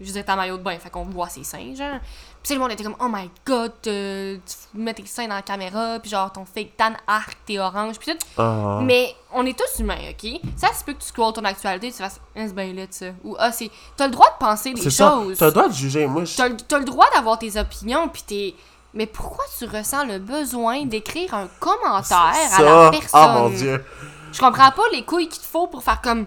je 0.01 0.05
disais 0.05 0.25
en 0.29 0.37
maillot 0.37 0.59
de 0.59 0.63
bain, 0.63 0.79
fait 0.79 0.91
qu'on 0.91 1.05
voit 1.05 1.29
ses 1.29 1.45
seins, 1.45 1.75
genre. 1.75 1.99
Puis 2.43 2.49
tout 2.49 2.55
le 2.55 2.61
monde 2.61 2.73
était 2.73 2.85
comme, 2.85 2.97
oh 3.01 3.09
my 3.11 3.31
god, 3.47 3.73
euh, 3.87 4.37
tu 4.37 4.79
mets 4.79 4.95
tes 4.95 5.07
seins 5.07 5.27
dans 5.27 5.35
la 5.35 5.43
caméra, 5.43 5.99
puis 6.01 6.11
genre 6.11 6.31
ton 6.31 6.45
fake 6.45 6.77
tan, 6.77 6.93
arc, 7.07 7.37
t'es 7.47 7.59
orange, 7.59 7.99
puis 7.99 8.13
tout. 8.13 8.19
Ah. 8.37 8.81
Mais 8.83 9.15
on 9.33 9.45
est 9.47 9.59
tous 9.59 9.81
humains, 9.81 9.99
ok? 10.11 10.41
Ça 10.57 10.73
se 10.75 10.85
peut 10.85 10.93
que 10.93 11.01
tu 11.01 11.07
scrolles 11.07 11.33
ton 11.33 11.45
actualité, 11.45 11.91
tu 11.91 11.99
fasses, 11.99 12.21
ah, 12.37 12.41
c'est 12.47 12.55
bien 12.55 12.87
ça. 12.91 13.07
Ou, 13.25 13.37
ah, 13.39 13.51
c'est. 13.53 13.71
T'as 13.97 14.07
le 14.07 14.13
droit 14.13 14.29
de 14.29 14.45
penser 14.45 14.75
des 14.75 14.83
C'est 14.83 14.91
ça. 14.91 15.11
choses. 15.11 15.39
T'as 15.39 15.47
le 15.47 15.53
droit 15.53 15.69
de 15.69 15.75
juger. 15.75 16.07
Moi, 16.07 16.25
je... 16.25 16.37
T'as 16.37 16.51
t'as 16.51 16.79
le 16.79 16.85
droit 16.85 17.07
d'avoir 17.15 17.39
tes 17.39 17.59
opinions, 17.59 18.09
puis 18.09 18.23
t'es. 18.27 18.55
Mais 18.93 19.07
pourquoi 19.07 19.45
tu 19.59 19.67
ressens 19.67 20.05
le 20.05 20.19
besoin 20.19 20.87
d'écrire 20.87 21.35
un 21.35 21.49
commentaire 21.61 22.33
à 22.57 22.63
la 22.63 22.91
personne? 22.91 23.09
Oh 23.15 23.39
mon 23.39 23.49
dieu. 23.51 23.85
Je 24.33 24.39
comprends 24.39 24.71
pas 24.71 24.83
les 24.93 25.05
couilles 25.05 25.29
qu'il 25.29 25.41
te 25.43 25.47
faut 25.47 25.67
pour 25.67 25.83
faire 25.83 26.01
comme. 26.01 26.27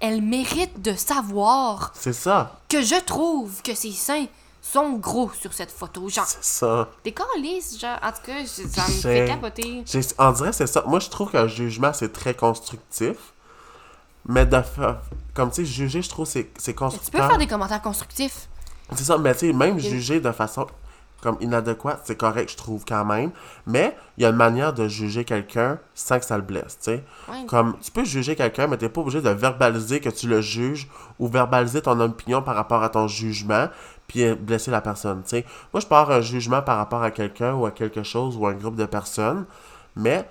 Elle 0.00 0.20
mérite 0.22 0.82
de 0.82 0.94
savoir 0.94 1.92
C'est 1.94 2.12
ça. 2.12 2.58
que 2.68 2.82
je 2.82 3.00
trouve 3.04 3.62
que 3.62 3.74
ses 3.74 3.92
seins 3.92 4.26
sont 4.60 4.94
gros 4.94 5.30
sur 5.40 5.52
cette 5.54 5.70
photo. 5.70 6.08
Genre, 6.08 6.26
C'est 6.26 6.44
ça. 6.44 6.88
des 7.04 7.12
calices, 7.12 7.78
genre, 7.80 7.98
en 8.02 8.10
tout 8.10 8.22
cas, 8.26 8.40
je- 8.42 8.68
ça 8.68 8.86
me 8.88 8.92
fait 8.92 9.26
capoter. 9.28 9.84
On 10.18 10.32
dirait 10.32 10.52
c'est 10.52 10.66
ça. 10.66 10.82
Moi, 10.86 11.00
je 11.00 11.08
trouve 11.08 11.30
qu'un 11.30 11.46
jugement, 11.46 11.92
c'est 11.92 12.12
très 12.12 12.34
constructif. 12.34 13.16
Mais 14.26 14.46
de 14.46 14.60
fa- 14.62 15.00
Comme 15.34 15.50
tu 15.50 15.56
sais, 15.56 15.64
juger, 15.66 16.00
je 16.02 16.08
trouve 16.08 16.26
que 16.26 16.32
c'est 16.32 16.50
Mais 16.80 16.98
tu 17.04 17.10
peux 17.10 17.18
faire 17.18 17.38
des 17.38 17.46
commentaires 17.46 17.82
constructifs. 17.82 18.48
C'est 18.96 19.04
ça, 19.04 19.16
mais 19.18 19.32
tu 19.34 19.40
sais, 19.48 19.52
même 19.52 19.78
juger 19.78 20.20
de 20.20 20.32
façon 20.32 20.66
comme 21.24 21.38
inadéquate, 21.40 22.02
c'est 22.04 22.16
correct, 22.16 22.52
je 22.52 22.56
trouve, 22.56 22.84
quand 22.86 23.04
même. 23.04 23.30
Mais 23.66 23.96
il 24.16 24.22
y 24.22 24.26
a 24.26 24.28
une 24.28 24.36
manière 24.36 24.74
de 24.74 24.86
juger 24.86 25.24
quelqu'un 25.24 25.78
sans 25.94 26.18
que 26.18 26.24
ça 26.24 26.36
le 26.36 26.42
blesse, 26.42 26.78
tu 26.78 26.92
sais. 26.92 27.04
Comme, 27.48 27.76
tu 27.80 27.90
peux 27.90 28.04
juger 28.04 28.36
quelqu'un, 28.36 28.66
mais 28.66 28.76
t'es 28.76 28.90
pas 28.90 29.00
obligé 29.00 29.22
de 29.22 29.30
verbaliser 29.30 30.00
que 30.00 30.10
tu 30.10 30.28
le 30.28 30.42
juges 30.42 30.86
ou 31.18 31.26
verbaliser 31.26 31.80
ton 31.80 31.98
opinion 31.98 32.42
par 32.42 32.54
rapport 32.54 32.82
à 32.82 32.90
ton 32.90 33.08
jugement, 33.08 33.68
puis 34.06 34.22
euh, 34.22 34.34
blesser 34.34 34.70
la 34.70 34.82
personne, 34.82 35.22
tu 35.22 35.30
sais. 35.30 35.46
Moi, 35.72 35.80
je 35.80 35.86
pars 35.86 36.10
un 36.10 36.20
jugement 36.20 36.60
par 36.60 36.76
rapport 36.76 37.02
à 37.02 37.10
quelqu'un 37.10 37.54
ou 37.54 37.64
à 37.64 37.70
quelque 37.70 38.02
chose 38.02 38.36
ou 38.36 38.46
à 38.46 38.50
un 38.50 38.54
groupe 38.54 38.76
de 38.76 38.86
personnes, 38.86 39.46
mais 39.96 40.28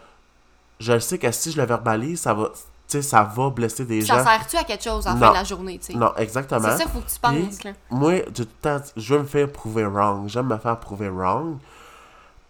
je 0.80 1.00
sais 1.00 1.18
que 1.18 1.32
si 1.32 1.52
je 1.52 1.58
le 1.58 1.66
verbalise, 1.66 2.22
ça 2.22 2.34
va, 2.34 2.52
tu 2.88 2.98
sais, 2.98 3.02
ça 3.02 3.24
va 3.24 3.50
blesser 3.50 3.86
des 3.86 4.02
Ça 4.02 4.18
gens. 4.18 4.24
sert-tu 4.24 4.58
à 4.58 4.64
quelque 4.64 4.84
chose 4.84 5.08
en 5.08 5.14
Non. 5.14 5.20
fin 5.20 5.30
de 5.30 5.34
la 5.36 5.44
journée, 5.44 5.80
tu 5.80 5.94
sais? 5.94 5.98
Non, 5.98 6.14
exactement. 6.18 6.62
C'est 6.62 6.78
ça 6.78 6.84
qu'il 6.84 6.92
faut 6.94 7.00
que 7.00 7.10
tu 7.12 7.20
penses, 7.20 7.58
Puis, 7.58 7.68
là. 7.70 7.74
moi, 7.90 8.12
le 8.14 8.46
temps, 8.62 8.82
je 8.98 9.14
veux 9.16 9.22
me 9.22 9.26
faire 9.28 9.52
prouver 9.52 9.86
wrong. 9.86 10.28
J'aime 10.30 10.48
me 10.48 10.58
faire 10.58 10.80
prouver 10.80 11.10
wrong. 11.10 11.58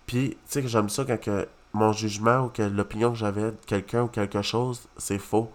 Puis, 0.06 0.30
tu 0.32 0.38
sais 0.48 0.62
que 0.62 0.68
j'aime 0.68 0.90
ça 0.90 1.06
quand 1.06 1.20
que 1.20 1.48
mon 1.74 1.94
jugement 1.94 2.42
ou 2.46 2.50
que 2.50 2.62
l'opinion 2.62 3.12
que 3.12 3.18
j'avais 3.18 3.52
de 3.52 3.58
quelqu'un 3.66 4.04
ou 4.04 4.08
quelque 4.08 4.42
chose, 4.42 4.82
c'est 4.98 5.18
faux. 5.18 5.50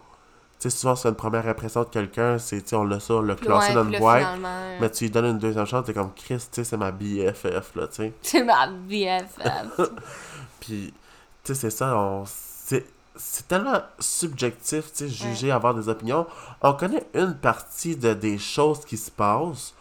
Tu 0.58 0.68
sais, 0.68 0.76
souvent, 0.76 0.96
c'est 0.96 1.08
une 1.08 1.14
première 1.14 1.46
impression 1.46 1.82
de 1.84 1.88
quelqu'un, 1.88 2.38
c'est, 2.38 2.60
tu 2.62 2.70
sais, 2.70 2.76
on 2.76 2.82
l'a 2.82 2.98
ça, 2.98 3.14
on 3.14 3.22
l'a 3.22 3.36
classé 3.36 3.68
Ouais, 3.68 3.74
dans 3.74 3.84
une 3.88 3.96
boîte. 3.98 4.18
finalement, 4.24 4.76
Mais 4.80 4.90
tu 4.90 5.04
lui 5.04 5.10
donnes 5.12 5.26
une 5.26 5.38
deuxième 5.38 5.66
chance, 5.66 5.84
t'es 5.86 5.94
comme 5.94 6.12
Chris, 6.14 6.38
tu 6.38 6.46
sais, 6.50 6.64
c'est 6.64 6.76
ma 6.76 6.90
BFF, 6.90 7.76
là, 7.76 7.86
tu 7.86 7.94
sais. 7.94 8.12
C'est 8.22 8.42
ma 8.42 8.66
BFF. 8.66 9.78
Puis, 10.60 10.92
tu 11.44 11.54
sais, 11.54 11.54
c'est 11.54 11.70
ça, 11.70 11.96
on... 11.96 12.24
C'est, 13.20 13.48
tellement 13.48 13.82
subjectif, 13.98 14.92
tu 14.92 14.98
sais, 14.98 15.08
juger, 15.08 15.50
avoir 15.50 15.74
des 15.74 15.88
opinions. 15.88 16.26
On 16.62 16.72
connaît 16.72 17.06
une 17.14 17.34
partie 17.34 17.96
de 17.96 18.14
des 18.14 18.38
choses 18.38 18.84
qui 18.84 18.96
se 18.96 19.10
passent, 19.10 19.74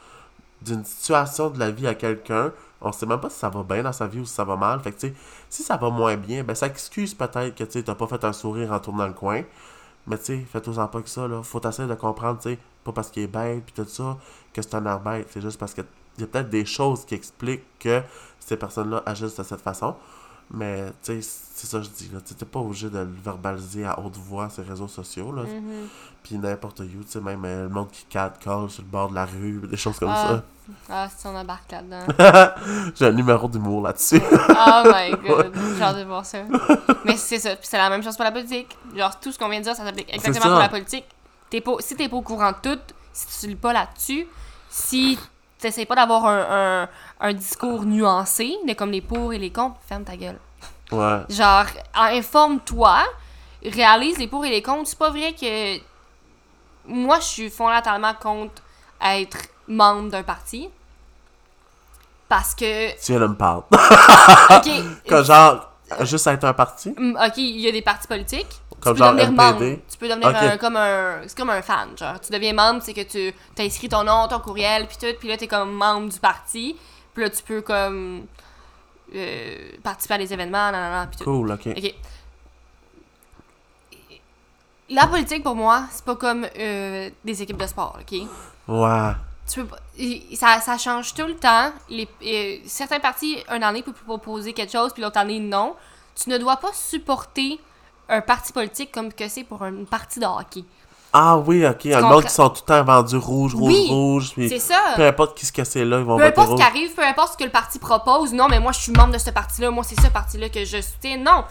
d'une 0.61 0.83
situation 0.83 1.49
de 1.49 1.59
la 1.59 1.71
vie 1.71 1.87
à 1.87 1.95
quelqu'un. 1.95 2.51
On 2.81 2.91
sait 2.91 3.05
même 3.05 3.19
pas 3.19 3.29
si 3.29 3.37
ça 3.37 3.49
va 3.49 3.63
bien 3.63 3.83
dans 3.83 3.93
sa 3.93 4.07
vie 4.07 4.19
ou 4.19 4.25
si 4.25 4.33
ça 4.33 4.43
va 4.43 4.55
mal. 4.55 4.79
Fait 4.79 4.91
que, 4.91 4.99
tu 4.99 5.07
sais, 5.09 5.13
si 5.49 5.63
ça 5.63 5.77
va 5.77 5.89
moins 5.89 6.15
bien, 6.15 6.43
ben, 6.43 6.55
ça 6.55 6.67
excuse 6.67 7.13
peut-être 7.13 7.55
que, 7.55 7.63
tu 7.63 7.71
sais, 7.71 7.83
t'as 7.83 7.95
pas 7.95 8.07
fait 8.07 8.23
un 8.23 8.33
sourire 8.33 8.71
en 8.71 8.79
tournant 8.79 9.07
le 9.07 9.13
coin. 9.13 9.43
Mais, 10.07 10.17
tu 10.17 10.25
sais, 10.25 10.45
fais-toi-en 10.51 10.87
pas 10.87 11.01
que 11.01 11.09
ça, 11.09 11.27
là. 11.27 11.43
Faut 11.43 11.61
essayer 11.67 11.87
de 11.87 11.93
comprendre, 11.95 12.39
tu 12.39 12.51
sais, 12.51 12.59
pas 12.83 12.91
parce 12.91 13.09
qu'il 13.09 13.23
est 13.23 13.27
bête, 13.27 13.63
puis 13.65 13.73
tout 13.75 13.89
ça, 13.89 14.17
que 14.53 14.61
c'est 14.61 14.75
un 14.75 14.85
air 14.85 14.99
bête. 14.99 15.27
C'est 15.31 15.41
juste 15.41 15.59
parce 15.59 15.73
que 15.73 15.81
y 16.17 16.23
a 16.23 16.27
peut-être 16.27 16.49
des 16.49 16.65
choses 16.65 17.05
qui 17.05 17.15
expliquent 17.15 17.65
que 17.79 18.01
ces 18.39 18.57
personnes-là 18.57 19.03
agissent 19.05 19.35
de 19.35 19.43
cette 19.43 19.61
façon. 19.61 19.95
Mais, 20.51 20.85
tu 21.03 21.21
sais, 21.21 21.29
c'est 21.55 21.67
ça 21.67 21.79
que 21.79 21.83
je 21.83 21.89
dis, 21.89 22.09
là. 22.13 22.19
Tu 22.25 22.33
t'es 22.33 22.45
pas 22.45 22.59
obligé 22.59 22.89
de 22.89 22.99
le 22.99 23.09
verbaliser 23.23 23.85
à 23.85 23.99
haute 23.99 24.15
voix 24.15 24.49
sur 24.49 24.63
les 24.63 24.69
réseaux 24.69 24.87
sociaux, 24.87 25.31
là. 25.33 25.43
Mhm. 25.43 25.87
Puis 26.23 26.37
n'importe 26.37 26.79
où, 26.81 26.83
tu 26.85 27.03
sais, 27.07 27.19
même 27.21 27.43
euh, 27.45 27.63
le 27.63 27.69
monde 27.69 27.89
qui 27.91 28.05
catcall 28.05 28.69
sur 28.69 28.83
le 28.83 28.89
bord 28.89 29.09
de 29.09 29.15
la 29.15 29.25
rue, 29.25 29.61
des 29.69 29.77
choses 29.77 29.99
comme 29.99 30.09
Ah. 30.09 30.41
Ah, 30.89 31.07
si 31.15 31.25
on 31.25 31.35
embarque 31.35 31.71
là-dedans. 31.71 32.05
ça. 32.17 32.55
J'ai 32.95 33.05
un 33.05 33.11
numéro 33.11 33.47
d'humour 33.47 33.83
là-dessus. 33.83 34.21
Oh 34.49 34.83
my 34.85 35.11
god, 35.27 35.53
j'ai 35.77 35.83
hâte 35.83 35.97
de 35.97 36.03
voir 36.03 36.25
ça. 36.25 36.39
Mais 37.05 37.15
c'est 37.15 37.39
ça, 37.39 37.51
puis 37.55 37.67
c'est 37.69 37.77
la 37.77 37.89
même 37.89 38.03
chose 38.03 38.15
pour 38.15 38.25
la 38.25 38.31
politique. 38.31 38.77
Genre, 38.95 39.17
tout 39.19 39.31
ce 39.31 39.39
qu'on 39.39 39.47
vient 39.49 39.59
de 39.59 39.63
dire, 39.63 39.75
ça 39.75 39.85
s'applique 39.85 40.13
exactement 40.13 40.45
ça. 40.45 40.49
pour 40.49 40.59
la 40.59 40.69
politique. 40.69 41.05
T'es 41.49 41.61
pas, 41.61 41.73
si 41.79 41.95
t'es 41.95 42.09
pas 42.09 42.17
au 42.17 42.21
courant 42.21 42.51
de 42.51 42.57
tout, 42.75 42.79
si 43.13 43.39
tu 43.39 43.47
lis 43.47 43.55
pas 43.55 43.71
là-dessus, 43.71 44.27
si 44.69 45.17
t'essayes 45.59 45.85
pas 45.85 45.95
d'avoir 45.95 46.25
un, 46.25 46.81
un, 46.83 46.89
un 47.19 47.33
discours 47.33 47.83
nuancé, 47.85 48.55
de 48.67 48.73
comme 48.73 48.91
les 48.91 49.01
pour 49.01 49.33
et 49.33 49.37
les 49.37 49.51
contre, 49.51 49.77
ferme 49.87 50.03
ta 50.03 50.15
gueule. 50.15 50.39
ouais. 50.91 51.21
Genre, 51.29 51.65
informe-toi, 51.95 53.03
réalise 53.65 54.17
les 54.17 54.27
pour 54.27 54.45
et 54.45 54.49
les 54.49 54.61
contre. 54.61 54.87
C'est 54.87 54.97
pas 54.99 55.09
vrai 55.09 55.33
que 55.33 55.79
moi, 56.85 57.19
je 57.19 57.25
suis 57.25 57.49
fondamentalement 57.49 58.13
contre 58.13 58.61
être 59.01 59.37
membre 59.67 60.09
d'un 60.11 60.23
parti. 60.23 60.69
Parce 62.29 62.53
que, 62.53 62.91
Tu 63.03 63.13
viens 63.13 63.21
de 63.21 63.27
me 63.27 63.35
parler. 63.35 63.63
ok, 63.71 64.69
que 65.07 65.23
genre, 65.23 65.71
juste 66.01 66.27
être 66.27 66.43
un 66.43 66.53
parti? 66.53 66.93
Mm, 66.97 67.15
Ok, 67.25 67.37
il 67.37 67.59
y 67.61 67.67
a 67.67 67.71
des 67.71 67.81
partis 67.81 68.07
politiques. 68.07 68.61
Comme 68.81 68.95
tu 68.95 68.99
peux 69.01 69.05
genre 69.05 69.13
devenir 69.15 69.31
membre. 69.31 69.77
Tu 69.89 69.97
peux 69.97 70.07
devenir 70.09 70.27
un- 70.35 70.57
comme 70.57 70.75
un. 70.75 71.21
C'est 71.25 71.37
comme 71.37 71.49
un 71.49 71.61
fan, 71.61 71.97
genre. 71.97 72.19
Tu 72.19 72.31
deviens 72.31 72.53
membre, 72.53 72.81
c'est 72.83 72.93
que 72.93 73.01
tu 73.01 73.33
inscrit 73.57 73.87
ton 73.89 74.03
nom, 74.03 74.27
ton 74.27 74.39
courriel, 74.39 74.87
puis 74.87 74.97
tout, 74.97 75.17
puis 75.19 75.29
là, 75.29 75.37
t'es 75.37 75.47
comme 75.47 75.71
membre 75.71 76.09
du 76.11 76.19
parti. 76.19 76.75
Puis 77.17 77.23
là, 77.23 77.31
tu 77.31 77.41
peux 77.41 77.61
comme. 77.61 78.27
euh, 79.15 79.71
participer 79.81 80.13
à 80.13 80.17
des 80.19 80.31
événements, 80.31 81.07
puis 81.09 81.17
tout. 81.17 81.23
Cool, 81.23 81.51
ok. 81.51 81.67
Ok. 81.75 81.95
La 84.89 85.07
politique, 85.07 85.41
pour 85.43 85.55
moi, 85.55 85.85
c'est 85.89 86.05
pas 86.05 86.15
comme 86.15 86.45
euh, 86.59 87.09
des 87.25 87.41
équipes 87.41 87.57
de 87.57 87.65
sport, 87.65 87.97
ok? 87.99 88.19
Ouais. 88.67 89.11
Tu 89.51 89.61
peux 89.61 89.65
pas- 89.65 89.79
i- 89.97 90.35
ça, 90.35 90.59
ça 90.61 90.77
change 90.77 91.13
tout 91.15 91.25
le 91.25 91.35
temps. 91.35 91.71
Les, 91.89 92.07
euh, 92.23 92.57
certains 92.67 92.99
partis, 92.99 93.37
une 93.51 93.63
année, 93.63 93.81
peuvent 93.81 93.95
proposer 94.05 94.53
quelque 94.53 94.71
chose, 94.71 94.93
puis 94.93 95.01
l'autre 95.01 95.17
année, 95.17 95.39
non. 95.39 95.75
Tu 96.15 96.29
ne 96.29 96.37
dois 96.37 96.57
pas 96.57 96.71
supporter 96.73 97.59
un 98.09 98.21
parti 98.21 98.53
politique 98.53 98.91
comme 98.91 99.11
que 99.11 99.27
c'est 99.27 99.43
pour 99.43 99.65
une 99.65 99.87
partie 99.87 100.19
de 100.19 100.25
hockey. 100.25 100.63
Ah 101.13 101.37
oui, 101.37 101.65
ok. 101.65 101.83
Le 101.85 101.93
comprends? 101.95 102.09
monde 102.09 102.23
qui 102.25 102.29
sont 102.33 102.49
tout 102.49 102.61
le 102.63 102.65
temps 102.67 102.83
vendus 102.83 103.15
rouge, 103.17 103.55
rouge, 103.55 103.73
Oui, 103.73 103.87
rouge. 103.89 104.31
Puis 104.35 104.49
C'est 104.49 104.59
ça. 104.59 104.79
peu 104.95 105.05
importe 105.05 105.37
qui 105.37 105.51
que 105.51 105.63
c'est 105.63 105.85
là, 105.85 105.99
ils 105.99 106.05
vont 106.05 106.17
Peu 106.17 106.23
voter 106.23 106.27
importe 106.39 106.47
ce 106.47 106.51
rouge. 106.51 106.61
qui 106.61 106.67
arrive, 106.67 106.93
peu 106.93 107.03
importe 107.05 107.33
ce 107.33 107.37
que 107.37 107.43
le 107.43 107.49
parti 107.49 107.79
propose, 107.79 108.33
non, 108.33 108.47
mais 108.49 108.59
moi, 108.59 108.71
je 108.71 108.79
suis 108.79 108.91
membre 108.91 109.13
de 109.13 109.17
ce 109.17 109.29
parti-là, 109.31 109.71
moi, 109.71 109.83
c'est 109.83 109.99
ce 109.99 110.07
parti-là 110.07 110.49
que 110.49 110.63
je 110.65 110.81
soutiens. 110.81 111.17
Non. 111.17 111.43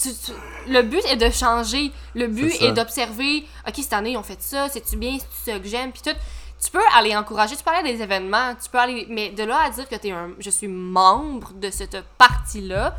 tu- 0.00 0.10
tu- 0.14 0.30
le 0.70 0.82
but 0.82 1.02
est 1.10 1.16
de 1.16 1.28
changer. 1.30 1.90
Le 2.14 2.28
but 2.28 2.50
C'est 2.52 2.58
ça. 2.58 2.64
est 2.66 2.72
d'observer, 2.72 3.44
OK, 3.66 3.74
cette 3.76 3.92
année, 3.92 4.16
on 4.16 4.22
fait 4.22 4.40
ça, 4.40 4.68
c'est-tu 4.68 4.96
bien, 4.96 5.18
c'est-tu 5.18 5.50
ça 5.52 5.58
que 5.58 5.66
j'aime, 5.66 5.90
puis 5.90 6.02
tout. 6.02 6.16
Tu 6.64 6.70
peux 6.70 6.78
aller 6.96 7.16
encourager, 7.16 7.56
tu 7.56 7.64
peux 7.64 7.70
aller 7.70 7.88
à 7.90 7.92
des 7.96 8.00
événements, 8.02 8.54
tu 8.62 8.68
peux 8.70 8.78
aller... 8.78 9.06
Mais 9.10 9.30
de 9.30 9.42
là 9.42 9.58
à 9.66 9.70
dire 9.70 9.88
que 9.88 9.96
t'es 9.96 10.12
un... 10.12 10.30
je 10.38 10.50
suis 10.50 10.68
membre 10.68 11.52
de 11.54 11.70
cette 11.70 11.96
partie-là, 12.16 12.94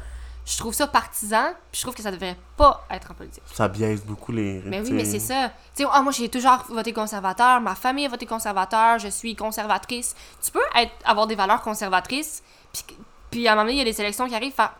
je 0.50 0.58
trouve 0.58 0.74
ça 0.74 0.88
partisan, 0.88 1.52
puis 1.72 1.80
je 1.80 1.82
trouve 1.82 1.94
que 1.94 2.02
ça 2.02 2.10
devrait 2.12 2.36
pas 2.58 2.84
être 2.90 3.12
en 3.12 3.14
politique. 3.14 3.44
Ça 3.54 3.68
biaise 3.68 4.02
beaucoup 4.04 4.32
les. 4.32 4.62
Mais 4.66 4.82
oui, 4.82 4.92
mais 4.92 5.06
c'est 5.06 5.20
ça. 5.20 5.50
Tu 5.76 5.84
sais, 5.84 5.90
ah, 5.92 6.02
moi, 6.02 6.12
j'ai 6.12 6.28
toujours 6.28 6.64
voté 6.70 6.92
conservateur, 6.92 7.62
ma 7.62 7.76
famille 7.76 8.06
a 8.08 8.10
voté 8.10 8.26
conservateur, 8.26 8.98
je 8.98 9.10
suis 9.10 9.36
conservatrice. 9.36 10.16
Tu 10.44 10.52
peux 10.52 10.60
être, 10.76 10.92
avoir 11.06 11.28
des 11.28 11.36
valeurs 11.36 11.62
conservatrices, 11.62 12.42
puis, 12.74 12.84
puis 13.30 13.48
à 13.48 13.52
un 13.52 13.56
moment 13.56 13.66
donné, 13.66 13.76
il 13.76 13.80
y 13.80 13.82
a 13.82 13.86
des 13.86 13.94
sélections 13.94 14.28
qui 14.28 14.34
arrivent, 14.34 14.54
faire, 14.54 14.74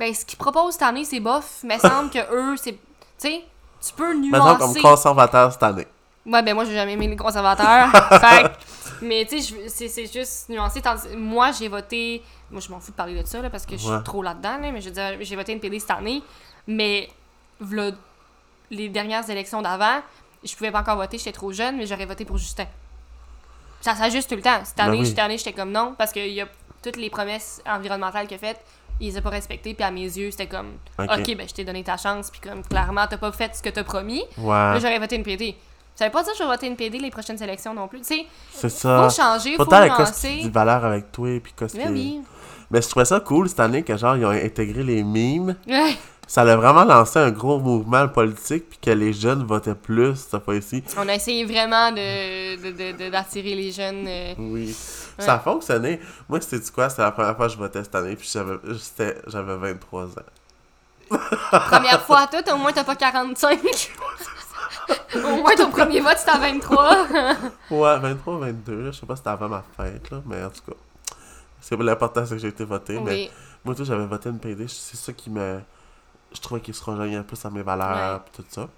ben, 0.00 0.12
ce 0.12 0.24
qu'ils 0.24 0.38
proposent 0.38 0.72
cette 0.72 0.82
année, 0.82 1.04
c'est 1.04 1.20
bof, 1.20 1.60
mais 1.62 1.78
semble 1.78 2.10
que 2.10 2.18
eux, 2.32 2.56
c'est. 2.56 2.72
Tu 2.72 2.78
sais, 3.18 3.44
tu 3.80 3.92
peux 3.92 4.14
Mettons 4.18 4.56
comme 4.56 4.58
nuancer. 4.58 4.80
conservateur 4.80 5.52
cette 5.52 5.62
année. 5.62 5.86
Ouais, 6.26 6.42
ben, 6.42 6.54
moi, 6.54 6.64
j'ai 6.64 6.74
jamais 6.74 6.92
aimé 6.94 7.06
les 7.06 7.16
conservateurs. 7.16 7.90
fait 8.20 8.50
mais 9.00 9.24
tu 9.28 9.40
sais, 9.40 9.68
c'est 9.68 9.88
c'est 9.88 10.12
juste 10.12 10.48
nuancé. 10.48 10.82
Tandis- 10.82 11.16
moi, 11.16 11.52
j'ai 11.52 11.68
voté. 11.68 12.22
Moi, 12.50 12.60
je 12.60 12.70
m'en 12.70 12.80
fous 12.80 12.90
de 12.92 12.96
parler 12.96 13.20
de 13.20 13.26
ça, 13.26 13.42
là, 13.42 13.50
parce 13.50 13.66
que 13.66 13.76
je 13.76 13.86
Ouais. 13.88 13.94
suis 13.96 14.04
trop 14.04 14.22
là-dedans, 14.22 14.58
là, 14.58 14.70
mais 14.72 14.80
je 14.80 14.88
veux 14.88 14.94
dire, 14.94 15.16
j'ai 15.20 15.36
voté 15.36 15.52
NPD 15.52 15.80
cette 15.80 15.90
année, 15.90 16.22
mais 16.66 17.08
v'là 17.60 17.90
les 18.70 18.88
dernières 18.88 19.28
élections 19.28 19.60
d'avant, 19.62 20.00
je 20.44 20.54
pouvais 20.54 20.70
pas 20.70 20.80
encore 20.80 20.96
voter, 20.96 21.18
j'étais 21.18 21.32
trop 21.32 21.52
jeune, 21.52 21.76
mais 21.76 21.86
j'aurais 21.86 22.06
voté 22.06 22.24
pour 22.24 22.38
Justin. 22.38 22.66
Ça 23.80 23.94
s'ajuste 23.94 24.28
tout 24.28 24.36
le 24.36 24.42
temps. 24.42 24.60
Cette 24.64 24.76
Ben 24.76 24.84
année, 24.88 24.98
oui. 25.00 25.06
cette 25.06 25.18
année, 25.18 25.38
j'étais 25.38 25.52
comme 25.52 25.70
non, 25.70 25.94
parce 25.96 26.12
qu'il 26.12 26.28
y 26.32 26.40
a 26.40 26.46
toutes 26.82 26.96
les 26.96 27.10
promesses 27.10 27.62
environnementales 27.66 28.26
qu'il 28.26 28.36
a 28.36 28.38
faites, 28.38 28.60
il 29.00 29.08
les 29.10 29.16
a 29.16 29.22
pas 29.22 29.30
respectées, 29.30 29.74
puis 29.74 29.84
à 29.84 29.90
mes 29.90 30.02
yeux, 30.02 30.30
c'était 30.30 30.46
comme 30.48 30.72
Ok. 30.98 31.36
ben 31.36 31.48
je 31.48 31.54
t'ai 31.54 31.64
donné 31.64 31.84
ta 31.84 31.96
chance, 31.96 32.30
puis 32.30 32.40
comme 32.40 32.62
clairement, 32.64 33.06
t'as 33.08 33.18
pas 33.18 33.30
fait 33.32 33.54
ce 33.54 33.62
que 33.62 33.68
t'as 33.68 33.84
promis, 33.84 34.24
Ouais. 34.36 34.48
là, 34.48 34.78
j'aurais 34.80 34.98
voté 34.98 35.14
NPD. 35.16 35.54
Ça 35.98 36.04
veut 36.04 36.12
pas 36.12 36.22
dire 36.22 36.30
que 36.32 36.38
je 36.38 36.44
vais 36.44 36.48
voter 36.48 36.66
NPD 36.68 36.98
les 37.00 37.10
prochaines 37.10 37.42
élections 37.42 37.74
non 37.74 37.88
plus. 37.88 37.98
Tu 38.02 38.04
sais, 38.06 38.26
C'est 38.52 38.68
ça. 38.68 39.02
faut 39.10 39.16
changer, 39.20 39.50
faut 39.56 39.64
Pourtant, 39.64 39.84
nuancer. 39.84 40.42
des 40.44 40.48
valeurs 40.48 40.84
avec 40.84 41.10
toi, 41.10 41.40
puis 41.42 41.52
qu'est-ce 41.58 41.76
Mais 41.76 41.88
oui. 41.88 42.20
Mais 42.70 42.80
je 42.80 42.88
trouvais 42.88 43.04
ça 43.04 43.18
cool 43.18 43.48
cette 43.48 43.58
année 43.58 43.82
que 43.82 43.96
genre 43.96 44.16
ils 44.16 44.24
ont 44.24 44.30
intégré 44.30 44.84
les 44.84 45.02
mimes. 45.02 45.56
Ouais. 45.66 45.96
Ça 46.24 46.42
a 46.42 46.54
vraiment 46.56 46.84
lancé 46.84 47.18
un 47.18 47.30
gros 47.32 47.58
mouvement 47.58 48.06
politique 48.06 48.68
puis 48.68 48.78
que 48.80 48.90
les 48.90 49.12
jeunes 49.12 49.42
votaient 49.44 49.74
plus 49.74 50.14
cette 50.14 50.44
fois-ci. 50.44 50.84
On 50.98 51.08
a 51.08 51.14
essayé 51.16 51.44
vraiment 51.44 51.90
de, 51.90 52.56
de- 52.62 52.70
de- 52.92 52.96
de- 53.04 53.10
d'attirer 53.10 53.56
les 53.56 53.72
jeunes. 53.72 54.04
euh, 54.06 54.34
Oui. 54.38 54.72
Ça 55.18 55.34
a 55.34 55.38
fonctionné. 55.40 55.98
Moi, 56.28 56.40
c'était 56.42 56.60
du 56.60 56.70
quoi? 56.70 56.88
C'était 56.90 57.02
la 57.02 57.10
première 57.10 57.34
fois 57.36 57.46
que 57.46 57.52
je 57.54 57.58
votais 57.58 57.82
cette 57.82 57.94
année 57.96 58.14
puis 58.14 58.28
j'avais 58.32 58.54
j'étais- 58.66 59.16
j'avais 59.26 59.56
23 59.56 60.04
ans. 60.04 61.18
Première 61.50 62.02
fois 62.02 62.20
à 62.20 62.26
tout, 62.28 62.48
au 62.52 62.56
moins 62.56 62.72
t'as 62.72 62.84
pas 62.84 62.94
45. 62.94 63.58
au 65.16 65.36
moins 65.42 65.54
ton 65.56 65.70
premier 65.70 66.00
vote 66.00 66.16
c'était 66.18 66.30
à 66.32 66.38
23. 66.38 66.96
Ouais, 67.70 67.98
23, 67.98 68.38
22, 68.38 68.80
là. 68.84 68.90
Je 68.90 68.98
sais 69.00 69.06
pas 69.06 69.14
si 69.16 69.18
c'était 69.20 69.30
avant 69.30 69.48
ma 69.48 69.62
fête, 69.76 70.10
là, 70.10 70.22
mais 70.26 70.42
en 70.44 70.50
tout 70.50 70.62
cas. 70.70 70.76
C'est 71.60 71.76
l'important, 71.76 72.24
c'est 72.24 72.36
que 72.36 72.40
j'ai 72.40 72.48
été 72.48 72.64
voté. 72.64 72.98
Mais 73.00 73.30
moi, 73.64 73.74
tout, 73.74 73.84
j'avais 73.84 74.06
voté 74.06 74.28
NPD. 74.28 74.66
C'est 74.68 74.96
ça 74.96 75.12
qui 75.12 75.28
me. 75.30 75.60
Je 76.32 76.40
trouvais 76.40 76.60
qu'il 76.60 76.74
se 76.74 76.82
rejoignait 76.84 77.16
un 77.16 77.22
peu 77.22 77.36
à 77.42 77.50
mes 77.50 77.62
valeurs 77.62 78.14
Ouais. 78.14 78.20
pis 78.32 78.42
tout 78.42 78.48
ça. 78.48 78.68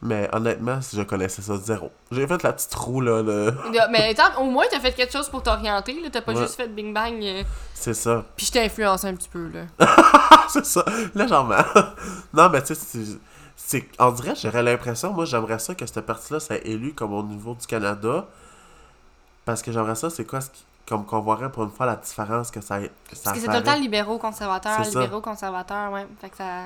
Mais 0.00 0.28
honnêtement, 0.32 0.78
je 0.92 1.02
connaissais 1.02 1.42
ça 1.42 1.56
zéro. 1.56 1.90
J'ai 2.12 2.24
fait 2.28 2.40
la 2.44 2.52
petite 2.52 2.72
roue, 2.74 3.00
là. 3.00 3.20
le- 3.22 3.52
Mais 3.90 4.14
attends, 4.16 4.40
au 4.42 4.44
moins 4.44 4.64
t'as 4.70 4.78
fait 4.78 4.92
quelque 4.92 5.12
chose 5.12 5.28
pour 5.28 5.42
t'orienter. 5.42 6.00
Là. 6.00 6.08
T'as 6.12 6.20
pas 6.20 6.32
Ouais. 6.34 6.42
juste 6.42 6.54
fait 6.54 6.68
bing 6.68 6.94
bang. 6.94 7.18
euh, 7.22 7.42
C'est 7.74 7.94
ça. 7.94 8.24
Puis 8.36 8.46
je 8.46 8.52
t'ai 8.52 8.60
influencé 8.64 9.08
un 9.08 9.14
petit 9.14 9.28
peu. 9.28 9.48
là. 9.48 9.86
c'est 10.48 10.64
ça. 10.66 10.84
Légèrement. 11.16 11.56
non, 12.32 12.48
mais 12.50 12.62
tu 12.62 12.74
sais, 12.76 13.00
c'est-. 13.58 13.88
On 13.98 14.10
dirait, 14.12 14.34
j'aurais 14.36 14.62
l'impression, 14.62 15.12
moi, 15.12 15.24
j'aimerais 15.26 15.58
ça 15.58 15.74
que 15.74 15.84
cette 15.84 16.00
partie-là 16.06 16.38
soit 16.40 16.64
élue 16.64 16.94
comme 16.94 17.12
au 17.12 17.22
niveau 17.22 17.54
du 17.54 17.66
Canada. 17.66 18.24
Parce 19.44 19.62
que 19.62 19.72
j'aimerais 19.72 19.94
ça, 19.96 20.08
c'est 20.10 20.24
quoi 20.24 20.40
ce 20.40 20.50
qui- 20.50 20.64
Comme 20.86 21.04
qu'on 21.04 21.20
verrait 21.20 21.52
pour 21.52 21.64
une 21.64 21.70
fois 21.70 21.84
la 21.84 21.96
différence 21.96 22.50
que 22.50 22.62
ça. 22.62 22.78
Que 22.80 22.86
ça 22.86 23.24
Parce 23.24 23.36
que 23.36 23.40
c'est 23.42 23.46
tout 23.46 23.52
le 23.52 23.62
temps 23.62 23.72
ferait. 23.72 23.80
libéraux-conservateurs, 23.80 24.76
C'est 24.84 24.90
ça. 24.92 25.00
libéraux-conservateurs, 25.02 25.92
ouais. 25.92 26.06
Fait 26.18 26.30
que 26.30 26.36
ça. 26.38 26.62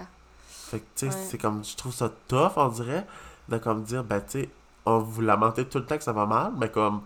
Fait 0.71 0.79
que, 0.79 0.85
tu 0.95 1.07
sais, 1.11 1.17
Ouais. 1.17 1.23
c'est 1.29 1.39
comme. 1.39 1.65
Je 1.65 1.75
trouve 1.75 1.93
ça 1.93 2.09
tough, 2.29 2.53
on 2.57 2.69
dirait, 2.69 3.05
de 3.49 3.59
comme 3.59 3.83
dire, 3.83 4.05
ben, 4.05 4.21
tu 4.21 4.43
sais, 4.43 4.49
on 4.87 4.99
vous 5.01 5.23
lamentez 5.23 5.65
tout 5.65 5.79
le 5.79 5.87
temps 5.87 5.99
que 5.99 6.05
ça 6.05 6.13
va 6.13 6.25
mal, 6.27 6.53
mais 6.57 6.69
comme. 6.71 7.03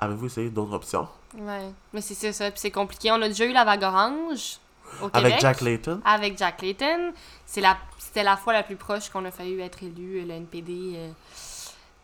Avez-vous 0.00 0.26
essayé 0.26 0.48
d'autres 0.50 0.74
options? 0.74 1.08
Ouais. 1.36 1.70
Mais 1.92 2.00
c'est 2.00 2.14
ça. 2.32 2.50
Puis 2.52 2.60
c'est 2.60 2.70
compliqué. 2.70 3.10
On 3.10 3.20
a 3.20 3.26
déjà 3.26 3.44
eu 3.44 3.52
la 3.52 3.64
vague 3.64 3.82
orange 3.82 4.58
au 5.02 5.10
Avec. 5.12 5.40
Jack 5.40 5.60
Layton? 5.60 6.00
avec 6.04 6.38
Jack 6.38 6.62
Layton. 6.62 7.12
C'est 7.46 7.60
la, 7.60 7.76
c'était 7.98 8.22
la 8.22 8.36
fois 8.36 8.52
la 8.52 8.62
plus 8.62 8.76
proche 8.76 9.08
qu'on 9.10 9.24
a 9.24 9.30
failli 9.30 9.60
être 9.60 9.82
élu, 9.82 10.20
euh, 10.20 10.24
le 10.24 10.32
NPD. 10.34 10.92
euh, 10.96 11.08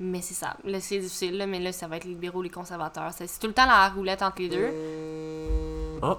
mais 0.00 0.20
c'est 0.22 0.34
ça. 0.34 0.56
Là, 0.64 0.80
c'est 0.80 0.98
difficile, 0.98 1.38
là, 1.38 1.46
mais 1.46 1.60
là, 1.60 1.70
ça 1.72 1.86
va 1.86 1.96
être 1.96 2.04
les 2.04 2.10
libéraux, 2.10 2.42
les 2.42 2.50
conservateurs. 2.50 3.12
C'est, 3.16 3.26
c'est 3.28 3.38
tout 3.38 3.46
le 3.46 3.52
temps 3.52 3.66
la 3.66 3.88
roulette 3.90 4.22
entre 4.22 4.42
les 4.42 4.48
deux. 4.48 6.00
Oh! 6.02 6.18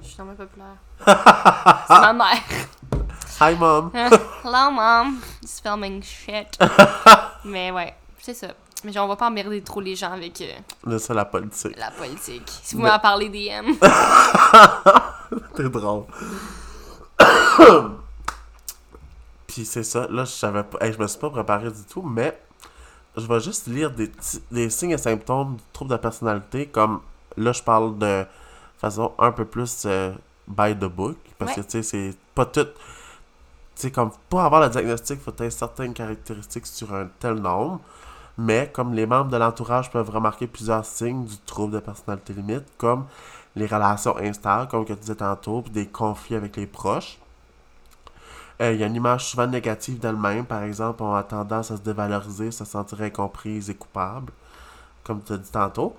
Je 0.00 0.06
suis 0.06 0.16
tellement 0.16 0.34
populaire. 0.34 0.76
c'est 1.04 2.00
ma 2.00 2.12
mère. 2.12 2.42
Hi, 3.40 3.56
mom! 3.56 3.90
Hello, 4.44 4.70
mom. 4.70 5.20
It's 5.42 5.60
filming 5.60 6.02
shit. 6.02 6.58
mais 7.44 7.70
ouais, 7.70 7.94
c'est 8.20 8.34
ça. 8.34 8.48
Mais 8.84 8.92
genre, 8.92 9.06
on 9.06 9.08
va 9.08 9.16
pas 9.16 9.26
emmerder 9.28 9.60
trop 9.62 9.80
les 9.80 9.96
gens 9.96 10.12
avec 10.12 10.40
euh, 10.40 10.52
Là, 10.86 10.98
c'est 10.98 11.14
la 11.14 11.24
politique. 11.24 11.76
la 11.76 11.90
politique. 11.90 12.48
Si 12.62 12.76
vous 12.76 12.82
Mais- 12.82 12.90
m'en 12.90 12.98
parlez 12.98 13.28
DM. 13.28 13.72
T'es 15.56 15.68
drôle. 15.68 16.04
Puis 19.46 19.64
c'est 19.64 19.82
ça, 19.82 20.06
là, 20.10 20.24
je 20.24 20.30
savais 20.30 20.62
pas. 20.62 20.78
hey, 20.84 20.92
je 20.92 20.98
me 20.98 21.06
suis 21.06 21.18
pas 21.18 21.30
préparé 21.30 21.70
du 21.70 21.82
tout, 21.90 22.02
mais 22.02 22.38
je 23.16 23.26
vais 23.26 23.40
juste 23.40 23.66
lire 23.66 23.90
des, 23.90 24.10
des 24.50 24.70
signes 24.70 24.90
et 24.92 24.98
symptômes 24.98 25.56
du 25.56 25.62
trouble 25.72 25.90
de 25.90 25.96
personnalité, 25.96 26.66
comme 26.66 27.00
là, 27.36 27.52
je 27.52 27.62
parle 27.62 27.98
de 27.98 28.24
façon 28.78 29.12
un 29.18 29.32
peu 29.32 29.44
plus 29.44 29.84
euh, 29.86 30.12
by 30.46 30.74
the 30.76 30.84
book, 30.84 31.16
parce 31.38 31.54
que 31.54 31.60
tu 31.62 31.70
sais, 31.70 31.82
c'est 31.82 32.16
pas 32.34 32.44
tout. 32.46 32.64
Tu 32.64 32.72
sais, 33.74 33.90
comme 33.90 34.10
pour 34.28 34.40
avoir 34.40 34.60
le 34.60 34.68
diagnostic, 34.68 35.18
il 35.20 35.22
faut 35.24 35.30
avoir 35.32 35.50
certaines 35.52 35.94
caractéristiques 35.94 36.66
sur 36.66 36.92
un 36.94 37.08
tel 37.18 37.34
nombre. 37.34 37.80
Mais 38.40 38.70
comme 38.72 38.94
les 38.94 39.04
membres 39.04 39.30
de 39.30 39.36
l'entourage 39.36 39.90
peuvent 39.90 40.10
remarquer 40.10 40.46
plusieurs 40.46 40.84
signes 40.84 41.24
du 41.24 41.36
trouble 41.38 41.74
de 41.74 41.80
personnalité 41.80 42.32
limite, 42.32 42.64
comme 42.78 43.06
les 43.56 43.66
relations 43.66 44.16
instables, 44.16 44.68
comme 44.68 44.84
que 44.84 44.92
tu 44.92 45.00
disais 45.00 45.16
tantôt, 45.16 45.62
puis 45.62 45.72
des 45.72 45.86
conflits 45.86 46.36
avec 46.36 46.56
les 46.56 46.66
proches. 46.66 47.18
Euh, 48.60 48.72
Il 48.72 48.80
y 48.80 48.84
a 48.84 48.86
une 48.86 48.94
image 48.94 49.26
souvent 49.26 49.48
négative 49.48 49.98
d'elle-même, 49.98 50.44
par 50.44 50.62
exemple, 50.62 51.02
on 51.02 51.14
a 51.14 51.24
tendance 51.24 51.72
à 51.72 51.76
se 51.76 51.82
dévaloriser, 51.82 52.52
se 52.52 52.64
sentir 52.64 53.00
incomprise 53.02 53.70
et 53.70 53.74
coupable, 53.74 54.32
comme 55.02 55.20
tu 55.22 55.32
as 55.32 55.36
dit 55.36 55.50
tantôt. 55.50 55.96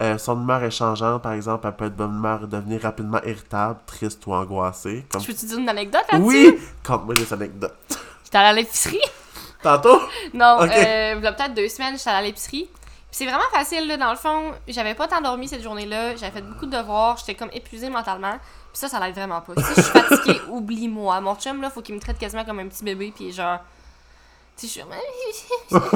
Euh, 0.00 0.16
son 0.16 0.40
humeur 0.40 0.62
est 0.62 0.70
changeante, 0.70 1.22
par 1.22 1.32
exemple, 1.32 1.66
elle 1.66 1.76
peut 1.76 1.86
être 1.86 1.96
bonne 1.96 2.16
humeur 2.16 2.44
et 2.44 2.46
devenir 2.46 2.82
rapidement 2.82 3.20
irritable, 3.24 3.80
triste 3.84 4.24
ou 4.26 4.32
angoissée. 4.32 5.04
Comme... 5.10 5.20
Je 5.20 5.26
peux 5.26 5.34
te 5.34 5.44
dire 5.44 5.58
une 5.58 5.68
anecdote 5.68 6.04
là-dessus? 6.10 6.26
Oui! 6.26 6.58
Conte-moi 6.84 7.14
des 7.14 7.32
anecdotes. 7.32 7.74
J'étais 8.24 8.38
allée 8.38 8.48
à 8.48 8.52
l'épicerie? 8.52 9.00
Tantôt? 9.62 10.00
Non, 10.34 10.58
euh, 10.62 11.14
il 11.18 11.22
y 11.22 11.26
a 11.26 11.32
peut-être 11.32 11.54
deux 11.54 11.68
semaines, 11.68 11.96
j'étais 11.98 12.10
allée 12.10 12.18
à 12.18 12.22
l'épicerie. 12.22 12.68
Puis 12.72 13.18
c'est 13.18 13.26
vraiment 13.26 13.48
facile, 13.52 13.86
là, 13.88 13.96
dans 13.96 14.10
le 14.10 14.16
fond. 14.16 14.52
J'avais 14.68 14.94
pas 14.94 15.08
tant 15.08 15.20
dormi 15.20 15.48
cette 15.48 15.62
journée-là. 15.62 16.14
J'avais 16.16 16.30
fait 16.32 16.42
beaucoup 16.42 16.66
de 16.66 16.76
devoirs. 16.76 17.16
J'étais 17.18 17.34
comme 17.34 17.50
épuisée 17.52 17.90
mentalement. 17.90 18.38
Puis 18.38 18.78
ça, 18.80 18.88
ça 18.88 19.00
l'aide 19.00 19.14
vraiment 19.16 19.40
pas. 19.40 19.52
Si 19.56 19.74
je 19.76 19.80
suis 19.82 19.92
fatiguée, 19.92 20.40
oublie-moi. 20.48 21.20
Mon 21.20 21.34
chum, 21.34 21.60
là, 21.60 21.70
faut 21.70 21.82
qu'il 21.82 21.94
me 21.96 22.00
traite 22.00 22.18
quasiment 22.18 22.44
comme 22.44 22.60
un 22.60 22.68
petit 22.68 22.84
bébé. 22.84 23.12
Puis 23.14 23.32
genre. 23.32 23.58
Tu 24.56 24.68
sais, 24.68 24.80
je 24.80 25.76
suis. 25.76 25.86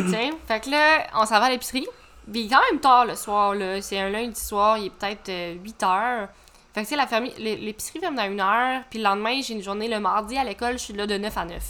sais, 0.10 0.30
fait 0.46 0.60
que 0.60 0.70
là, 0.70 1.06
on 1.14 1.24
s'en 1.24 1.38
va 1.40 1.46
à 1.46 1.50
l'épicerie. 1.50 1.86
Puis 2.30 2.42
il 2.42 2.46
est 2.46 2.50
quand 2.54 2.60
même 2.70 2.80
tard 2.80 3.06
le 3.06 3.16
soir, 3.16 3.54
là. 3.54 3.80
C'est 3.80 3.98
un 3.98 4.10
lundi 4.10 4.38
soir, 4.40 4.76
il 4.78 4.86
est 4.86 4.90
peut-être 4.90 5.30
8 5.62 5.82
heures. 5.82 6.28
Fait 6.74 6.80
que 6.82 6.86
tu 6.86 6.90
sais, 6.90 6.96
la 6.96 7.06
famille, 7.06 7.32
l'é- 7.38 7.56
l'épicerie 7.56 8.00
ferme 8.00 8.18
à 8.18 8.22
1 8.24 8.38
heure. 8.40 8.82
Puis 8.90 8.98
le 8.98 9.04
lendemain, 9.04 9.40
j'ai 9.42 9.54
une 9.54 9.62
journée 9.62 9.88
le 9.88 10.00
mardi 10.00 10.36
à 10.36 10.44
l'école, 10.44 10.72
je 10.74 10.84
suis 10.84 10.92
là 10.94 11.06
de 11.06 11.16
9 11.16 11.36
à 11.38 11.44
9. 11.44 11.62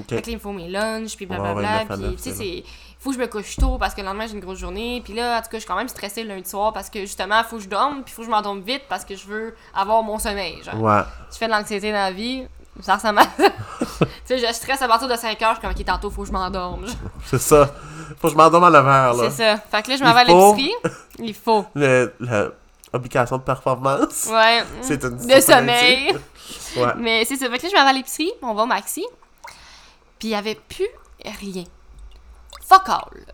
Ok. 0.00 0.08
Fait 0.10 0.22
que 0.22 0.26
là, 0.26 0.32
il 0.32 0.34
me 0.34 0.40
faut 0.40 0.52
mes 0.52 0.68
lunchs, 0.68 1.16
puis 1.16 1.26
blablabla. 1.26 1.84
9 1.84 1.90
à 1.90 1.94
puis, 1.94 2.02
9, 2.04 2.16
tu 2.16 2.18
sais, 2.22 2.30
c'est 2.30 2.36
c'est. 2.36 2.64
Faut 2.98 3.10
que 3.10 3.16
je 3.16 3.20
me 3.20 3.26
couche 3.28 3.56
tôt 3.56 3.78
parce 3.78 3.94
que 3.94 4.00
le 4.02 4.06
lendemain, 4.08 4.26
j'ai 4.26 4.34
une 4.34 4.40
grosse 4.40 4.58
journée. 4.58 5.00
Puis 5.02 5.14
là, 5.14 5.38
en 5.38 5.42
tout 5.42 5.44
cas, 5.48 5.54
je 5.54 5.58
suis 5.60 5.66
quand 5.68 5.76
même 5.76 5.88
stressée 5.88 6.22
le 6.22 6.28
lundi 6.34 6.50
soir 6.50 6.72
parce 6.74 6.90
que 6.90 7.00
justement, 7.00 7.42
faut 7.44 7.56
que 7.56 7.62
je 7.62 7.68
dorme, 7.68 8.02
puis 8.04 8.12
faut 8.12 8.20
que 8.22 8.26
je 8.26 8.30
m'endorme 8.30 8.60
vite 8.60 8.82
parce 8.90 9.04
que 9.06 9.16
je 9.16 9.26
veux 9.26 9.54
avoir 9.74 10.02
mon 10.02 10.18
sommeil. 10.18 10.62
Genre, 10.62 10.78
Ouais. 10.80 11.00
je 11.32 11.38
fais 11.38 11.46
de 11.46 11.52
l'anxiété 11.52 11.92
dans 11.92 11.96
la 11.98 12.12
vie. 12.12 12.46
Ça 12.82 12.96
ressemble 12.96 13.18
à 13.20 13.22
ça. 13.22 13.28
tu 14.00 14.06
sais, 14.26 14.38
je 14.38 14.52
stresse 14.52 14.80
à 14.82 14.88
partir 14.88 15.08
de 15.08 15.16
5 15.16 15.40
heures, 15.42 15.50
je 15.50 15.60
suis 15.60 15.62
comme, 15.62 15.70
ok, 15.78 15.84
tantôt, 15.84 16.10
faut 16.10 16.22
que 16.22 16.28
je 16.28 16.32
m'endorme. 16.32 16.86
C'est 17.26 17.40
ça. 17.40 17.70
Faut 18.20 18.28
que 18.28 18.32
je 18.32 18.36
m'endorme 18.38 18.64
à 18.64 18.70
9 18.70 18.86
heures, 18.86 19.14
là. 19.14 19.30
C'est 19.30 19.42
ça. 19.44 19.56
Fait 19.58 19.82
que 19.82 19.90
là, 19.90 19.96
je 19.96 20.04
m'en 20.04 20.10
Il 20.10 20.14
vais 20.14 20.20
à 20.20 20.24
l'épicerie. 20.24 20.74
Il 21.20 21.34
faut. 21.34 21.64
Le, 21.74 22.12
le- 22.20 22.54
obligation 22.92 23.38
de 23.38 23.42
performance. 23.42 24.28
Ouais. 24.30 24.62
C'est 24.82 25.02
une 25.04 25.16
De 25.26 25.40
sommeil. 25.40 26.12
Ouais. 26.76 26.84
Mais 26.98 27.24
c'est 27.24 27.36
ça. 27.36 27.48
Fait 27.50 27.58
que 27.58 27.62
là, 27.64 27.68
je 27.72 27.76
m'en 27.76 27.84
vais 27.84 27.90
à 27.90 27.92
l'épicerie, 27.92 28.32
on 28.42 28.52
va 28.54 28.62
au 28.64 28.66
maxi. 28.66 29.04
Puis 30.20 30.28
il 30.28 30.30
y 30.30 30.34
avait 30.36 30.54
plus 30.54 30.86
rien. 31.24 31.64
fuck 32.62 32.88
all. 32.88 33.24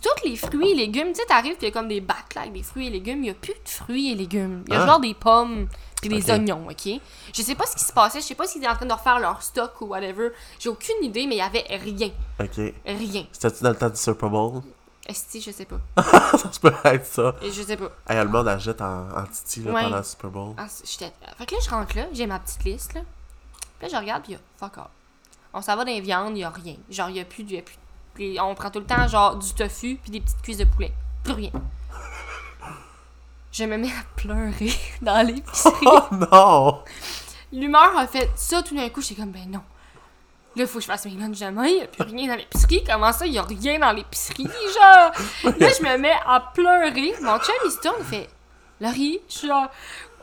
Tous 0.00 0.24
les 0.28 0.36
fruits 0.36 0.70
et 0.70 0.74
légumes, 0.74 1.08
tu 1.08 1.16
sais, 1.20 1.26
t'arrives, 1.26 1.56
puis 1.56 1.66
il 1.66 1.70
y 1.70 1.72
a 1.72 1.72
comme 1.72 1.88
des 1.88 2.00
bacs 2.00 2.34
là, 2.36 2.42
avec 2.42 2.52
des 2.52 2.62
fruits 2.62 2.86
et 2.86 2.90
légumes. 2.90 3.24
Il 3.24 3.26
y 3.26 3.30
a 3.30 3.34
plus 3.34 3.52
de 3.54 3.68
fruits 3.68 4.12
et 4.12 4.14
légumes. 4.14 4.64
Il 4.68 4.72
y 4.74 4.76
a 4.76 4.82
Hein? 4.82 4.86
genre 4.86 5.00
des 5.00 5.14
pommes 5.14 5.66
puis 6.00 6.08
des 6.10 6.30
oignons, 6.30 6.68
ok? 6.70 7.00
Je 7.34 7.42
sais 7.42 7.54
pas 7.56 7.66
ce 7.66 7.74
qui 7.74 7.84
se 7.84 7.92
passait, 7.92 8.20
je 8.20 8.26
sais 8.26 8.34
pas 8.36 8.46
s'ils 8.46 8.62
étaient 8.62 8.70
en 8.70 8.76
train 8.76 8.86
de 8.86 8.92
refaire 8.92 9.18
leur 9.18 9.42
stock 9.42 9.80
ou 9.80 9.86
whatever. 9.86 10.28
J'ai 10.60 10.68
aucune 10.68 11.02
idée, 11.02 11.26
mais 11.26 11.36
il 11.36 11.38
y 11.38 11.40
avait 11.42 11.64
rien. 11.70 12.10
Ok. 12.38 12.72
Rien. 12.86 13.26
C'était-tu 13.32 13.64
dans 13.64 13.70
le 13.70 13.76
temps 13.76 13.90
du 13.90 13.96
Super 13.96 14.28
Bowl? 14.30 14.62
Esti, 15.06 15.40
je 15.40 15.50
sais 15.50 15.66
pas. 15.66 15.80
ça 16.38 16.52
se 16.52 16.60
peut 16.60 16.72
être 16.84 17.04
ça. 17.06 17.34
Je 17.42 17.62
sais 17.62 17.76
pas. 17.76 17.90
Hey, 18.08 18.22
le 18.22 18.28
monde 18.30 18.48
achète 18.48 18.80
en, 18.80 19.08
en 19.10 19.24
titi 19.26 19.60
là, 19.60 19.72
Ouais. 19.72 19.82
pendant 19.82 19.96
le 19.98 20.02
Super 20.02 20.30
Bowl. 20.30 20.54
Ah, 20.56 20.66
j'étais- 20.84 21.12
Fait 21.36 21.46
que 21.46 21.54
là, 21.54 21.60
je 21.64 21.70
rentre 21.70 21.96
là, 21.96 22.06
j'ai 22.12 22.26
ma 22.26 22.38
petite 22.38 22.64
liste, 22.64 22.94
là. 22.94 23.00
Puis 23.78 23.88
là, 23.90 23.98
je 23.98 24.00
regarde, 24.02 24.22
puis 24.22 24.32
il 24.32 24.36
y 24.36 24.38
a 24.38 24.40
fuck 24.58 24.78
all. 24.78 24.84
On 25.56 25.62
s'en 25.62 25.76
va 25.76 25.84
dans 25.84 25.92
les 25.92 26.00
viandes, 26.00 26.36
il 26.36 26.40
y 26.40 26.44
a 26.44 26.50
rien. 26.50 26.74
Genre, 26.90 27.08
il 27.10 27.16
y 27.16 27.20
a 27.20 27.24
plus, 27.24 27.44
a 27.56 27.62
plus. 27.62 28.40
on 28.40 28.54
prend 28.56 28.70
tout 28.70 28.80
le 28.80 28.86
temps, 28.86 29.06
genre, 29.06 29.36
du 29.36 29.54
tofu, 29.54 29.96
puis 30.02 30.10
des 30.10 30.20
petites 30.20 30.42
cuisses 30.42 30.58
de 30.58 30.64
poulet. 30.64 30.92
Plus 31.22 31.32
rien. 31.32 31.50
Je 33.52 33.62
me 33.64 33.76
mets 33.76 33.88
à 33.88 34.04
pleurer 34.16 34.72
dans 35.00 35.24
l'épicerie. 35.24 35.86
Oh 35.86 36.00
non! 36.10 36.82
L'humeur 37.52 37.96
a 37.96 38.08
fait 38.08 38.28
ça 38.34 38.64
tout 38.64 38.74
d'un 38.74 38.88
coup, 38.88 39.00
j'étais 39.00 39.20
comme, 39.20 39.30
ben 39.30 39.48
non. 39.48 39.62
Là, 40.56 40.62
il 40.62 40.66
faut 40.66 40.78
que 40.78 40.82
je 40.82 40.88
fasse 40.88 41.04
mes 41.04 41.12
lunchs 41.12 41.38
demain, 41.38 41.66
il 41.66 41.76
n'y 41.76 41.82
a 41.82 41.86
plus 41.86 42.02
rien 42.02 42.28
dans 42.28 42.36
l'épicerie. 42.36 42.82
Comment 42.84 43.12
ça, 43.12 43.24
il 43.24 43.32
n'y 43.32 43.38
a 43.38 43.42
rien 43.42 43.78
dans 43.78 43.92
l'épicerie, 43.92 44.44
genre? 44.44 45.12
Là, 45.44 45.68
je 45.68 45.84
me 45.84 45.98
mets 45.98 46.16
à 46.26 46.40
pleurer. 46.52 47.14
Mon 47.22 47.38
chum, 47.38 47.54
il 47.64 47.70
se 47.70 47.78
tourne, 47.78 47.96
il 48.00 48.04
fait, 48.04 48.28
Laurie, 48.80 49.20
je 49.28 49.34
suis 49.38 49.48
genre, 49.48 49.68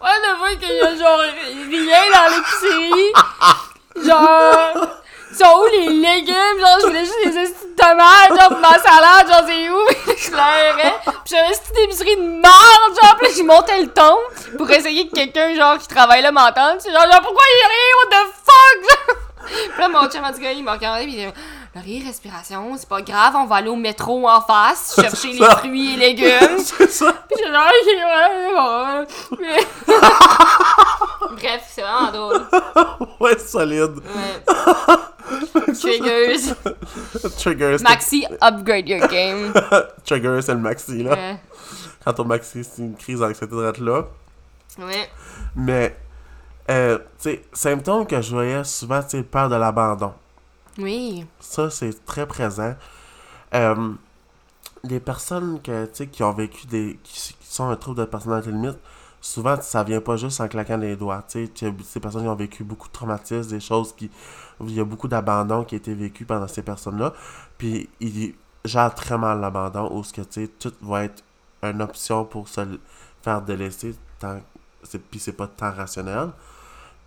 what 0.02 0.10
the 0.10 0.38
fuck, 0.38 0.58
il 0.62 0.76
y 0.76 0.82
a 0.82 0.96
genre 0.98 1.20
rien 1.70 2.02
dans 2.12 2.36
l'épicerie. 2.36 3.14
Genre, 4.06 5.02
sont 5.38 5.60
où 5.62 5.66
les 5.72 5.88
légumes? 5.90 6.60
Genre, 6.60 6.78
je 6.82 6.86
voulais 6.88 7.06
juste 7.06 7.24
des 7.24 7.76
tomates, 7.76 8.30
genre, 8.40 8.50
pour 8.50 8.60
ma 8.60 8.78
salade, 8.80 9.28
genre, 9.28 9.44
c'est 9.48 9.70
où? 9.70 10.12
je 10.18 10.30
pleurais. 10.30 10.96
Puis 11.06 11.36
j'avais 11.36 11.54
cette 11.54 11.78
épicerie 11.84 12.16
de 12.16 12.22
merde, 12.22 13.00
genre, 13.02 13.16
puis 13.20 13.28
j'ai 13.36 13.44
monté 13.44 13.82
le 13.82 13.88
ton 13.88 14.18
pour 14.58 14.70
essayer 14.72 15.08
que 15.08 15.14
quelqu'un, 15.16 15.54
genre, 15.56 15.78
qui 15.78 15.88
travaille 15.88 16.22
là 16.22 16.32
m'entende. 16.32 16.78
C'est 16.80 16.92
genre, 16.92 17.04
genre, 17.12 17.22
pourquoi 17.22 17.44
il 17.48 17.68
rien? 17.68 17.92
What 17.98 18.10
the 18.12 18.28
fuck? 18.46 18.84
Genre. 19.08 19.16
Puis 19.74 19.82
là, 19.82 19.90
mon 19.90 20.08
chum, 20.08 20.24
en 20.24 20.32
tout 20.32 20.40
cas, 20.40 20.52
il 20.52 20.64
m'a 20.64 20.74
regardé, 20.74 21.04
puis 21.06 21.14
il 21.16 21.26
dit, 21.28 21.34
Laurie, 21.76 22.04
respiration, 22.06 22.74
c'est 22.78 22.88
pas 22.88 23.02
grave, 23.02 23.34
on 23.36 23.46
va 23.48 23.58
aller 23.58 23.70
au 23.70 23.76
métro 23.76 24.30
en 24.30 24.40
face, 24.40 24.94
chercher 24.96 25.30
les 25.34 25.44
fruits 25.46 25.94
et 25.96 25.98
légumes. 25.98 26.58
C'est 26.60 26.90
ça! 26.90 27.12
Puis 27.28 27.44
j'ai 27.44 27.52
genre, 27.52 27.66
ok, 27.66 27.88
ouais, 27.88 28.98
ouais. 29.00 29.08
Mais- 29.40 29.96
Bref, 31.38 31.62
c'est 31.74 31.82
vraiment 31.82 32.12
drôle. 32.12 32.46
Ouais, 33.20 33.38
solide. 33.40 33.96
Ouais. 33.98 34.96
Triggers. 35.80 36.54
Trigger, 37.38 37.78
c'est- 37.78 37.84
Maxi, 37.84 38.26
upgrade 38.42 38.88
your 38.90 39.08
game. 39.08 39.54
Trigger, 40.06 40.40
c'est 40.42 40.54
le 40.54 40.60
maxi, 40.60 41.04
là. 41.04 41.12
Ouais. 41.14 41.40
Quand 42.04 42.14
ton 42.14 42.26
maxi, 42.26 42.64
c'est 42.64 42.82
une 42.82 42.96
crise 42.96 43.20
d'anxiété 43.20 43.56
de 43.56 43.86
là. 43.86 44.06
Ouais. 44.80 45.10
Mais, 45.56 45.96
euh, 46.70 46.98
tu 46.98 47.04
sais, 47.20 47.42
symptômes 47.54 48.08
que 48.08 48.22
je 48.22 48.32
voyais 48.32 48.64
souvent, 48.64 49.02
tu 49.04 49.10
sais, 49.10 49.24
peur 49.24 49.50
de 49.50 49.56
l'abandon. 49.56 50.14
Oui. 50.78 51.26
Ça, 51.40 51.70
c'est 51.70 52.06
très 52.06 52.26
présent. 52.26 52.76
Euh, 53.54 53.92
les 54.84 55.00
personnes 55.00 55.62
que, 55.62 55.86
qui 56.06 56.24
ont 56.24 56.32
vécu 56.34 56.66
des. 56.68 56.98
Qui, 57.04 57.36
qui 57.40 57.48
sont 57.48 57.70
un 57.70 57.76
trouble 57.76 58.00
de 58.00 58.06
personnalité 58.06 58.52
limite, 58.52 58.80
souvent, 59.20 59.60
ça 59.62 59.84
vient 59.84 60.02
pas 60.02 60.16
juste 60.16 60.40
en 60.42 60.48
claquant 60.48 60.78
les 60.78 60.96
doigts. 60.96 61.24
Tu 61.28 61.50
sais, 61.54 61.74
ces 61.84 62.00
personnes 62.00 62.24
qui 62.24 62.28
ont 62.30 62.36
vécu 62.36 62.64
beaucoup 62.64 62.88
de 62.88 62.94
traumatismes, 62.94 63.50
des 63.52 63.60
choses 63.60 63.94
qui. 63.96 64.10
Il 64.68 64.74
y 64.74 64.80
a 64.80 64.86
beaucoup 64.86 65.08
d'abandon 65.08 65.64
qui 65.64 65.76
a 65.76 65.78
été 65.78 65.94
vécu 65.94 66.26
pendant 66.26 66.48
ces 66.48 66.62
personnes-là. 66.62 67.14
Puis, 67.58 67.90
ils 68.00 68.34
gèrent 68.66 68.94
très 68.94 69.18
mal 69.18 69.40
l'abandon, 69.40 69.90
où 69.92 70.04
ce 70.04 70.14
que, 70.14 70.22
tu 70.22 70.46
sais, 70.46 70.48
tout 70.48 70.74
va 70.82 71.06
être 71.06 71.24
une 71.64 71.82
option 71.82 72.26
pour 72.26 72.48
se 72.48 72.62
faire 73.22 73.42
délaisser, 73.42 73.96
tant, 74.20 74.40
puis 75.10 75.20
c'est 75.20 75.34
pas 75.34 75.48
tant 75.48 75.72
rationnel. 75.72 76.30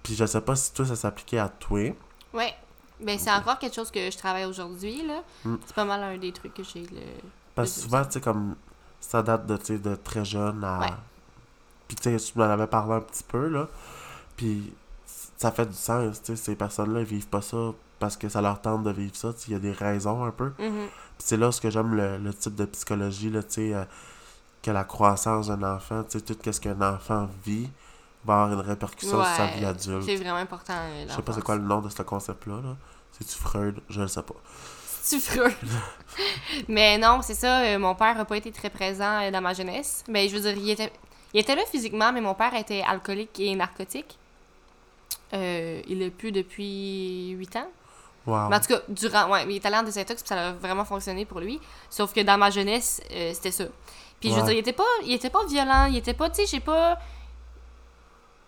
Puis, 0.02 0.14
je 0.14 0.26
sais 0.26 0.40
pas 0.40 0.56
si 0.56 0.72
toi, 0.72 0.86
ça 0.86 0.96
s'appliquait 0.96 1.38
à 1.38 1.48
toi. 1.48 1.94
Ouais. 2.32 2.54
Ben, 3.00 3.18
c'est 3.18 3.32
encore 3.32 3.58
quelque 3.58 3.74
chose 3.74 3.90
que 3.90 4.10
je 4.10 4.16
travaille 4.16 4.44
aujourd'hui, 4.44 5.06
là. 5.06 5.22
Mm. 5.44 5.56
C'est 5.66 5.74
pas 5.74 5.84
mal 5.84 6.02
un 6.02 6.16
des 6.16 6.32
trucs 6.32 6.54
que 6.54 6.62
j'ai, 6.62 6.82
le... 6.82 7.02
Parce 7.54 7.72
que 7.72 7.80
souvent, 7.80 8.04
tu 8.04 8.12
sais, 8.12 8.20
comme 8.20 8.54
ça 9.00 9.22
date 9.22 9.46
de, 9.46 9.76
de 9.76 9.94
très 9.96 10.24
jeune 10.24 10.62
à. 10.64 10.78
Ouais. 10.78 10.92
Puis, 11.88 11.96
tu 11.96 12.18
sais, 12.18 12.32
tu 12.32 12.38
m'en 12.38 12.44
avais 12.44 12.66
parlé 12.66 12.94
un 12.94 13.00
petit 13.00 13.24
peu, 13.24 13.48
là. 13.48 13.68
Puis, 14.36 14.72
ça 15.36 15.50
fait 15.52 15.66
du 15.66 15.74
sens, 15.76 16.22
tu 16.22 16.32
sais, 16.32 16.36
ces 16.36 16.54
personnes-là, 16.56 17.02
vivent 17.02 17.28
pas 17.28 17.42
ça 17.42 17.72
parce 17.98 18.16
que 18.16 18.28
ça 18.28 18.40
leur 18.40 18.60
tente 18.60 18.82
de 18.84 18.90
vivre 18.90 19.14
ça, 19.16 19.30
il 19.46 19.52
y 19.52 19.56
a 19.56 19.58
des 19.58 19.72
raisons 19.72 20.24
un 20.24 20.30
peu. 20.30 20.50
Puis, 20.50 20.68
Mhm. 20.68 20.86
c'est 21.18 21.36
là 21.36 21.50
ce 21.52 21.60
que 21.60 21.70
j'aime 21.70 21.94
le, 21.94 22.18
le 22.18 22.34
type 22.34 22.54
de 22.54 22.64
psychologie, 22.66 23.30
là, 23.30 23.42
tu 23.42 23.50
sais, 23.54 23.74
euh, 23.74 23.84
que 24.62 24.70
la 24.70 24.84
croissance 24.84 25.48
d'un 25.48 25.62
enfant, 25.76 26.02
tu 26.04 26.18
sais, 26.18 26.24
tout 26.24 26.36
ce 26.52 26.60
qu'un 26.60 26.80
enfant 26.80 27.28
vit 27.44 27.70
va 28.24 28.42
avoir 28.44 28.52
une 28.58 28.66
répercussion 28.66 29.22
sur 29.22 29.34
sa 29.36 29.46
vie 29.46 29.64
adulte. 29.64 30.04
C'est 30.06 30.16
vraiment 30.16 30.36
important. 30.38 30.72
euh, 30.74 31.04
Je 31.08 31.12
sais 31.14 31.22
pas 31.22 31.32
c'est 31.32 31.42
quoi 31.42 31.56
le 31.56 31.62
nom 31.62 31.80
de 31.80 31.88
ce 31.90 32.02
concept-là, 32.02 32.54
là. 32.62 32.76
C'est-tu 33.12 33.34
Freud? 33.38 33.80
Je 33.88 34.00
le 34.00 34.08
sais 34.08 34.22
pas. 34.22 34.34
Tu 35.08 35.20
Freud? 35.20 35.52
Mais 36.68 36.96
non, 36.98 37.20
c'est 37.22 37.34
ça. 37.34 37.60
euh, 37.62 37.78
mon 37.78 37.94
père 37.94 38.18
a 38.18 38.24
pas 38.24 38.36
été 38.36 38.50
très 38.52 38.70
présent 38.70 39.30
dans 39.30 39.40
ma 39.40 39.52
jeunesse. 39.52 40.02
Ben, 40.08 40.28
je 40.28 40.34
veux 40.34 40.40
dire, 40.40 40.56
il 40.56 40.70
était, 40.70 40.92
il 41.32 41.40
était 41.40 41.54
là 41.54 41.62
physiquement, 41.70 42.12
mais 42.12 42.20
mon 42.20 42.34
père 42.34 42.54
était 42.54 42.82
alcoolique 42.82 43.38
et 43.40 43.54
narcotique. 43.54 44.18
Euh, 45.32 45.80
il 45.88 46.02
est 46.02 46.10
plus 46.10 46.32
depuis 46.32 47.30
8 47.30 47.56
ans. 47.56 47.68
Wow. 48.26 48.48
Mais 48.48 48.56
en 48.56 48.60
tout 48.60 48.68
cas, 48.68 48.80
durant. 48.88 49.30
Ouais, 49.30 49.44
il 49.48 49.56
est 49.56 49.66
allé 49.66 49.76
en 49.76 49.82
désintox, 49.82 50.22
puis 50.22 50.28
ça 50.28 50.48
a 50.48 50.52
vraiment 50.52 50.84
fonctionné 50.84 51.24
pour 51.24 51.40
lui. 51.40 51.60
Sauf 51.90 52.12
que 52.14 52.20
dans 52.20 52.38
ma 52.38 52.50
jeunesse, 52.50 53.00
euh, 53.12 53.32
c'était 53.34 53.50
ça. 53.50 53.64
Puis 54.20 54.30
je 54.30 54.36
veux 54.36 54.42
dire, 54.42 54.52
il 54.52 54.58
était 54.58 54.72
pas, 54.72 54.84
il 55.04 55.12
était 55.12 55.28
pas 55.30 55.44
violent, 55.46 55.84
il 55.86 55.96
était 55.96 56.14
pas, 56.14 56.30
tu 56.30 56.36
sais, 56.36 56.46
j'ai 56.46 56.60
pas. 56.60 56.98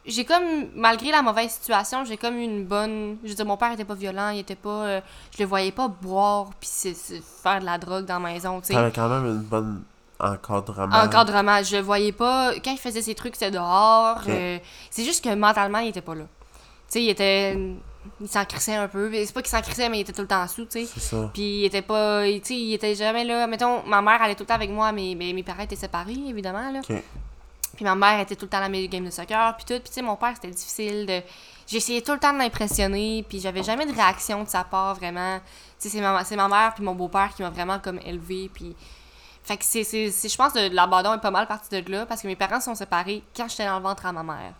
J'ai 0.07 0.25
comme, 0.25 0.69
malgré 0.77 1.11
la 1.11 1.21
mauvaise 1.21 1.51
situation, 1.51 2.05
j'ai 2.05 2.17
comme 2.17 2.37
une 2.39 2.65
bonne. 2.65 3.19
Je 3.25 3.29
veux 3.31 3.35
dire, 3.35 3.45
mon 3.45 3.57
père 3.57 3.73
était 3.73 3.85
pas 3.85 3.95
violent, 3.97 4.31
il 4.31 4.39
était 4.39 4.55
pas. 4.55 4.69
euh, 4.71 5.01
je 5.37 5.43
le 5.43 5.49
voyais 5.49 5.73
pas 5.73 5.89
boire, 5.89 6.51
puis 6.61 6.95
faire 7.43 7.61
de 7.61 7.65
la 7.65 7.77
drogue 7.77 8.05
dans 8.07 8.21
la 8.21 8.33
maison, 8.33 8.61
tu 8.61 8.69
sais. 8.69 8.75
T'avais 8.75 8.93
quand 8.93 9.09
même 9.09 9.27
une 9.27 9.43
bonne 9.43 9.83
encadrement. 10.21 10.97
Encadrement, 10.97 11.63
je 11.63 11.77
le 11.77 11.83
voyais 11.83 12.13
pas. 12.13 12.53
Quand 12.65 12.71
il 12.73 12.79
faisait 12.79 13.03
ses 13.03 13.15
trucs, 13.15 13.35
c'était 13.35 13.51
dehors. 13.51 14.21
Euh, 14.29 14.59
c'est 14.91 15.05
juste 15.05 15.23
que 15.25 15.35
mentalement, 15.35 15.79
il 15.81 15.89
était 15.89 16.01
pas 16.01 16.15
là. 16.15 16.25
Sais, 16.89 17.03
il 17.03 17.09
était. 17.11 17.57
Il 18.21 18.29
s'en 18.29 18.45
crissait 18.45 18.77
un 18.77 18.87
peu. 18.89 19.11
C'est 19.13 19.33
pas 19.35 19.43
qu'il 19.43 19.51
s'en 19.51 19.61
crissait, 19.61 19.89
mais 19.89 19.99
il 19.99 20.01
était 20.03 20.13
tout 20.13 20.23
le 20.23 20.29
temps 20.29 20.47
sous, 20.47 20.65
tu 20.67 20.85
sais. 20.85 20.87
C'est 20.87 21.01
ça. 21.01 21.31
Puis 21.35 21.43
il 21.43 21.65
était 21.65 21.83
pas. 21.83 22.23
Tu 22.25 22.41
sais, 22.45 22.55
il 22.55 22.75
était 22.75 22.95
jamais 22.95 23.25
là. 23.25 23.47
Mettons, 23.47 23.83
ma 23.85 24.01
mère 24.01 24.23
allait 24.23 24.35
tout 24.37 24.45
le 24.45 24.47
temps 24.47 24.55
avec 24.55 24.71
moi, 24.71 24.93
mais, 24.93 25.15
mais 25.19 25.33
mes 25.33 25.43
parents 25.43 25.63
étaient 25.65 25.75
séparés, 25.77 26.17
évidemment, 26.29 26.71
là. 26.71 26.81
Puis 27.75 27.85
ma 27.85 27.95
mère 27.95 28.21
était 28.21 28.37
tout 28.37 28.47
le 28.47 28.49
temps 28.51 28.59
à 28.63 28.69
la 28.69 28.87
game 28.87 29.05
de 29.05 29.11
soccer, 29.11 29.57
puis 29.57 29.65
tout. 29.67 29.81
Puis 29.81 29.89
tu 29.89 29.95
sais, 29.95 30.03
mon 30.03 30.17
père, 30.17 30.33
c'était 30.35 30.51
difficile 30.55 31.05
de. 31.07 31.21
J'essayais 31.67 32.01
tout 32.01 32.13
le 32.13 32.19
temps 32.21 32.33
de 32.33 32.39
l'impressionner, 32.39 33.25
puis 33.29 33.41
j'avais 33.41 33.65
jamais 33.65 33.87
de 33.87 33.93
réaction 33.93 34.45
de 34.45 34.49
sa 34.49 34.63
part, 34.63 34.95
vraiment. 34.95 35.41
Tu 35.81 35.89
sais, 35.91 35.99
c'est 35.99 36.01
ma, 36.01 36.23
ma 36.23 36.49
mère 36.49 36.75
puis 36.75 36.85
mon 36.85 36.95
beau-père 36.95 37.35
qui 37.35 37.43
m'a 37.43 37.51
vraiment 37.51 37.79
comme 37.81 37.99
élevée, 38.05 38.49
puis... 38.55 38.75
Fait 39.43 39.57
que 39.57 39.65
c'est- 39.65 39.83
je 39.85 40.37
pense 40.37 40.53
que 40.53 40.75
l'abandon 40.75 41.15
est 41.15 41.21
pas 41.21 41.31
mal 41.31 41.47
parti 41.47 41.69
de 41.83 41.91
là, 41.93 42.07
parce 42.07 42.23
que 42.23 42.27
mes 42.29 42.35
parents 42.37 42.61
sont 42.61 42.75
séparés 42.75 43.23
quand 43.37 43.49
j'étais 43.49 43.67
dans 43.67 43.77
le 43.79 43.83
ventre 43.83 44.05
à 44.07 44.13
ma 44.13 44.23
mère. 44.23 44.55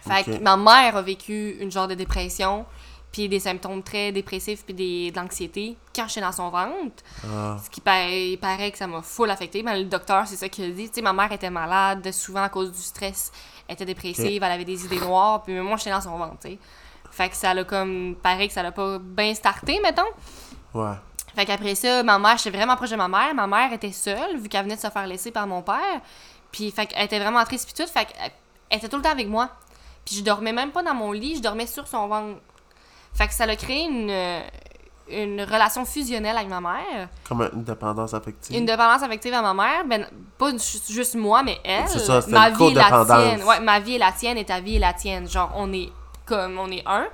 Fait 0.00 0.24
que 0.24 0.38
ma 0.42 0.56
mère 0.56 0.96
a 0.96 1.02
vécu 1.02 1.56
une 1.60 1.70
genre 1.70 1.88
de 1.88 1.94
dépression, 1.94 2.64
puis 3.12 3.28
des 3.28 3.40
symptômes 3.40 3.82
très 3.82 4.12
dépressifs, 4.12 4.64
puis 4.64 4.74
des, 4.74 5.10
de 5.10 5.16
l'anxiété 5.16 5.76
quand 5.94 6.06
j'étais 6.06 6.20
dans 6.20 6.32
son 6.32 6.50
ventre. 6.50 7.02
Ah, 7.24 7.56
Ce 7.64 7.70
qui 7.70 7.80
paraît, 7.80 8.30
il 8.32 8.36
paraît 8.36 8.70
que 8.70 8.76
ça 8.78 8.86
m'a 8.86 9.00
full 9.00 9.30
affecté. 9.30 9.62
Mais 9.62 9.78
le 9.78 9.84
docteur, 9.86 10.26
c'est 10.26 10.36
ça 10.36 10.48
qu'il 10.48 10.64
a 10.64 10.68
dit. 10.70 10.88
Tu 10.88 10.96
sais, 10.96 11.02
ma 11.02 11.12
mère 11.14 11.32
était 11.32 11.48
malade, 11.50 12.10
souvent 12.12 12.42
à 12.42 12.48
cause 12.50 12.70
du 12.72 12.80
stress. 12.82 13.32
Elle 13.68 13.74
était 13.74 13.86
dépressive, 13.86 14.42
elle 14.42 14.52
avait 14.52 14.64
des 14.66 14.84
idées 14.84 15.00
noires. 15.00 15.42
Puis 15.42 15.58
moi, 15.60 15.76
j'étais 15.78 15.90
dans 15.90 16.00
son 16.00 16.16
ventre, 16.18 16.38
tu 16.42 16.48
sais. 16.50 16.58
Fait 17.10 17.30
que 17.30 17.36
ça 17.36 17.54
l'a 17.54 17.64
comme. 17.64 18.16
Pareil 18.22 18.48
que 18.48 18.54
ça 18.54 18.62
l'a 18.62 18.72
pas 18.72 18.98
bien 18.98 19.34
starté, 19.34 19.80
mettons. 19.82 20.02
ouais. 20.74 20.92
Fait 21.34 21.44
qu'après 21.44 21.74
ça, 21.74 22.02
ma 22.02 22.18
mère, 22.18 22.38
j'étais 22.38 22.56
vraiment 22.56 22.76
proche 22.76 22.90
de 22.90 22.96
ma 22.96 23.08
mère. 23.08 23.34
Ma 23.34 23.46
mère 23.46 23.70
était 23.72 23.92
seule, 23.92 24.38
vu 24.38 24.48
qu'elle 24.48 24.62
venait 24.64 24.76
de 24.76 24.80
se 24.80 24.88
faire 24.88 25.06
laisser 25.06 25.30
par 25.30 25.46
mon 25.46 25.60
père. 25.60 26.00
Puis, 26.50 26.70
fait 26.70 26.86
qu'elle 26.86 27.04
était 27.04 27.18
vraiment 27.18 27.44
triste, 27.44 27.70
puis 27.70 27.84
tout. 27.84 27.90
Fait 27.90 28.06
qu'elle 28.06 28.30
elle 28.70 28.78
était 28.78 28.88
tout 28.88 28.96
le 28.96 29.02
temps 29.02 29.10
avec 29.10 29.28
moi. 29.28 29.50
Puis, 30.06 30.14
je 30.16 30.22
dormais 30.24 30.52
même 30.52 30.70
pas 30.70 30.82
dans 30.82 30.94
mon 30.94 31.12
lit, 31.12 31.36
je 31.36 31.42
dormais 31.42 31.66
sur 31.66 31.86
son 31.86 32.06
ventre. 32.08 32.38
Fait 33.12 33.26
que 33.26 33.34
ça 33.34 33.44
a 33.44 33.56
créé 33.56 33.84
une, 33.84 34.10
une 35.08 35.40
relation 35.42 35.84
fusionnelle 35.84 36.36
avec 36.36 36.48
ma 36.48 36.60
mère. 36.60 37.08
Comme 37.28 37.48
une 37.52 37.64
dépendance 37.64 38.14
affective. 38.14 38.56
Une 38.56 38.66
dépendance 38.66 39.02
affective 39.02 39.34
à 39.34 39.42
ma 39.42 39.52
mère, 39.54 39.84
ben, 39.86 40.06
pas 40.38 40.50
ju- 40.52 40.78
juste 40.88 41.14
moi, 41.16 41.42
mais 41.42 41.58
elle. 41.64 41.88
C'est 41.88 41.98
ça, 42.00 42.20
ma 42.28 42.48
une 42.50 42.56
vie 42.56 42.64
est 42.66 42.74
la 42.74 43.04
tienne. 43.04 43.42
Ouais, 43.44 43.60
ma 43.60 43.80
vie 43.80 43.94
est 43.96 43.98
la 43.98 44.12
tienne 44.12 44.38
et 44.38 44.44
ta 44.44 44.60
vie 44.60 44.76
est 44.76 44.80
la 44.80 44.92
tienne. 44.94 45.28
Genre, 45.28 45.50
on 45.56 45.72
est 45.72 45.90
comme, 46.24 46.58
on 46.58 46.70
est 46.70 46.82
un. 46.86 47.06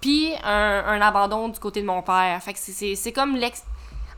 Puis 0.00 0.32
un, 0.44 0.84
un 0.86 1.00
abandon 1.02 1.48
du 1.48 1.58
côté 1.58 1.82
de 1.82 1.86
mon 1.86 2.00
père. 2.02 2.40
Fait 2.42 2.52
que 2.54 2.58
c'est- 2.58 2.72
c'est 2.72 2.94
c'est 2.94 3.12
comme 3.12 3.36
l'ex. 3.36 3.62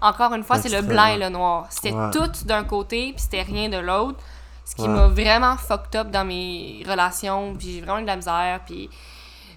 Encore 0.00 0.34
une 0.34 0.42
fois, 0.42 0.58
c'est 0.58 0.68
le 0.68 0.82
blanc 0.82 1.06
et 1.06 1.16
le 1.18 1.28
noir. 1.28 1.66
C'était 1.70 1.92
Ouais. 1.92 2.10
tout 2.10 2.28
d'un 2.44 2.64
côté, 2.64 3.12
puis 3.14 3.22
c'était 3.22 3.42
rien 3.42 3.68
de 3.68 3.78
l'autre. 3.78 4.18
Ce 4.64 4.74
qui 4.74 4.82
Ouais. 4.82 4.88
m'a 4.88 5.08
vraiment 5.08 5.56
fucked 5.56 5.96
up 5.96 6.10
dans 6.10 6.24
mes 6.24 6.82
relations, 6.88 7.54
puis 7.58 7.74
j'ai 7.74 7.80
vraiment 7.80 7.98
eu 7.98 8.02
de 8.02 8.06
la 8.06 8.16
misère. 8.16 8.60
Puis 8.66 8.88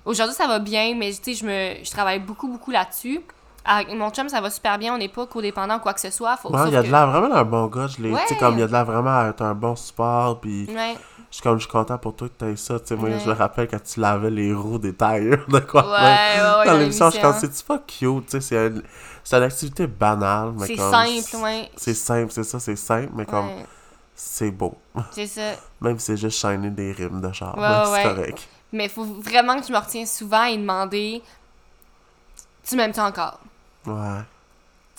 aujourd'hui, 0.03 0.35
ça 0.35 0.47
va 0.47 0.59
bien, 0.59 0.95
mais 0.95 1.11
tu 1.13 1.33
sais, 1.33 1.33
je, 1.33 1.45
me, 1.45 1.83
je 1.83 1.91
travaille 1.91 2.19
beaucoup, 2.19 2.47
beaucoup 2.47 2.71
là-dessus. 2.71 3.21
avec 3.67 3.91
mon 3.95 4.11
chum, 4.11 4.29
ça 4.29 4.41
va 4.41 4.51
super 4.51 4.77
bien, 4.77 4.93
on 4.93 4.97
n'est 4.99 5.09
pas 5.09 5.25
codépendant 5.25 5.77
ou 5.77 5.79
quoi 5.79 5.93
que 5.95 5.99
ce 5.99 6.11
soit. 6.11 6.37
Faut, 6.37 6.49
Ouais, 6.55 6.67
il 6.67 6.73
y 6.73 6.75
a 6.75 6.81
que- 6.83 6.85
de 6.85 6.91
l'air 6.91 7.07
vraiment 7.09 7.33
d'un 7.33 7.43
bon 7.43 7.65
gars. 7.65 7.87
Je 7.87 7.99
l'ai. 8.03 8.11
Tu 8.11 8.27
sais, 8.27 8.35
comme 8.37 8.53
il 8.53 8.59
y 8.59 8.63
a 8.63 8.67
de 8.67 8.71
l'air 8.71 8.85
vraiment 8.85 9.17
à 9.17 9.29
être 9.29 9.41
un 9.41 9.55
bon 9.55 9.75
support. 9.75 10.39
Puis 10.39 10.67
Ouais, 10.69 10.95
je 11.31 11.35
suis 11.37 11.41
comme, 11.41 11.57
je 11.57 11.63
suis 11.63 11.71
content 11.71 11.97
pour 11.97 12.15
toi 12.15 12.27
que 12.29 12.33
t'aies 12.45 12.55
ça. 12.57 12.79
Tu 12.79 12.85
sais, 12.85 12.95
moi, 12.95 13.09
je 13.17 13.27
me 13.27 13.33
rappelle 13.33 13.67
quand 13.67 13.81
tu 13.83 13.99
lavais 13.99 14.29
les 14.29 14.53
roues 14.53 14.77
des 14.77 14.93
tailleurs 14.93 15.45
de 15.47 15.57
quoi. 15.61 15.81
ouais, 15.83 15.91
ouais, 16.41 16.59
ouais, 16.59 16.65
Dans 16.67 16.77
l'émission, 16.77 17.07
je 17.07 17.13
suis 17.13 17.21
comme, 17.21 17.33
c'est-tu 17.33 17.63
pas 17.63 17.79
cute? 17.79 18.25
Tu 18.27 18.31
sais, 18.33 18.41
c'est 18.41 18.57
un- 18.67 18.81
c'est 19.23 19.37
une 19.37 19.43
activité 19.43 19.87
banale. 19.87 20.51
mais 20.59 20.67
C'est 20.67 20.75
simple, 20.77 21.43
ouais. 21.43 21.71
C'est 21.75 21.93
simple, 21.95 22.31
c'est 22.31 22.43
ça, 22.43 22.59
c'est 22.59 22.75
simple, 22.75 23.09
mais 23.15 23.25
comme, 23.25 23.49
c'est 24.27 24.51
beau. 24.51 24.75
c'est 25.11 25.27
ça. 25.27 25.53
Même 25.81 25.99
si 25.99 26.05
c'est 26.07 26.17
juste 26.17 26.39
shiner 26.39 26.69
des 26.69 26.91
rimes 26.91 27.21
de 27.21 27.31
char. 27.31 27.57
Ouais, 27.57 27.85
c'est 28.03 28.03
correct. 28.15 28.47
Mais 28.71 28.89
faut 28.89 29.03
vraiment 29.05 29.59
que 29.59 29.65
je 29.67 29.71
me 29.71 29.77
retiens 29.77 30.05
souvent 30.05 30.43
et 30.45 30.57
demander 30.57 31.21
Tu 32.67 32.75
m'aimes-tu 32.75 32.99
encore? 32.99 33.39
Ouais. 33.85 34.21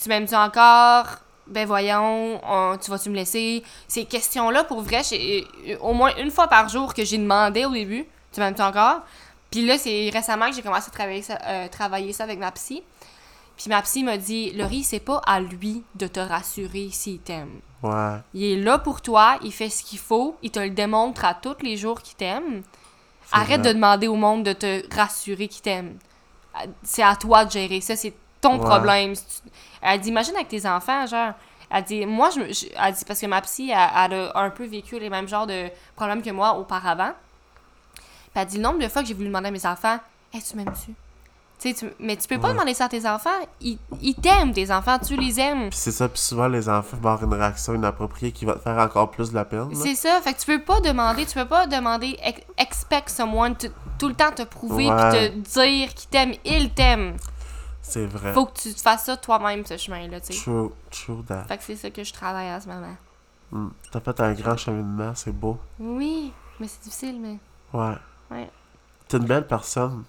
Tu 0.01 0.09
m'aimes-tu 0.09 0.35
encore? 0.35 1.07
Ben 1.47 1.67
voyons, 1.67 2.41
on- 2.45 2.77
tu 2.79 2.91
vas-tu 2.91 3.11
me 3.11 3.15
laisser? 3.17 3.63
Ces 3.87 4.05
questions-là, 4.05 4.65
pour 4.65 4.83
vrai, 4.83 5.03
euh, 5.13 5.77
au 5.81 5.93
moins 5.93 6.15
une 6.17 6.31
fois 6.31 6.49
par 6.49 6.69
jour 6.69 6.93
que 6.95 7.05
j'ai 7.05 7.19
demandé 7.19 7.65
au 7.65 7.71
début 7.73 8.05
Tu 8.33 8.41
m'aimes-tu 8.41 8.63
encore? 8.63 9.01
Puis 9.51 9.65
là, 9.65 9.79
c'est 9.79 10.11
récemment 10.13 10.49
que 10.51 10.57
j'ai 10.57 10.63
commencé 10.63 10.89
à 10.89 10.91
travailler 10.91 11.23
ça, 11.23 11.39
euh, 11.47 11.69
travailler 11.69 12.13
ça 12.13 12.25
avec 12.25 12.39
ma 12.39 12.51
psy. 12.53 12.83
Puis 13.57 13.69
ma 13.71 13.81
psy 13.83 14.03
m'a 14.05 14.19
dit 14.19 14.51
Laurie, 14.53 14.83
c'est 14.85 15.01
pas 15.01 15.19
à 15.25 15.41
lui 15.41 15.83
de 15.95 16.07
te 16.09 16.21
rassurer 16.21 16.89
s'il 16.93 17.21
t'aime. 17.21 17.61
Ouais. 17.91 18.19
Il 18.35 18.45
est 18.45 18.57
là 18.63 18.79
pour 18.79 19.01
toi, 19.01 19.39
il 19.43 19.53
fait 19.53 19.69
ce 19.71 19.83
qu'il 19.83 19.99
faut, 19.99 20.37
il 20.43 20.51
te 20.51 20.59
le 20.61 20.71
démontre 20.71 21.25
à 21.25 21.35
tous 21.35 21.57
les 21.63 21.77
jours 21.77 22.01
qu'il 22.03 22.17
t'aime. 22.17 22.63
Arrête 23.33 23.61
vrai. 23.61 23.69
de 23.69 23.73
demander 23.75 24.09
au 24.09 24.15
monde 24.15 24.45
de 24.45 24.53
te 24.53 24.95
rassurer 24.95 25.49
qu'il 25.49 25.63
t'aime. 25.63 25.99
C'est 26.83 27.03
à 27.03 27.17
toi 27.17 27.45
de 27.45 27.51
gérer 27.51 27.81
ça, 27.81 27.97
c'est 27.97 28.15
ton 28.41 28.59
Ouais. 28.59 28.65
problème. 28.65 29.15
Elle 29.83 30.01
dit, 30.01 30.09
imagine 30.11 30.35
avec 30.37 30.49
tes 30.49 30.67
enfants, 30.67 31.07
genre. 31.07 31.33
Elle 31.69 31.83
dit, 31.85 32.07
moi, 32.07 32.31
je, 32.31 32.41
elle 32.81 32.95
dit, 32.95 33.05
parce 33.05 33.21
que 33.21 33.27
ma 33.27 33.41
psy, 33.43 33.71
elle, 33.71 33.79
elle 34.13 34.31
a 34.33 34.39
un 34.39 34.51
peu 34.51 34.65
vécu 34.65 34.99
les 35.01 35.11
mêmes 35.11 35.27
genres 35.27 35.49
de 35.49 35.69
problèmes 35.97 36.23
que 36.23 36.31
moi 36.31 36.55
auparavant. 36.57 37.11
Puis 37.95 38.03
elle 38.37 38.47
dit, 38.47 38.57
le 38.59 38.63
nombre 38.63 38.79
de 38.79 38.87
fois 38.89 39.03
que 39.03 39.09
j'ai 39.09 39.15
voulu 39.15 39.27
demander 39.27 39.49
à 39.49 39.51
mes 39.51 39.67
enfants, 39.67 39.99
hey, 40.33 40.41
tu 40.43 40.57
m'aimes-tu? 40.57 40.95
Tu 41.59 41.75
mais 41.99 42.17
tu 42.17 42.29
peux 42.29 42.39
pas 42.39 42.49
Ouais. 42.49 42.53
demander 42.53 42.75
ça 42.75 42.85
à 42.85 42.89
tes 42.89 43.09
enfants. 43.09 43.31
Ils, 43.63 43.79
ils 44.03 44.15
t'aiment, 44.15 44.53
tes 44.53 44.71
enfants, 44.71 44.99
tu 44.99 45.17
les 45.17 45.41
aimes. 45.41 45.71
C'est 45.73 45.91
ça, 45.91 46.07
puis 46.09 46.21
souvent 46.21 46.49
les 46.49 46.69
enfants 46.69 46.99
vont 47.01 47.11
avoir 47.11 47.25
une 47.25 47.33
réaction 47.35 47.75
inappropriée 47.75 48.31
qui 48.31 48.45
va 48.45 48.55
te 48.55 48.59
faire 48.61 48.77
encore 48.79 49.11
plus 49.11 49.31
de 49.31 49.35
la 49.37 49.45
peine. 49.47 49.75
C'est 49.75 49.95
ça, 49.95 50.21
fait 50.21 50.35
que 50.35 50.41
tu 50.41 50.47
peux 50.47 50.63
pas 50.63 50.81
demander, 50.81 51.25
tu 51.25 51.35
peux 51.35 51.47
pas 51.47 51.67
demander, 51.67 52.17
ex- 52.23 52.43
expect 52.59 53.09
someone 53.09 53.57
to- 53.57 53.69
tout 53.99 54.09
le 54.09 54.15
temps 54.15 54.33
te 54.33 54.43
prouver 54.43 54.91
Ouais. 54.93 55.31
puis 55.31 55.43
te 55.43 55.59
dire 55.61 55.95
qu'il 55.95 56.11
t'aime, 56.11 56.33
il 56.45 56.71
t'aime. 56.75 57.17
C'est 57.81 58.05
vrai. 58.07 58.35
Faut 58.35 58.47
que 58.47 58.59
tu 58.61 58.75
te 58.75 58.81
fasses 58.81 59.05
ça 59.05 59.17
toi-même, 59.17 59.65
ce 59.65 59.77
chemin-là, 59.79 60.21
tu 60.21 60.35
sais. 60.35 60.43
True, 60.43 60.71
true 60.91 61.25
that. 61.27 61.45
Fait 61.45 61.57
que 61.57 61.63
c'est 61.65 61.77
ça 61.77 61.89
que 61.91 62.05
je 62.05 62.13
travaille 62.13 62.51
en 62.53 62.61
ce 62.61 62.67
moment. 62.69 62.97
Mm. 63.53 63.69
T'as 63.93 64.01
fait 64.01 64.21
un 64.21 64.33
grand 64.35 64.57
cheminement, 64.57 65.13
c'est 65.15 65.33
beau. 65.33 65.57
Oui, 65.79 66.33
mais 66.61 66.69
c'est 66.69 66.83
difficile, 66.83 67.19
mais. 67.21 67.39
Ouais. 67.73 67.95
Ouais. 68.31 68.51
T'es 69.09 69.17
une 69.17 69.25
belle 69.25 69.47
personne. 69.47 70.05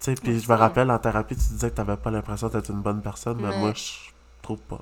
Tu 0.00 0.06
sais, 0.10 0.14
puis 0.14 0.38
je 0.40 0.50
me 0.50 0.56
rappelle 0.56 0.90
en 0.90 0.98
thérapie, 0.98 1.34
tu 1.36 1.42
disais 1.54 1.70
que 1.70 1.76
t'avais 1.76 1.96
pas 1.96 2.10
l'impression 2.10 2.48
d'être 2.48 2.70
une 2.70 2.82
bonne 2.82 3.00
personne, 3.00 3.38
mais 3.40 3.48
Ouais. 3.48 3.58
moi, 3.58 3.72
je 3.74 4.10
trouve 4.42 4.58
pas. 4.60 4.80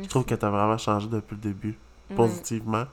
Je 0.00 0.08
trouve 0.08 0.24
que 0.24 0.34
t'as 0.34 0.50
vraiment 0.50 0.78
changé 0.78 1.06
depuis 1.08 1.34
le 1.36 1.40
début, 1.40 1.78
positivement. 2.16 2.84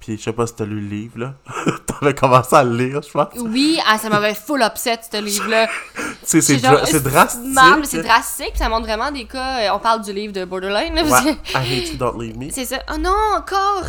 Puis 0.00 0.16
je 0.16 0.22
sais 0.22 0.32
pas 0.32 0.46
si 0.46 0.54
t'as 0.54 0.64
lu 0.64 0.80
le 0.80 0.86
livre, 0.88 1.18
là. 1.18 1.34
T'avais 1.86 2.14
commencé 2.14 2.54
à 2.54 2.62
le 2.62 2.76
lire, 2.76 3.02
je 3.02 3.10
pense. 3.10 3.28
Oui, 3.40 3.80
ah, 3.84 3.98
ça 3.98 4.08
m'avait 4.08 4.34
full 4.34 4.62
upset, 4.62 5.00
ce 5.10 5.20
livre-là. 5.20 5.66
C'est 6.22 6.40
dra- 6.60 6.84
c'est 6.84 7.02
drastique. 7.02 7.42
C'est 7.84 8.02
drastique, 8.02 8.52
ça 8.56 8.68
montre 8.68 8.86
vraiment 8.86 9.10
des 9.10 9.24
cas. 9.24 9.60
euh, 9.62 9.74
on 9.74 9.78
parle 9.78 10.02
du 10.02 10.12
livre 10.12 10.32
de 10.32 10.44
Borderline, 10.44 10.94
là, 10.94 11.02
Ouais. 11.02 11.32
I 11.54 11.56
hate 11.56 11.92
you, 11.92 11.96
don't 11.96 12.20
leave 12.20 12.36
me. 12.36 12.50
C'est 12.52 12.66
ça. 12.66 12.78
Oh 12.92 12.98
non, 12.98 13.16
encore! 13.38 13.84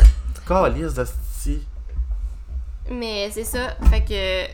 Calice 0.48 0.94
de 0.94 1.04
sti. 1.04 1.62
Mais 2.90 3.30
c'est 3.32 3.44
ça. 3.44 3.76
Fait 3.90 4.02
que. 4.04 4.52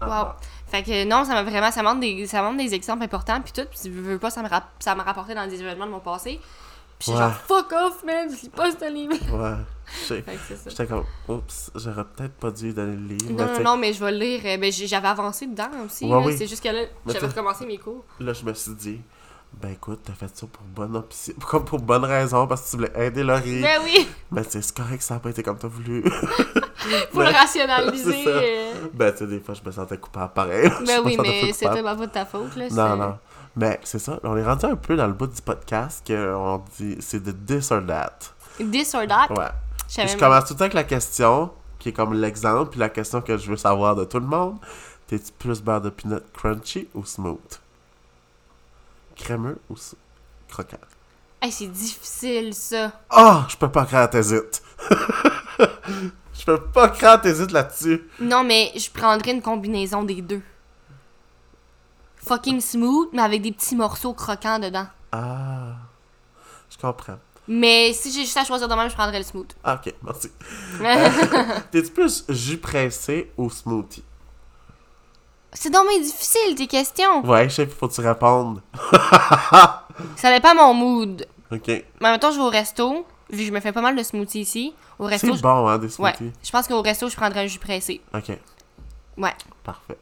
Ah, 0.00 0.06
Wow. 0.06 0.32
Fait 0.72 0.82
que 0.82 1.04
non, 1.04 1.22
ça 1.26 1.34
m'a 1.34 1.42
vraiment. 1.42 1.70
Ça 1.70 1.82
montre 1.82 2.00
des, 2.00 2.26
ça 2.26 2.42
montre 2.42 2.56
des 2.56 2.72
exemples 2.74 3.04
importants, 3.04 3.42
puis 3.42 3.52
tout. 3.52 3.68
Puis 3.70 3.78
je 3.84 3.90
veux 3.90 4.18
pas, 4.18 4.30
ça 4.30 4.42
me, 4.42 4.48
ça 4.80 4.94
m'a 4.94 5.02
rapporté 5.02 5.34
dans 5.34 5.46
des 5.46 5.60
événements 5.60 5.84
de 5.84 5.90
mon 5.90 6.00
passé. 6.00 6.40
Puis 6.98 7.10
Ouais. 7.12 7.18
genre, 7.18 7.32
fuck 7.34 7.70
off, 7.72 8.02
man, 8.04 8.28
je 8.30 8.42
lis 8.44 8.48
pas 8.48 8.70
ce 8.70 8.90
livre. 8.90 9.12
Ouais. 9.36 9.56
J'étais 10.66 10.86
comme, 10.86 11.04
oups, 11.28 11.70
j'aurais 11.74 12.04
peut-être 12.04 12.32
pas 12.34 12.50
dû 12.50 12.72
donner 12.72 12.96
le 12.96 13.16
livre. 13.16 13.32
Non, 13.32 13.62
non, 13.62 13.76
mais 13.76 13.92
je 13.92 14.02
vais 14.02 14.12
le 14.12 14.18
lire. 14.18 14.40
Euh, 14.46 14.56
Ben, 14.56 14.72
j'avais 14.72 15.08
avancé 15.08 15.46
dedans 15.46 15.68
aussi. 15.84 16.06
Ouais, 16.06 16.22
oui. 16.24 16.34
C'est 16.38 16.46
juste 16.46 16.62
que 16.62 16.68
là, 16.70 16.82
j'avais 17.06 17.26
recommencé 17.26 17.66
mes 17.66 17.76
cours. 17.76 18.04
Là, 18.18 18.32
je 18.32 18.42
me 18.44 18.54
suis 18.54 18.72
dit, 18.72 19.00
ben 19.60 19.70
écoute, 19.72 20.00
t'as 20.04 20.12
fait 20.14 20.30
ça 20.36 20.46
pour 20.46 20.62
bonne 20.74 20.96
option, 20.96 21.34
comme 21.48 21.64
pour 21.64 21.80
bonne 21.80 22.04
raison, 22.04 22.46
parce 22.46 22.62
que 22.62 22.70
tu 22.70 22.76
voulais 22.76 23.06
aider 23.06 23.22
Laurie. 23.22 23.60
Ben 23.62 23.80
oui, 23.84 24.08
Mais 24.30 24.42
sais, 24.44 24.62
c'est 24.62 24.76
correct, 24.76 25.02
ça 25.02 25.16
a 25.16 25.18
pas 25.18 25.30
été 25.30 25.42
comme 25.42 25.58
t'as 25.58 25.68
voulu. 25.68 26.02
faut 27.12 27.20
le 27.20 27.24
Mais- 27.26 27.30
rationaliser. 27.30 28.24
C'est 28.24 28.26
euh. 28.26 28.72
ben, 28.92 29.12
tu 29.12 29.18
sais, 29.18 29.26
des 29.26 29.40
fois, 29.40 29.54
je 29.54 29.62
me 29.64 29.70
sentais 29.72 29.98
coupable 29.98 30.32
pareil. 30.32 30.70
Ben 30.86 31.00
oui, 31.04 31.16
mais 31.20 31.52
c'était 31.52 31.66
coupable. 31.78 31.98
pas 31.98 32.06
de 32.06 32.12
ta 32.12 32.24
faute, 32.26 32.56
là. 32.56 32.64
Non, 32.64 32.70
c'est- 32.70 32.96
non. 32.96 33.18
Mais 33.54 33.78
c'est 33.84 33.98
ça, 33.98 34.18
on 34.24 34.36
est 34.36 34.44
rendu 34.44 34.64
un 34.64 34.76
peu 34.76 34.96
dans 34.96 35.06
le 35.06 35.12
bout 35.12 35.26
du 35.26 35.42
podcast 35.42 36.02
qu'on 36.06 36.62
dit, 36.78 36.96
c'est 37.00 37.22
de 37.22 37.32
this 37.32 37.70
or 37.70 37.82
that. 37.86 38.18
This 38.58 38.94
or 38.94 39.06
that? 39.06 39.28
Ouais. 39.30 39.50
Je 40.06 40.16
commence 40.16 40.44
tout 40.46 40.54
le 40.54 40.58
temps 40.58 40.62
avec 40.64 40.72
la 40.74 40.84
question, 40.84 41.50
qui 41.78 41.90
est 41.90 41.92
comme 41.92 42.14
l'exemple, 42.14 42.70
puis 42.70 42.80
la 42.80 42.88
question 42.88 43.20
que 43.20 43.36
je 43.36 43.50
veux 43.50 43.56
savoir 43.58 43.94
de 43.94 44.04
tout 44.04 44.18
le 44.20 44.26
monde. 44.26 44.56
T'es-tu 45.06 45.32
plus 45.38 45.60
beurre 45.60 45.82
de 45.82 45.90
peanut 45.90 46.22
crunchy 46.32 46.88
ou 46.94 47.04
smooth? 47.04 47.38
Crémeux 49.16 49.58
ou 49.70 49.74
croquant? 50.48 50.78
Hey, 51.40 51.50
c'est 51.50 51.66
difficile, 51.66 52.54
ça. 52.54 52.92
Ah, 53.10 53.46
je 53.48 53.56
peux 53.56 53.70
pas 53.70 53.84
croire 53.84 54.08
t'hésites. 54.08 54.62
je 55.58 56.44
peux 56.46 56.62
pas 56.62 56.88
croire 56.88 57.20
t'hésites 57.20 57.50
là-dessus. 57.50 58.08
Non, 58.20 58.44
mais 58.44 58.72
je 58.76 58.90
prendrais 58.90 59.32
une 59.32 59.42
combinaison 59.42 60.04
des 60.04 60.22
deux. 60.22 60.42
Fucking 62.16 62.60
smooth, 62.60 63.08
mais 63.12 63.22
avec 63.22 63.42
des 63.42 63.50
petits 63.50 63.74
morceaux 63.74 64.14
croquants 64.14 64.60
dedans. 64.60 64.86
Ah, 65.10 65.74
je 66.70 66.78
comprends. 66.78 67.18
Mais 67.48 67.92
si 67.92 68.12
j'ai 68.12 68.20
juste 68.20 68.36
à 68.36 68.44
choisir 68.44 68.68
de 68.68 68.74
même, 68.74 68.88
je 68.88 68.94
prendrais 68.94 69.18
le 69.18 69.24
smooth. 69.24 69.52
Ah, 69.64 69.74
ok, 69.84 69.92
merci. 70.04 70.30
T'es-tu 71.72 71.90
plus 71.90 72.24
jus 72.28 72.58
pressé 72.58 73.32
ou 73.36 73.50
smoothie? 73.50 74.04
C'est 75.52 75.70
donc 75.70 75.86
bien 75.88 76.00
difficile, 76.00 76.54
tes 76.56 76.66
questions. 76.66 77.24
Ouais, 77.26 77.48
je 77.48 77.54
sais, 77.54 77.66
faut 77.66 77.88
que 77.88 77.94
tu 77.94 78.00
répondes. 78.00 78.62
Ça 80.16 80.32
dépend 80.32 80.54
mon 80.54 80.74
mood. 80.74 81.26
Ok. 81.50 81.66
Mais 81.68 81.84
en 82.00 82.10
même 82.12 82.18
temps, 82.20 82.30
je 82.30 82.38
vais 82.38 82.44
au 82.44 82.48
resto, 82.48 83.06
vu 83.30 83.38
que 83.40 83.44
je 83.44 83.52
me 83.52 83.60
fais 83.60 83.72
pas 83.72 83.82
mal 83.82 83.94
de 83.96 84.02
smoothies 84.02 84.40
ici. 84.40 84.74
Au 84.98 85.04
resto, 85.04 85.28
C'est 85.32 85.36
je... 85.36 85.42
bon, 85.42 85.68
hein, 85.68 85.78
des 85.78 85.86
Ouais, 86.00 86.12
smoothies. 86.14 86.32
je 86.42 86.50
pense 86.50 86.66
qu'au 86.68 86.80
resto, 86.80 87.08
je 87.08 87.16
prendrais 87.16 87.40
un 87.40 87.46
jus 87.46 87.58
pressé. 87.58 88.00
Ok, 88.14 88.30
Ouais. 89.18 89.34
parfait. 89.64 89.98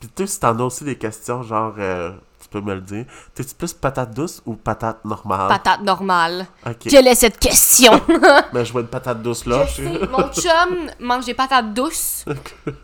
Puis 0.00 0.08
tu 0.14 0.26
sais, 0.26 0.32
si 0.34 0.40
t'en 0.40 0.58
as 0.58 0.62
aussi 0.64 0.82
des 0.84 0.96
questions, 0.98 1.42
genre, 1.42 1.74
euh, 1.78 2.10
peux 2.50 2.60
me 2.60 2.74
le 2.74 2.80
dire. 2.80 3.04
T'es-tu 3.34 3.54
plus 3.54 3.72
patate 3.72 4.12
douce 4.12 4.42
ou 4.44 4.54
patate 4.54 5.04
normale? 5.04 5.48
Patate 5.48 5.82
normale. 5.82 6.46
Ok. 6.66 6.88
Quelle 6.88 7.06
est 7.06 7.14
cette 7.14 7.38
question? 7.38 8.00
Mais 8.52 8.64
je 8.64 8.72
vois 8.72 8.80
une 8.82 8.88
patate 8.88 9.22
douce 9.22 9.46
là. 9.46 9.64
Je 9.66 9.82
sais, 9.82 9.82
mon 10.10 10.28
chum 10.32 10.90
mange 11.00 11.24
des 11.26 11.34
patates 11.34 11.72
douces. 11.72 12.24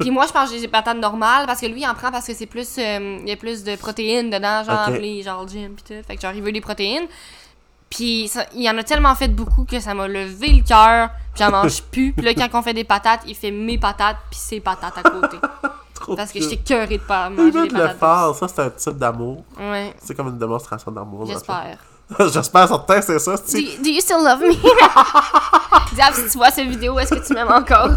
Puis 0.00 0.10
moi, 0.10 0.26
je 0.28 0.32
mange 0.38 0.50
des 0.50 0.68
patates 0.68 0.98
normales 0.98 1.46
parce 1.46 1.60
que 1.60 1.66
lui, 1.66 1.80
il 1.82 1.86
en 1.86 1.94
prend 1.94 2.10
parce 2.10 2.26
que 2.26 2.34
c'est 2.34 2.46
plus. 2.46 2.78
euh, 2.78 3.18
il 3.22 3.28
y 3.28 3.32
a 3.32 3.36
plus 3.36 3.64
de 3.64 3.76
protéines 3.76 4.30
dedans, 4.30 4.62
genre, 4.64 4.90
les, 4.90 5.22
genre 5.22 5.42
le 5.42 5.48
gym, 5.48 5.74
pis 5.74 5.82
tout. 5.82 6.02
Fait 6.06 6.16
que 6.16 6.22
genre, 6.22 6.32
il 6.32 6.42
veut 6.42 6.52
des 6.52 6.60
protéines. 6.60 7.06
Puis 7.90 8.28
ça- 8.28 8.46
il 8.54 8.68
en 8.68 8.76
a 8.78 8.82
tellement 8.82 9.14
fait 9.14 9.28
beaucoup 9.28 9.64
que 9.64 9.78
ça 9.78 9.94
m'a 9.94 10.08
levé 10.08 10.48
le 10.48 10.62
cœur. 10.62 11.10
Puis 11.34 11.44
j'en 11.44 11.50
mange 11.50 11.82
plus. 11.92 12.12
Puis 12.12 12.24
là, 12.24 12.34
quand 12.34 12.48
on 12.58 12.62
fait 12.62 12.74
des 12.74 12.84
patates, 12.84 13.20
il 13.26 13.34
fait 13.34 13.50
mes 13.50 13.78
patates, 13.78 14.16
puis 14.30 14.38
ses 14.40 14.60
patates 14.60 14.98
à 14.98 15.02
côté. 15.08 15.36
Parce 16.14 16.30
que 16.30 16.40
j'étais 16.40 16.58
cœurée 16.58 16.98
de 16.98 17.02
pas 17.02 17.28
manger 17.30 17.68
des 17.68 17.74
le 17.76 17.88
faire, 17.88 18.32
ça 18.38 18.46
c'est 18.48 18.60
un 18.62 18.70
type 18.70 18.98
d'amour. 18.98 19.42
Ouais, 19.58 19.94
C'est 20.02 20.14
comme 20.14 20.28
une 20.28 20.38
démonstration 20.38 20.92
d'amour. 20.92 21.26
j'espère. 21.26 21.78
J'espère, 22.32 22.68
certain, 22.68 23.02
c'est 23.02 23.18
ça. 23.18 23.34
Do, 23.34 23.42
do 23.82 23.88
you 23.90 24.00
still 24.00 24.18
love 24.22 24.38
me? 24.40 24.54
Diable, 25.96 26.16
si 26.16 26.30
tu 26.30 26.38
vois 26.38 26.52
cette 26.52 26.68
vidéo, 26.68 26.96
est-ce 27.00 27.12
que 27.14 27.26
tu 27.26 27.34
m'aimes 27.34 27.50
encore? 27.50 27.90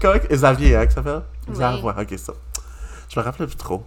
Correct, 0.00 0.26
Xavier, 0.32 0.74
hein, 0.74 0.86
que 0.86 0.92
ça 0.92 0.96
s'appelle? 0.96 1.22
Oui. 1.46 1.54
Xavier, 1.54 1.82
ouais, 1.84 1.92
ok, 1.96 2.18
ça. 2.18 2.32
Je 3.08 3.20
me 3.20 3.24
rappelais 3.24 3.46
plus 3.46 3.54
trop. 3.56 3.84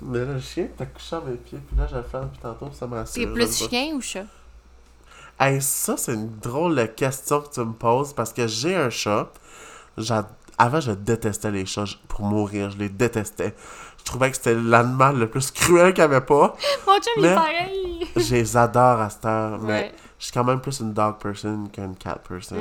Mais 0.00 0.20
là, 0.20 0.32
le 0.32 0.40
chien, 0.40 0.68
t'as 0.74 0.86
couché 0.86 1.16
à 1.16 1.20
mes 1.20 1.36
pieds, 1.36 1.58
puis 1.58 1.76
là, 1.76 1.86
je 1.90 1.96
le 1.96 2.02
fais 2.02 2.18
depuis 2.18 2.38
tantôt, 2.40 2.66
puis 2.68 2.76
ça 2.76 2.86
me 2.86 2.96
rassure. 2.96 3.22
T'es 3.22 3.26
plus 3.30 3.68
chien 3.68 3.92
ou 3.94 4.00
chat? 4.00 4.24
Hey, 5.38 5.60
ça, 5.60 5.96
c'est 5.98 6.14
une 6.14 6.30
drôle 6.38 6.74
de 6.76 6.84
question 6.86 7.42
que 7.42 7.50
tu 7.52 7.60
me 7.60 7.72
poses 7.74 8.14
parce 8.14 8.32
que 8.32 8.46
j'ai 8.46 8.74
un 8.74 8.88
chat. 8.88 9.26
J'a- 9.98 10.26
Avant, 10.60 10.80
je 10.80 10.92
détestais 10.92 11.50
les 11.50 11.64
chats 11.66 11.84
pour 12.08 12.20
mourir. 12.22 12.70
Je 12.70 12.76
les 12.78 12.88
détestais. 12.90 13.54
Je 13.98 14.04
trouvais 14.04 14.30
que 14.30 14.36
c'était 14.36 14.54
l'animal 14.54 15.18
le 15.18 15.28
plus 15.28 15.50
cruel 15.50 15.92
qu'il 15.94 16.02
n'y 16.04 16.14
avait 16.14 16.20
pas. 16.24 16.54
Mon 16.86 16.94
chum, 17.00 17.12
il 17.16 17.24
est 17.26 17.34
pareil! 17.34 18.06
Je 18.16 18.34
les 18.34 18.56
adore 18.56 19.00
à 19.00 19.08
cette 19.10 19.24
heure. 19.24 19.58
Mais 19.60 19.66
Ouais. 19.72 19.94
je 20.18 20.24
suis 20.24 20.32
quand 20.32 20.44
même 20.44 20.60
plus 20.60 20.80
une 20.80 20.92
dog 20.92 21.18
person 21.18 21.66
qu'une 21.72 21.94
cat 21.96 22.16
person. 22.26 22.56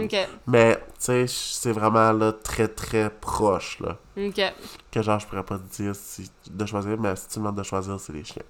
Mais, 0.47 0.75
tu 0.77 0.83
sais, 0.99 1.25
c'est 1.27 1.71
vraiment 1.71 2.11
là, 2.13 2.31
très 2.33 2.67
très 2.69 3.09
proche. 3.09 3.79
Là, 3.81 3.97
ok. 4.17 4.41
que 4.91 5.01
genre, 5.01 5.19
je 5.19 5.27
pourrais 5.27 5.43
pas 5.43 5.57
te 5.57 5.75
dire 5.81 5.93
si, 5.95 6.29
de 6.49 6.65
choisir, 6.65 6.97
mais 6.99 7.15
si 7.15 7.27
tu 7.27 7.39
me 7.39 7.45
demandes 7.45 7.57
de 7.57 7.63
choisir, 7.63 7.99
c'est 7.99 8.13
les 8.13 8.23
chiens. 8.23 8.43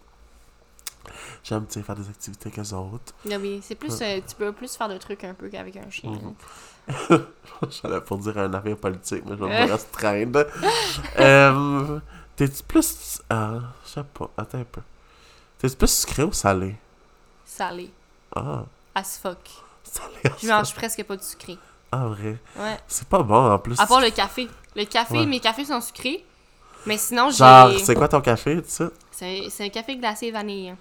J'aime, 1.43 1.65
faire 1.67 1.95
des 1.95 2.07
activités 2.09 2.51
qu'eux 2.51 2.73
autres. 2.73 3.13
Ah 3.31 3.35
oui, 3.39 3.59
c'est 3.63 3.75
plus. 3.75 4.01
euh, 4.01 4.19
tu 4.27 4.35
peux 4.35 4.51
plus 4.51 4.75
faire 4.75 4.89
de 4.89 4.97
trucs 4.97 5.23
un 5.23 5.33
peu 5.33 5.49
qu'avec 5.49 5.75
un 5.77 5.89
chien. 5.89 6.11
Mhm. 6.11 6.35
J'allais 7.69 8.01
pour 8.01 8.17
dire 8.17 8.37
un 8.37 8.53
affaire 8.53 8.77
politique, 8.77 9.23
mais 9.25 9.37
je 9.37 9.43
vais 9.43 9.65
me 9.67 9.71
restreindre. 9.71 10.45
euh, 11.19 11.99
T'es-tu 12.35 12.63
plus. 12.63 13.21
Euh, 13.31 13.59
je 13.85 13.89
sais 13.89 14.03
pas, 14.03 14.29
attends 14.37 14.59
un 14.59 14.63
peu. 14.63 14.81
T'es-tu 15.59 15.75
plus 15.75 15.91
sucré 15.91 16.23
ou 16.23 16.31
salé? 16.33 16.75
Salé. 17.45 17.91
Ah, 18.35 18.63
As 18.95 19.19
fuck. 19.21 19.37
salé. 19.83 20.35
Je 20.41 20.47
mange 20.47 20.73
presque 20.73 21.03
pas 21.03 21.15
de 21.17 21.23
sucré. 21.23 21.57
Ah, 21.91 22.05
vrai? 22.07 22.37
Ouais. 22.57 22.77
C'est 22.87 23.07
pas 23.07 23.23
bon 23.23 23.51
en 23.51 23.59
plus. 23.59 23.79
À 23.79 23.85
part 23.87 24.01
le 24.01 24.09
café. 24.11 24.47
Le 24.75 24.85
café, 24.85 25.19
Ouais. 25.19 25.25
mes 25.25 25.39
cafés 25.39 25.65
sont 25.65 25.81
sucrés. 25.81 26.23
Mais 26.85 26.97
sinon, 26.97 27.29
Genre, 27.29 27.71
j'ai. 27.71 27.79
c'est 27.79 27.95
quoi 27.95 28.07
ton 28.07 28.21
café, 28.21 28.61
tu 28.63 28.69
sais? 28.69 28.85
C'est 29.11 29.49
c'est 29.49 29.65
un 29.65 29.69
café 29.69 29.97
glacé 29.97 30.31
vanille. 30.31 30.75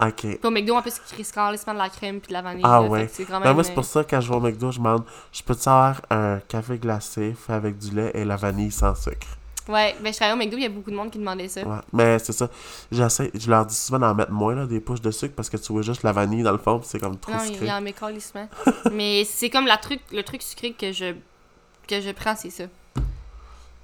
Ok. 0.00 0.14
Puis 0.20 0.38
au 0.44 0.50
McDo, 0.50 0.76
en 0.76 0.82
plus, 0.82 0.94
il 0.96 1.14
crisse 1.14 1.32
carrément 1.32 1.56
de 1.74 1.78
la 1.78 1.88
crème 1.88 2.20
puis 2.20 2.28
de 2.28 2.32
la 2.34 2.42
vanille. 2.42 2.62
Ah 2.64 2.80
là, 2.80 2.84
fait 2.84 2.90
ouais. 2.90 3.06
que 3.06 3.22
quand 3.24 3.40
Ben, 3.40 3.52
moi, 3.52 3.64
c'est 3.64 3.74
pour 3.74 3.84
ça 3.84 4.04
que 4.04 4.10
quand 4.10 4.20
je 4.20 4.28
vais 4.28 4.36
au 4.36 4.40
McDo, 4.40 4.70
je 4.70 4.78
demande 4.78 5.04
je 5.32 5.42
peux-tu 5.42 5.68
avoir 5.68 6.00
un 6.10 6.38
café 6.46 6.78
glacé 6.78 7.34
fait 7.34 7.52
avec 7.52 7.78
du 7.78 7.90
lait 7.94 8.12
et 8.14 8.24
la 8.24 8.36
vanille 8.36 8.70
sans 8.70 8.94
sucre? 8.94 9.26
Ouais, 9.68 9.94
ben 10.00 10.10
je 10.10 10.16
travaillais 10.18 10.34
au 10.40 10.42
McDo, 10.42 10.56
il 10.56 10.62
y 10.62 10.66
a 10.66 10.70
beaucoup 10.70 10.90
de 10.90 10.96
monde 10.96 11.10
qui 11.10 11.18
demandait 11.18 11.48
ça. 11.48 11.62
Ouais. 11.62 11.76
Mais 11.92 12.18
c'est 12.20 12.32
ça. 12.32 12.48
J'essaie, 12.90 13.30
je 13.34 13.50
leur 13.50 13.66
dis 13.66 13.74
souvent 13.74 13.98
d'en 13.98 14.14
mettre 14.14 14.30
moins, 14.32 14.54
là, 14.54 14.64
des 14.66 14.80
poches 14.80 15.02
de 15.02 15.10
sucre, 15.10 15.34
parce 15.34 15.50
que 15.50 15.58
tu 15.58 15.72
vois 15.72 15.82
juste 15.82 16.04
la 16.04 16.12
vanille 16.12 16.42
dans 16.42 16.52
le 16.52 16.58
fond, 16.58 16.80
c'est 16.82 16.98
comme 16.98 17.18
trop 17.18 17.32
Non, 17.32 17.38
il 17.44 17.48
sucré. 17.52 17.66
y 17.66 17.68
a 17.68 17.76
un 17.76 17.80
mécalissement. 17.82 18.48
Mais 18.92 19.24
c'est 19.24 19.50
comme 19.50 19.66
la 19.66 19.76
truc, 19.76 20.00
le 20.10 20.22
truc 20.22 20.40
sucré 20.40 20.72
que 20.72 20.90
je, 20.92 21.12
que 21.86 22.00
je 22.00 22.10
prends, 22.12 22.34
c'est 22.34 22.48
ça. 22.48 22.64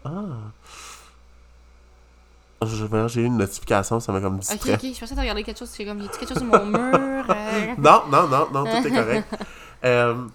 Ah. 0.06 0.10
J'ai 2.66 3.20
eu 3.22 3.24
une 3.24 3.36
notification, 3.38 4.00
ça 4.00 4.12
m'a 4.12 4.20
comme 4.20 4.34
Ok, 4.36 4.40
distrait. 4.40 4.74
ok, 4.74 4.80
je 4.82 4.88
pensais 5.00 5.06
que 5.06 5.14
t'as 5.14 5.20
regardé 5.22 5.42
quelque 5.42 5.58
chose, 5.58 5.68
c'est 5.70 5.84
comme, 5.84 6.00
y 6.00 6.06
a 6.06 6.08
quelque 6.08 6.28
chose 6.28 6.38
sur 6.38 6.46
mon 6.46 6.64
mur? 6.66 7.24
euh? 7.28 7.74
Non, 7.78 8.02
non, 8.08 8.28
non, 8.28 8.48
non, 8.52 8.64
tout 8.64 8.86
est 8.86 8.90
correct. 8.92 9.28
euh, 9.84 10.26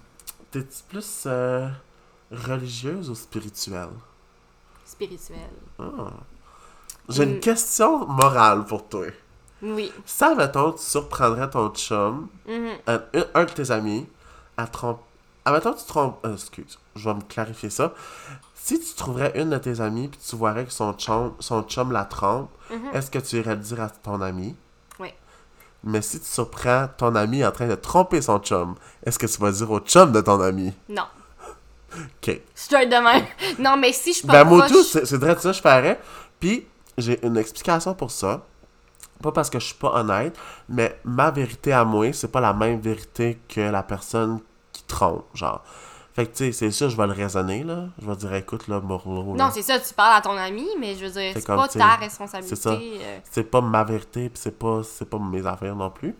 T'es-tu 0.51 0.83
plus 0.89 1.23
euh, 1.27 1.69
religieuse 2.31 3.09
ou 3.09 3.15
spirituelle? 3.15 3.89
Spirituel. 4.85 5.49
Ah. 5.79 5.83
J'ai 7.07 7.23
une 7.23 7.37
Mm. 7.37 7.39
question 7.39 8.05
morale 8.07 8.65
pour 8.65 8.87
toi. 8.89 9.05
Oui. 9.61 9.91
Ça, 10.05 10.35
mettons, 10.35 10.71
tu 10.73 10.83
surprendrais 10.83 11.49
ton 11.49 11.69
chum, 11.69 12.27
Mhm. 12.47 12.69
un, 12.87 13.43
de 13.45 13.51
tes 13.51 13.71
amis, 13.71 14.07
à 14.57 14.67
tromper. 14.67 15.01
Ah, 15.45 15.51
mettons, 15.51 15.73
tu 15.73 15.85
trompes. 15.85 16.19
euh, 16.25 16.33
excuse, 16.33 16.77
je 16.95 17.09
vais 17.09 17.15
me 17.15 17.21
clarifier 17.21 17.69
ça. 17.69 17.93
Si 18.61 18.79
tu 18.79 18.93
trouverais 18.95 19.31
une 19.35 19.49
de 19.51 19.57
tes 19.57 19.79
amies, 19.81 20.07
puis 20.09 20.19
tu 20.19 20.35
voirais 20.35 20.65
que 20.65 20.71
son 20.71 20.93
chum, 20.93 21.33
son 21.39 21.63
chum 21.63 21.91
la 21.91 22.05
trompe, 22.05 22.49
Mhm. 22.69 22.89
est-ce 22.93 23.09
que 23.09 23.19
tu 23.19 23.37
irais 23.37 23.55
le 23.55 23.61
dire 23.61 23.81
à 23.81 23.89
ton 23.89 24.21
ami? 24.21 24.55
Oui. 24.99 25.13
Mais 25.83 26.01
si 26.01 26.19
tu 26.19 26.25
surprends 26.27 26.87
ton 26.97 27.15
ami 27.15 27.43
en 27.45 27.51
train 27.51 27.67
de 27.67 27.75
tromper 27.75 28.21
son 28.21 28.39
chum, 28.39 28.75
est-ce 29.05 29.17
que 29.17 29.25
tu 29.27 29.39
vas 29.41 29.51
dire 29.51 29.71
au 29.71 29.79
chum 29.79 30.11
de 30.11 30.21
ton 30.21 30.39
ami? 30.41 30.73
Non. 30.89 31.05
Ok. 31.95 32.41
Straight 32.53 32.89
de 32.89 32.97
même. 32.97 33.25
Non, 33.59 33.75
mais 33.77 33.91
si 33.93 34.13
je 34.13 34.25
pas 34.27 34.43
Ben, 34.43 34.43
moi, 34.43 34.67
tout, 34.67 34.83
c'est 34.83 35.05
c'est 35.05 35.17
vrai 35.17 35.33
de 35.35 35.39
ça 35.39 35.49
que 35.49 35.55
je 35.57 35.61
ferais. 35.61 35.99
Puis, 36.39 36.67
j'ai 36.97 37.25
une 37.25 37.37
explication 37.37 37.95
pour 37.95 38.11
ça. 38.11 38.45
Pas 39.23 39.31
parce 39.31 39.49
que 39.49 39.59
je 39.59 39.65
suis 39.65 39.75
pas 39.75 39.93
honnête, 39.95 40.37
mais 40.69 40.99
ma 41.03 41.31
vérité 41.31 41.73
à 41.73 41.83
moi, 41.83 42.13
c'est 42.13 42.31
pas 42.31 42.39
la 42.39 42.53
même 42.53 42.79
vérité 42.79 43.39
que 43.49 43.59
la 43.61 43.83
personne 43.83 44.39
qui 44.71 44.83
trompe, 44.83 45.25
genre. 45.33 45.63
Fait 46.19 46.25
que, 46.25 46.31
tu 46.35 46.45
sais, 46.45 46.51
c'est 46.51 46.71
sûr, 46.71 46.89
je 46.89 46.97
vais 46.97 47.07
le 47.07 47.13
raisonner, 47.13 47.63
là. 47.63 47.85
Je 48.01 48.05
vais 48.09 48.15
dire, 48.17 48.33
écoute, 48.33 48.67
là, 48.67 48.81
Morlo, 48.81 49.35
là, 49.37 49.45
Non, 49.45 49.51
c'est 49.53 49.61
ça, 49.61 49.79
tu 49.79 49.93
parles 49.93 50.17
à 50.17 50.21
ton 50.21 50.35
ami, 50.35 50.67
mais 50.77 50.93
je 50.95 51.05
veux 51.05 51.11
dire, 51.11 51.31
C'est 51.33 51.47
pas 51.47 51.67
ta 51.69 51.95
responsabilité. 51.95 52.55
c'est 52.55 52.61
ça. 52.61 52.71
euh. 52.73 53.19
c'est 53.31 53.43
pas 53.43 53.61
ma 53.61 53.85
vérité, 53.85 54.27
puis 54.29 54.37
c'est 54.41 54.59
pas, 54.59 54.81
pas 55.09 55.19
mes 55.19 55.45
affaires 55.45 55.75
non 55.77 55.89
plus. 55.89 56.13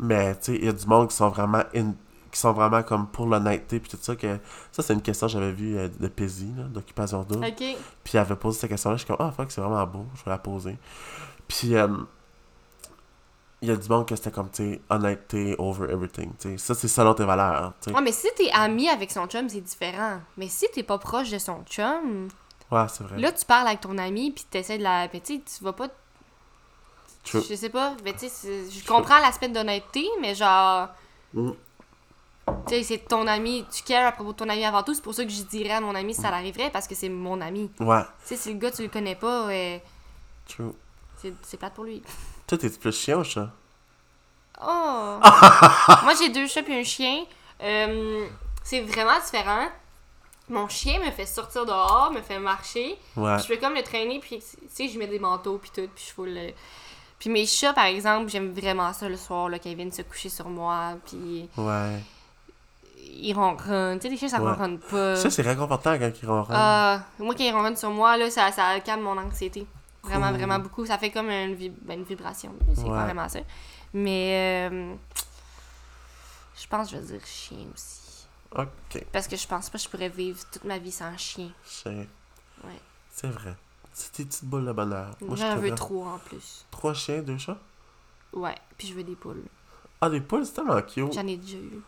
Mais, 0.00 0.34
tu 0.34 0.38
sais, 0.52 0.54
il 0.56 0.64
y 0.64 0.68
a 0.68 0.72
du 0.72 0.84
monde 0.86 1.08
qui 1.10 1.14
sont 1.16 1.28
vraiment 1.28 1.62
in- 1.76 1.94
qui 2.32 2.38
sont 2.40 2.52
vraiment 2.52 2.82
comme 2.82 3.06
pour 3.08 3.26
l'honnêteté, 3.26 3.78
puis 3.80 3.90
tout 3.90 3.98
ça, 4.00 4.14
que... 4.16 4.38
Ça, 4.72 4.82
c'est 4.82 4.94
une 4.94 5.02
question 5.02 5.26
que 5.26 5.32
j'avais 5.32 5.52
vue 5.52 5.76
euh, 5.76 5.88
de 5.98 6.08
Paisy, 6.08 6.52
là, 6.56 6.64
d'Occupation 6.64 7.22
Double. 7.22 7.44
Ok. 7.46 7.56
Puis 7.56 7.76
elle 8.14 8.18
avait 8.20 8.36
posé 8.36 8.58
cette 8.60 8.70
question-là. 8.70 8.96
Je 8.96 9.04
suis 9.04 9.06
comme, 9.08 9.16
ah, 9.24 9.32
fuck, 9.36 9.50
c'est 9.50 9.60
vraiment 9.60 9.86
beau, 9.86 10.06
je 10.16 10.24
vais 10.24 10.30
la 10.30 10.38
poser. 10.38 10.76
Puis, 11.48 11.74
euh, 11.76 11.88
il 13.62 13.68
y 13.68 13.72
a 13.72 13.76
du 13.76 13.88
monde 13.88 14.06
que 14.06 14.16
c'était 14.16 14.30
comme, 14.30 14.50
tu 14.50 14.72
sais, 14.74 14.80
honnêteté 14.88 15.54
over 15.58 15.92
everything. 15.92 16.32
tu 16.38 16.50
sais. 16.52 16.58
Ça, 16.58 16.74
c'est 16.74 16.88
selon 16.88 17.14
tes 17.14 17.24
valeurs. 17.24 17.72
tu 17.80 17.90
sais. 17.90 17.96
Ouais, 17.96 18.02
mais 18.02 18.12
si 18.12 18.26
t'es 18.36 18.50
ami 18.52 18.88
avec 18.88 19.10
son 19.10 19.26
chum, 19.26 19.48
c'est 19.48 19.60
différent. 19.60 20.20
Mais 20.36 20.48
si 20.48 20.66
t'es 20.72 20.82
pas 20.82 20.98
proche 20.98 21.30
de 21.30 21.38
son 21.38 21.62
chum, 21.64 22.28
Ouais, 22.70 22.86
c'est 22.88 23.04
vrai. 23.04 23.18
là, 23.18 23.32
tu 23.32 23.44
parles 23.44 23.66
avec 23.68 23.80
ton 23.80 23.98
ami, 23.98 24.30
puis 24.30 24.44
t'essaies 24.50 24.78
de 24.78 24.82
la. 24.84 25.08
Mais 25.12 25.20
tu 25.20 25.40
tu 25.42 25.64
vas 25.64 25.72
pas. 25.72 25.88
True. 27.24 27.42
Je 27.48 27.54
sais 27.54 27.68
pas, 27.68 27.94
mais 28.02 28.14
tu 28.14 28.28
sais, 28.30 28.64
je 28.70 28.86
comprends 28.86 29.18
l'aspect 29.18 29.48
d'honnêteté, 29.48 30.06
mais 30.20 30.34
genre. 30.34 30.88
Mm. 31.34 31.50
Tu 32.66 32.74
sais, 32.74 32.82
c'est 32.82 32.98
ton 33.06 33.26
ami, 33.26 33.64
tu 33.70 33.82
cares 33.84 34.06
à 34.08 34.12
propos 34.12 34.32
de 34.32 34.36
ton 34.38 34.48
ami 34.48 34.64
avant 34.64 34.82
tout, 34.82 34.94
c'est 34.94 35.02
pour 35.02 35.14
ça 35.14 35.24
que 35.24 35.30
je 35.30 35.42
dirais 35.42 35.74
à 35.74 35.80
mon 35.80 35.94
ami 35.94 36.14
si 36.14 36.20
ça 36.22 36.30
l'arriverait, 36.30 36.70
parce 36.70 36.88
que 36.88 36.94
c'est 36.94 37.08
mon 37.10 37.40
ami. 37.42 37.70
Ouais, 37.78 38.00
Tu 38.22 38.28
sais, 38.28 38.36
si 38.36 38.52
le 38.54 38.58
gars, 38.58 38.70
tu 38.70 38.82
le 38.82 38.88
connais 38.88 39.14
pas, 39.14 39.48
true. 40.48 40.72
c'est 41.18 41.34
c'est 41.42 41.56
plate 41.58 41.74
pour 41.74 41.84
lui. 41.84 42.02
Toi, 42.50 42.58
t'es 42.58 42.68
plus 42.68 42.92
chien 42.92 43.16
ou 43.16 43.22
chat? 43.22 43.48
Oh! 44.60 45.18
Moi, 46.02 46.14
j'ai 46.20 46.30
deux 46.30 46.48
chats 46.48 46.64
puis 46.64 46.74
un 46.74 46.82
chien. 46.82 47.22
Euh, 47.62 48.26
c'est 48.64 48.80
vraiment 48.80 49.20
différent. 49.24 49.68
Mon 50.48 50.68
chien 50.68 50.98
me 50.98 51.12
fait 51.12 51.26
sortir 51.26 51.64
dehors, 51.64 52.10
me 52.12 52.20
fait 52.20 52.40
marcher. 52.40 52.98
Ouais. 53.16 53.38
Je 53.38 53.44
fais 53.44 53.56
comme 53.58 53.74
le 53.74 53.84
traîner, 53.84 54.18
puis 54.18 54.40
tu 54.40 54.44
sais, 54.68 54.88
je 54.88 54.98
mets 54.98 55.06
des 55.06 55.20
manteaux, 55.20 55.58
puis 55.58 55.70
tout, 55.72 55.88
puis 55.94 56.04
je 56.08 56.12
fous 56.12 56.24
le... 56.24 56.50
Puis 57.20 57.30
mes 57.30 57.46
chats, 57.46 57.72
par 57.72 57.84
exemple, 57.84 58.28
j'aime 58.28 58.52
vraiment 58.52 58.92
ça 58.92 59.08
le 59.08 59.16
soir, 59.16 59.48
là, 59.48 59.60
quand 59.60 59.70
ils 59.70 59.76
viennent 59.76 59.92
se 59.92 60.02
coucher 60.02 60.28
sur 60.28 60.48
moi, 60.48 60.94
puis 61.06 61.48
Ouais. 61.56 62.00
ils 62.98 63.32
ronronnent. 63.32 64.00
Tu 64.00 64.08
sais, 64.08 64.08
les 64.08 64.16
chiens, 64.16 64.28
ça 64.28 64.42
Ouais. 64.42 64.50
ronronne 64.50 64.80
pas. 64.80 65.14
Ça, 65.14 65.30
c'est 65.30 65.42
réconfortant 65.42 65.96
quand 65.96 66.10
ils 66.20 66.26
ronronnent. 66.28 66.46
Ah, 66.58 67.00
moi, 67.20 67.32
quand 67.38 67.44
ils 67.44 67.52
ronronnent 67.52 67.76
sur 67.76 67.90
moi, 67.90 68.16
là, 68.16 68.28
ça, 68.28 68.50
ça 68.50 68.80
calme 68.80 69.02
mon 69.02 69.16
anxiété. 69.18 69.64
Vraiment, 70.02 70.28
Cool. 70.28 70.36
vraiment 70.38 70.58
beaucoup. 70.58 70.86
Ça 70.86 70.98
fait 70.98 71.10
comme 71.10 71.28
une, 71.30 71.54
vib- 71.54 71.76
ben, 71.82 71.98
une 71.98 72.04
vibration. 72.04 72.54
C'est 72.74 72.82
Ouais. 72.82 72.88
pas 72.88 73.04
vraiment 73.04 73.28
ça. 73.28 73.40
Mais 73.92 74.68
euh, 74.70 74.94
je 76.60 76.66
pense 76.66 76.90
que 76.90 76.96
je 76.96 77.00
vais 77.02 77.06
dire 77.18 77.26
chien 77.26 77.66
aussi. 77.74 78.26
Ok. 78.56 79.04
Parce 79.12 79.28
que 79.28 79.36
je 79.36 79.46
pense 79.46 79.68
pas 79.70 79.78
que 79.78 79.84
je 79.84 79.88
pourrais 79.88 80.08
vivre 80.08 80.38
toute 80.50 80.64
ma 80.64 80.78
vie 80.78 80.90
sans 80.92 81.16
chien. 81.16 81.50
Chien. 81.66 82.06
Ouais. 82.64 82.80
C'est 83.12 83.28
vrai. 83.28 83.54
C'est 83.92 84.16
des 84.18 84.24
petites 84.24 84.44
boules 84.44 84.66
de 84.66 84.72
bonheur. 84.72 85.14
Moi, 85.20 85.36
je 85.36 85.42
J'en 85.42 85.56
veux 85.56 85.74
trois 85.74 86.12
en 86.14 86.18
plus. 86.18 86.64
Trois 86.70 86.94
chiens, 86.94 87.20
deux 87.22 87.38
chats? 87.38 87.58
Ouais, 88.32 88.54
puis 88.78 88.88
je 88.88 88.94
veux 88.94 89.02
des 89.04 89.16
poules. 89.16 89.42
Ah, 90.00 90.08
des 90.08 90.20
poules, 90.20 90.46
c'est 90.46 90.52
tellement 90.54 90.80
cute. 90.82 91.12
J'en 91.12 91.26
ai 91.26 91.36
déjà 91.36 91.58
eu. 91.58 91.80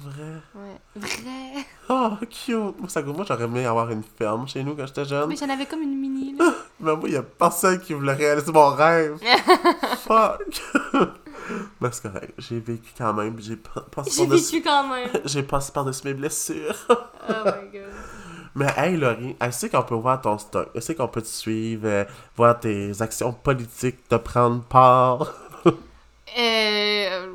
Vrai. 0.00 0.40
Ouais. 0.54 0.80
Vrai. 0.96 1.64
Oh, 1.90 2.10
cute. 2.28 2.54
Moi, 2.78 2.88
ça, 2.88 3.00
moi 3.02 3.24
j'aurais 3.26 3.44
aimé 3.44 3.64
avoir 3.64 3.90
une 3.90 4.02
ferme 4.02 4.46
chez 4.46 4.62
nous 4.62 4.74
quand 4.76 4.86
j'étais 4.86 5.06
jeune. 5.06 5.28
Mais 5.28 5.36
j'en 5.36 5.48
avais 5.48 5.64
comme 5.66 5.80
une 5.82 5.98
mini, 5.98 6.36
là. 6.36 6.52
Mais 6.80 6.94
moi, 6.94 7.08
il 7.08 7.16
a 7.16 7.22
personne 7.22 7.80
qui 7.80 7.94
voulait 7.94 8.12
réaliser 8.12 8.52
mon 8.52 8.68
rêve. 8.68 9.18
Fuck. 10.06 10.62
Mais 11.80 11.88
c'est 11.92 12.02
correct. 12.02 12.34
J'ai 12.36 12.60
vécu 12.60 12.92
quand 12.96 13.14
même. 13.14 13.36
J'ai 13.40 13.56
pas- 13.56 13.80
passé 13.90 14.10
J'ai 14.10 14.26
par-dessus... 14.26 14.56
vécu 14.56 14.68
quand 14.68 14.88
même. 14.88 15.08
J'ai 15.24 15.42
passé 15.42 15.72
par-dessus 15.72 16.02
mes 16.06 16.14
blessures. 16.14 16.76
Oh 16.90 17.32
my 17.46 17.70
god. 17.72 17.88
Mais 18.54 18.66
hey, 18.76 18.96
Laurie, 18.96 19.34
elle 19.40 19.52
sait 19.52 19.70
qu'on 19.70 19.82
peut 19.82 19.94
voir 19.94 20.20
ton 20.20 20.36
stock. 20.36 20.68
Elle 20.74 20.82
sait 20.82 20.94
qu'on 20.94 21.08
peut 21.08 21.22
te 21.22 21.26
suivre, 21.28 21.86
euh, 21.86 22.04
voir 22.36 22.58
tes 22.60 23.00
actions 23.00 23.32
politiques, 23.32 24.06
te 24.08 24.16
prendre 24.16 24.62
part. 24.64 25.32
Euh, 26.38 27.26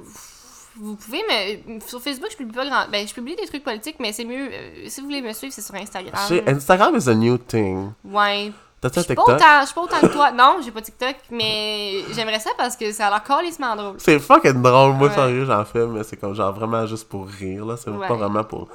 vous 0.83 0.95
pouvez 0.95 1.21
me. 1.67 1.79
Sur 1.79 2.01
Facebook, 2.01 2.29
je 2.31 2.37
publie 2.37 2.53
pas 2.53 2.65
grand. 2.65 2.87
Ben, 2.91 3.07
je 3.07 3.13
publie 3.13 3.35
des 3.35 3.45
trucs 3.47 3.63
politiques, 3.63 3.95
mais 3.99 4.11
c'est 4.13 4.25
mieux. 4.25 4.49
euh, 4.51 4.85
si 4.87 4.99
vous 5.01 5.07
voulez 5.07 5.21
me 5.21 5.31
suivre, 5.33 5.53
c'est 5.53 5.61
sur 5.61 5.75
Instagram. 5.75 6.13
Chez- 6.27 6.43
Instagram 6.47 6.95
is 6.97 7.09
a 7.09 7.13
new 7.15 7.37
thing. 7.37 7.91
Ouais. 8.03 8.51
T'as-tu 8.81 8.99
un 8.99 9.03
TikTok? 9.03 9.39
je 9.39 9.65
suis 9.65 9.73
pas 9.75 9.81
autant 9.81 9.99
que 10.01 10.07
toi. 10.07 10.31
Non, 10.31 10.57
j'ai 10.61 10.71
pas 10.71 10.81
TikTok, 10.81 11.15
mais 11.31 12.03
j'aimerais 12.11 12.39
ça 12.41 12.49
parce 12.57 12.75
que 12.75 12.91
ça 12.91 13.07
a 13.07 13.09
l'air 13.11 13.23
calissement 13.23 13.75
drôle. 13.77 13.95
C'est 13.97 14.19
fucking 14.19 14.61
drôle. 14.61 14.93
Moi, 14.95 15.07
Ouais. 15.07 15.13
sérieux, 15.15 15.45
j'en 15.45 15.63
fais, 15.63 15.85
mais 15.87 16.03
c'est 16.03 16.17
comme 16.17 16.33
genre 16.35 16.51
vraiment 16.53 16.85
juste 16.85 17.07
pour 17.07 17.25
rire, 17.27 17.65
là. 17.65 17.77
C'est 17.77 17.89
Ouais. 17.89 18.05
pas 18.07 18.15
vraiment 18.15 18.43
pour 18.43 18.67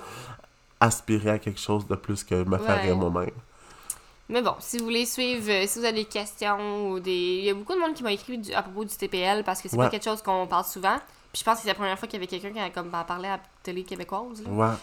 aspirer 0.81 1.31
à 1.31 1.39
quelque 1.39 1.61
chose 1.61 1.87
de 1.87 1.95
plus 1.97 2.25
que 2.25 2.37
me 2.37 2.57
faire 2.59 2.77
Ouais. 2.77 2.83
rire 2.83 2.97
moi-même. 2.97 3.31
Mais 4.31 4.43
bon, 4.43 4.55
si 4.61 4.79
vous 4.79 4.85
voulez 4.85 5.07
suivre, 5.07 5.45
euh, 5.51 5.65
si 5.67 5.79
vous 5.79 5.85
avez 5.85 5.95
des 5.95 6.05
questions 6.05 6.91
ou 6.91 7.01
des. 7.01 7.11
Il 7.41 7.45
y 7.45 7.51
a 7.51 7.55
beaucoup 7.55 7.75
de 7.75 7.79
monde 7.81 7.95
qui 7.95 8.03
m'a 8.03 8.13
écrit 8.13 8.39
du- 8.39 8.53
à 8.53 8.63
propos 8.63 8.85
du 8.85 8.95
TPL 8.95 9.43
parce 9.43 9.61
que 9.63 9.69
c'est 9.69 9.77
Ouais. 9.77 9.87
pas 9.87 9.91
quelque 9.91 10.05
chose 10.05 10.21
qu'on 10.23 10.47
parle 10.47 10.65
souvent. 10.65 10.97
Puis 11.33 11.41
je 11.41 11.45
pense 11.45 11.57
que 11.57 11.63
c'est 11.63 11.69
la 11.69 11.75
première 11.75 11.99
fois 11.99 12.09
qu'il 12.09 12.19
y 12.19 12.23
avait 12.23 12.27
quelqu'un 12.27 12.51
qui 12.53 12.59
a 12.61 12.71
comme 12.71 12.91
parlé 12.91 13.29
à 13.29 13.33
la 13.37 13.41
télé 13.63 13.83
québécoise. 13.85 14.43
là. 14.45 14.51
Ouais. 14.51 14.75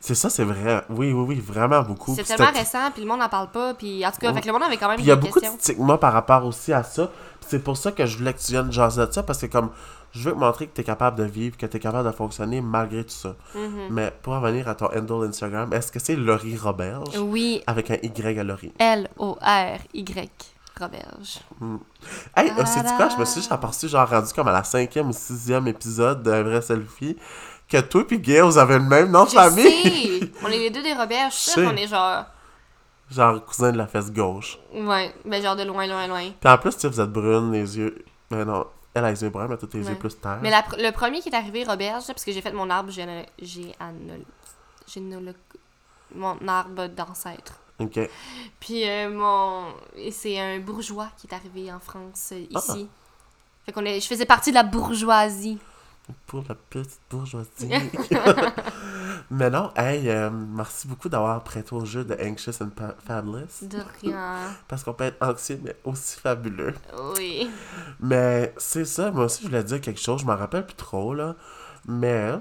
C'est 0.00 0.16
ça, 0.16 0.28
c'est 0.28 0.42
vrai. 0.42 0.82
Oui, 0.90 1.12
oui, 1.12 1.24
oui, 1.28 1.38
vraiment 1.38 1.80
beaucoup. 1.82 2.12
C'est 2.16 2.24
tellement 2.24 2.50
récent, 2.50 2.90
puis 2.92 3.02
le 3.02 3.08
monde 3.08 3.20
n'en 3.20 3.28
parle 3.28 3.52
pas. 3.52 3.72
Puis 3.74 4.04
en 4.04 4.10
tout 4.10 4.18
cas, 4.18 4.28
Ouais. 4.30 4.34
fait 4.34 4.40
que 4.40 4.46
le 4.48 4.52
monde 4.52 4.64
avait 4.64 4.76
quand 4.76 4.88
même 4.88 4.96
Puis 4.96 5.04
il 5.04 5.08
y 5.08 5.12
a 5.12 5.16
beaucoup 5.16 5.38
de 5.38 5.46
stigma 5.46 5.96
par 5.96 6.12
rapport 6.12 6.44
aussi 6.44 6.72
à 6.72 6.82
ça. 6.82 7.08
C'est 7.46 7.62
pour 7.62 7.76
ça 7.76 7.92
que 7.92 8.04
je 8.04 8.18
voulais 8.18 8.32
que 8.34 8.40
tu 8.40 8.50
viennes 8.50 8.72
jaser 8.72 9.06
de 9.06 9.12
ça, 9.12 9.22
parce 9.22 9.38
que 9.40 9.46
comme 9.46 9.70
je 10.10 10.24
veux 10.28 10.32
te 10.34 10.38
montrer 10.38 10.66
que 10.66 10.74
tu 10.74 10.80
es 10.80 10.84
capable 10.84 11.16
de 11.18 11.22
vivre, 11.24 11.56
que 11.56 11.66
tu 11.66 11.76
es 11.76 11.80
capable 11.80 12.08
de 12.10 12.14
fonctionner 12.14 12.60
malgré 12.60 13.04
tout 13.04 13.10
ça. 13.10 13.36
Mhm. 13.54 13.86
Mais 13.90 14.12
pour 14.22 14.34
revenir 14.34 14.66
à 14.68 14.74
ton 14.74 14.86
handle 14.86 15.28
Instagram, 15.28 15.72
est-ce 15.72 15.92
que 15.92 16.00
c'est 16.00 16.16
Laurie 16.16 16.56
Roberge 16.56 17.16
Oui, 17.18 17.62
avec 17.68 17.92
un 17.92 17.96
Y 18.02 18.40
à 18.40 18.42
Laurie? 18.42 18.72
L-O-R-Y. 18.80 20.30
Roberge. 20.78 21.40
Hey, 22.36 22.50
euh, 22.50 22.64
c'est 22.64 22.82
quoi? 22.96 23.08
Je 23.08 23.16
me 23.16 23.24
suis 23.24 23.46
aperçu, 23.50 23.88
genre, 23.88 24.08
rendu 24.08 24.32
comme 24.32 24.48
à 24.48 24.52
la 24.52 24.64
cinquième 24.64 25.08
ou 25.08 25.12
sixième 25.12 25.66
épisode 25.68 26.22
d'un 26.22 26.42
vrai 26.42 26.62
selfie, 26.62 27.16
que 27.68 27.80
toi 27.80 28.02
et 28.10 28.18
Gail, 28.18 28.40
vous 28.40 28.58
avez 28.58 28.74
le 28.74 28.84
même 28.84 29.10
nom 29.10 29.24
de 29.24 29.30
famille? 29.30 30.20
sais! 30.20 30.32
On 30.42 30.48
est 30.48 30.58
les 30.58 30.70
deux 30.70 30.82
des 30.82 30.94
Roberges, 30.94 31.32
je 31.34 31.38
suis 31.38 31.50
sûre 31.52 31.70
qu'on 31.70 31.76
est 31.76 31.86
genre. 31.86 32.24
genre, 33.10 33.44
cousin 33.44 33.72
de 33.72 33.78
la 33.78 33.86
fesse 33.86 34.10
gauche. 34.12 34.58
Ouais, 34.74 35.14
ben 35.24 35.42
genre 35.42 35.56
de 35.56 35.62
loin, 35.64 35.86
loin, 35.86 36.06
loin. 36.06 36.30
Puis 36.40 36.50
en 36.50 36.58
plus, 36.58 36.70
tu 36.74 36.80
sais, 36.80 36.88
vous 36.88 37.00
êtes 37.00 37.10
brune, 37.12 37.52
les 37.52 37.78
yeux. 37.78 38.04
Ben 38.30 38.44
non, 38.44 38.66
elle 38.94 39.04
a 39.04 39.10
les 39.10 39.22
yeux 39.22 39.30
bruns, 39.30 39.46
mais 39.48 39.56
toi, 39.58 39.68
tes 39.70 39.78
Ouais. 39.78 39.88
yeux 39.90 39.94
plus 39.96 40.18
terre. 40.18 40.38
Mais 40.42 40.50
la 40.50 40.62
pr- 40.62 40.82
le 40.82 40.90
premier 40.90 41.20
qui 41.20 41.28
est 41.28 41.34
arrivé, 41.34 41.64
Roberge, 41.64 42.06
parce 42.06 42.24
que 42.24 42.32
j'ai 42.32 42.40
fait 42.40 42.52
mon 42.52 42.68
arbre 42.70 42.90
géné- 42.90 43.26
géanol- 43.40 44.24
généalo- 44.88 45.34
mon 46.14 46.36
arbre 46.48 46.86
d'ancêtre. 46.88 47.54
Ok. 47.78 47.98
Puis 48.60 48.88
euh, 48.88 49.10
mon 49.10 49.72
c'est 50.10 50.38
un 50.38 50.60
bourgeois 50.60 51.08
qui 51.16 51.26
est 51.26 51.34
arrivé 51.34 51.72
en 51.72 51.80
France 51.80 52.30
euh, 52.32 52.44
Ah. 52.54 52.58
ici. 52.58 52.88
Fait 53.64 53.72
qu'on 53.72 53.84
est 53.84 54.00
je 54.00 54.06
faisais 54.06 54.26
partie 54.26 54.50
de 54.50 54.56
la 54.56 54.62
bourgeoisie. 54.62 55.58
Pour 56.26 56.44
la 56.48 56.54
petite 56.54 57.00
bourgeoisie. 57.10 57.70
mais 59.30 59.48
non, 59.50 59.70
hey, 59.76 60.08
euh, 60.10 60.30
merci 60.30 60.88
beaucoup 60.88 61.08
d'avoir 61.08 61.42
prêté 61.44 61.72
au 61.74 61.84
jeu 61.84 62.04
de 62.04 62.14
Anxious 62.14 62.62
and 62.62 62.70
Fabulous. 63.06 63.46
De 63.62 63.78
rien. 64.02 64.38
Parce 64.68 64.82
qu'on 64.82 64.92
peut 64.94 65.04
être 65.04 65.22
anxieux, 65.24 65.60
mais 65.62 65.76
aussi 65.84 66.18
fabuleux. 66.18 66.74
Oui. 67.16 67.48
Mais 68.00 68.52
c'est 68.58 68.84
ça, 68.84 69.10
moi 69.12 69.24
aussi 69.26 69.42
je 69.42 69.48
voulais 69.48 69.62
dire 69.64 69.80
quelque 69.80 70.00
chose, 70.00 70.20
je 70.20 70.26
m'en 70.26 70.36
rappelle 70.36 70.66
plus 70.66 70.74
trop 70.76 71.14
là. 71.14 71.36
Mais. 71.86 72.32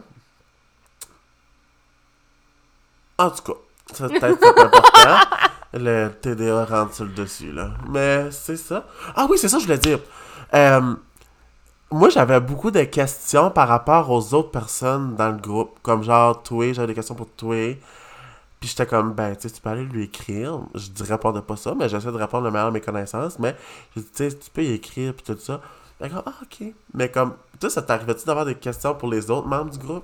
En 3.18 3.30
tout 3.30 3.44
cas, 3.44 3.60
c'est 3.94 4.08
peut-être 4.08 4.40
pas 4.40 4.50
important. 4.50 5.36
Le 5.74 6.10
TDA 6.10 6.66
rentre 6.66 6.94
sur 6.94 7.06
le 7.06 7.12
dessus 7.12 7.52
là. 7.52 7.72
Mais 7.90 8.30
c'est 8.32 8.58
ça. 8.58 8.86
Ah 9.16 9.28
oui, 9.30 9.38
c'est 9.38 9.48
ça 9.48 9.58
je 9.60 9.64
voulais 9.64 9.78
dire. 9.78 10.00
Euh, 10.54 10.96
moi 11.92 12.10
j'avais 12.10 12.40
beaucoup 12.40 12.72
de 12.72 12.84
questions 12.84 13.52
par 13.52 13.68
rapport 13.68 14.10
aux 14.10 14.34
autres 14.34 14.52
personnes 14.52 15.16
dans 15.16 15.30
le 15.30 15.38
groupe. 15.38 15.80
Comme 15.82 16.04
genre, 16.04 16.44
toi, 16.44 16.74
j'avais 16.74 16.88
des 16.88 16.94
questions 16.94 17.16
pour 17.16 17.30
toi. 17.30 17.76
Puis 18.62 18.70
j'étais 18.70 18.86
comme, 18.86 19.14
ben, 19.14 19.36
tu 19.36 19.50
sais, 19.50 19.56
tu 19.56 19.60
peux 19.60 19.70
aller 19.70 19.84
lui 19.84 20.04
écrire. 20.04 20.60
Je 20.76 20.90
dis 20.90 21.02
répondre 21.02 21.42
pas 21.42 21.56
ça, 21.56 21.74
mais 21.74 21.90
j'essaie 21.90 22.12
de 22.12 22.18
répondre 22.18 22.44
le 22.44 22.52
meilleur 22.52 22.68
de 22.68 22.74
mes 22.74 22.82
connaissances. 22.82 23.40
Mais 23.40 23.56
je 23.96 24.02
dis, 24.02 24.08
tu 24.16 24.30
sais, 24.30 24.38
tu 24.38 24.52
peux 24.52 24.64
y 24.64 24.74
écrire, 24.74 25.16
puis 25.16 25.24
tout 25.24 25.40
ça. 25.42 25.62
D'accord, 26.00 26.22
ah, 26.28 26.34
ok. 26.44 26.68
Mais 26.94 27.10
comme, 27.10 27.34
toi, 27.60 27.72
ça 27.72 27.82
t'arrivait-tu 27.82 28.24
d'avoir 28.26 28.46
des 28.46 28.54
questions 28.54 28.94
pour 28.94 29.10
les 29.10 29.32
autres 29.32 29.48
membres 29.48 29.72
du 29.72 29.80
groupe? 29.80 30.04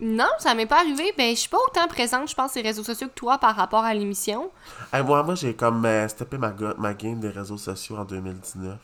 Non, 0.00 0.28
ça 0.38 0.54
m'est 0.54 0.66
pas 0.66 0.80
arrivé. 0.80 1.12
Ben, 1.16 1.34
je 1.34 1.40
suis 1.40 1.48
pas 1.48 1.58
autant 1.68 1.86
présente, 1.86 2.28
je 2.28 2.34
pense, 2.34 2.52
sur 2.52 2.62
les 2.62 2.68
réseaux 2.68 2.82
sociaux 2.82 3.06
que 3.08 3.14
toi 3.14 3.38
par 3.38 3.54
rapport 3.54 3.84
à 3.84 3.94
l'émission. 3.94 4.50
Hey, 4.92 5.02
moi, 5.04 5.22
moi 5.22 5.34
j'ai 5.36 5.54
comme 5.54 5.84
euh, 5.86 6.08
steppé 6.08 6.36
ma, 6.36 6.50
game 6.94 7.20
des 7.20 7.28
réseaux 7.30 7.56
sociaux 7.58 7.96
en 7.96 8.04
2019. 8.04 8.76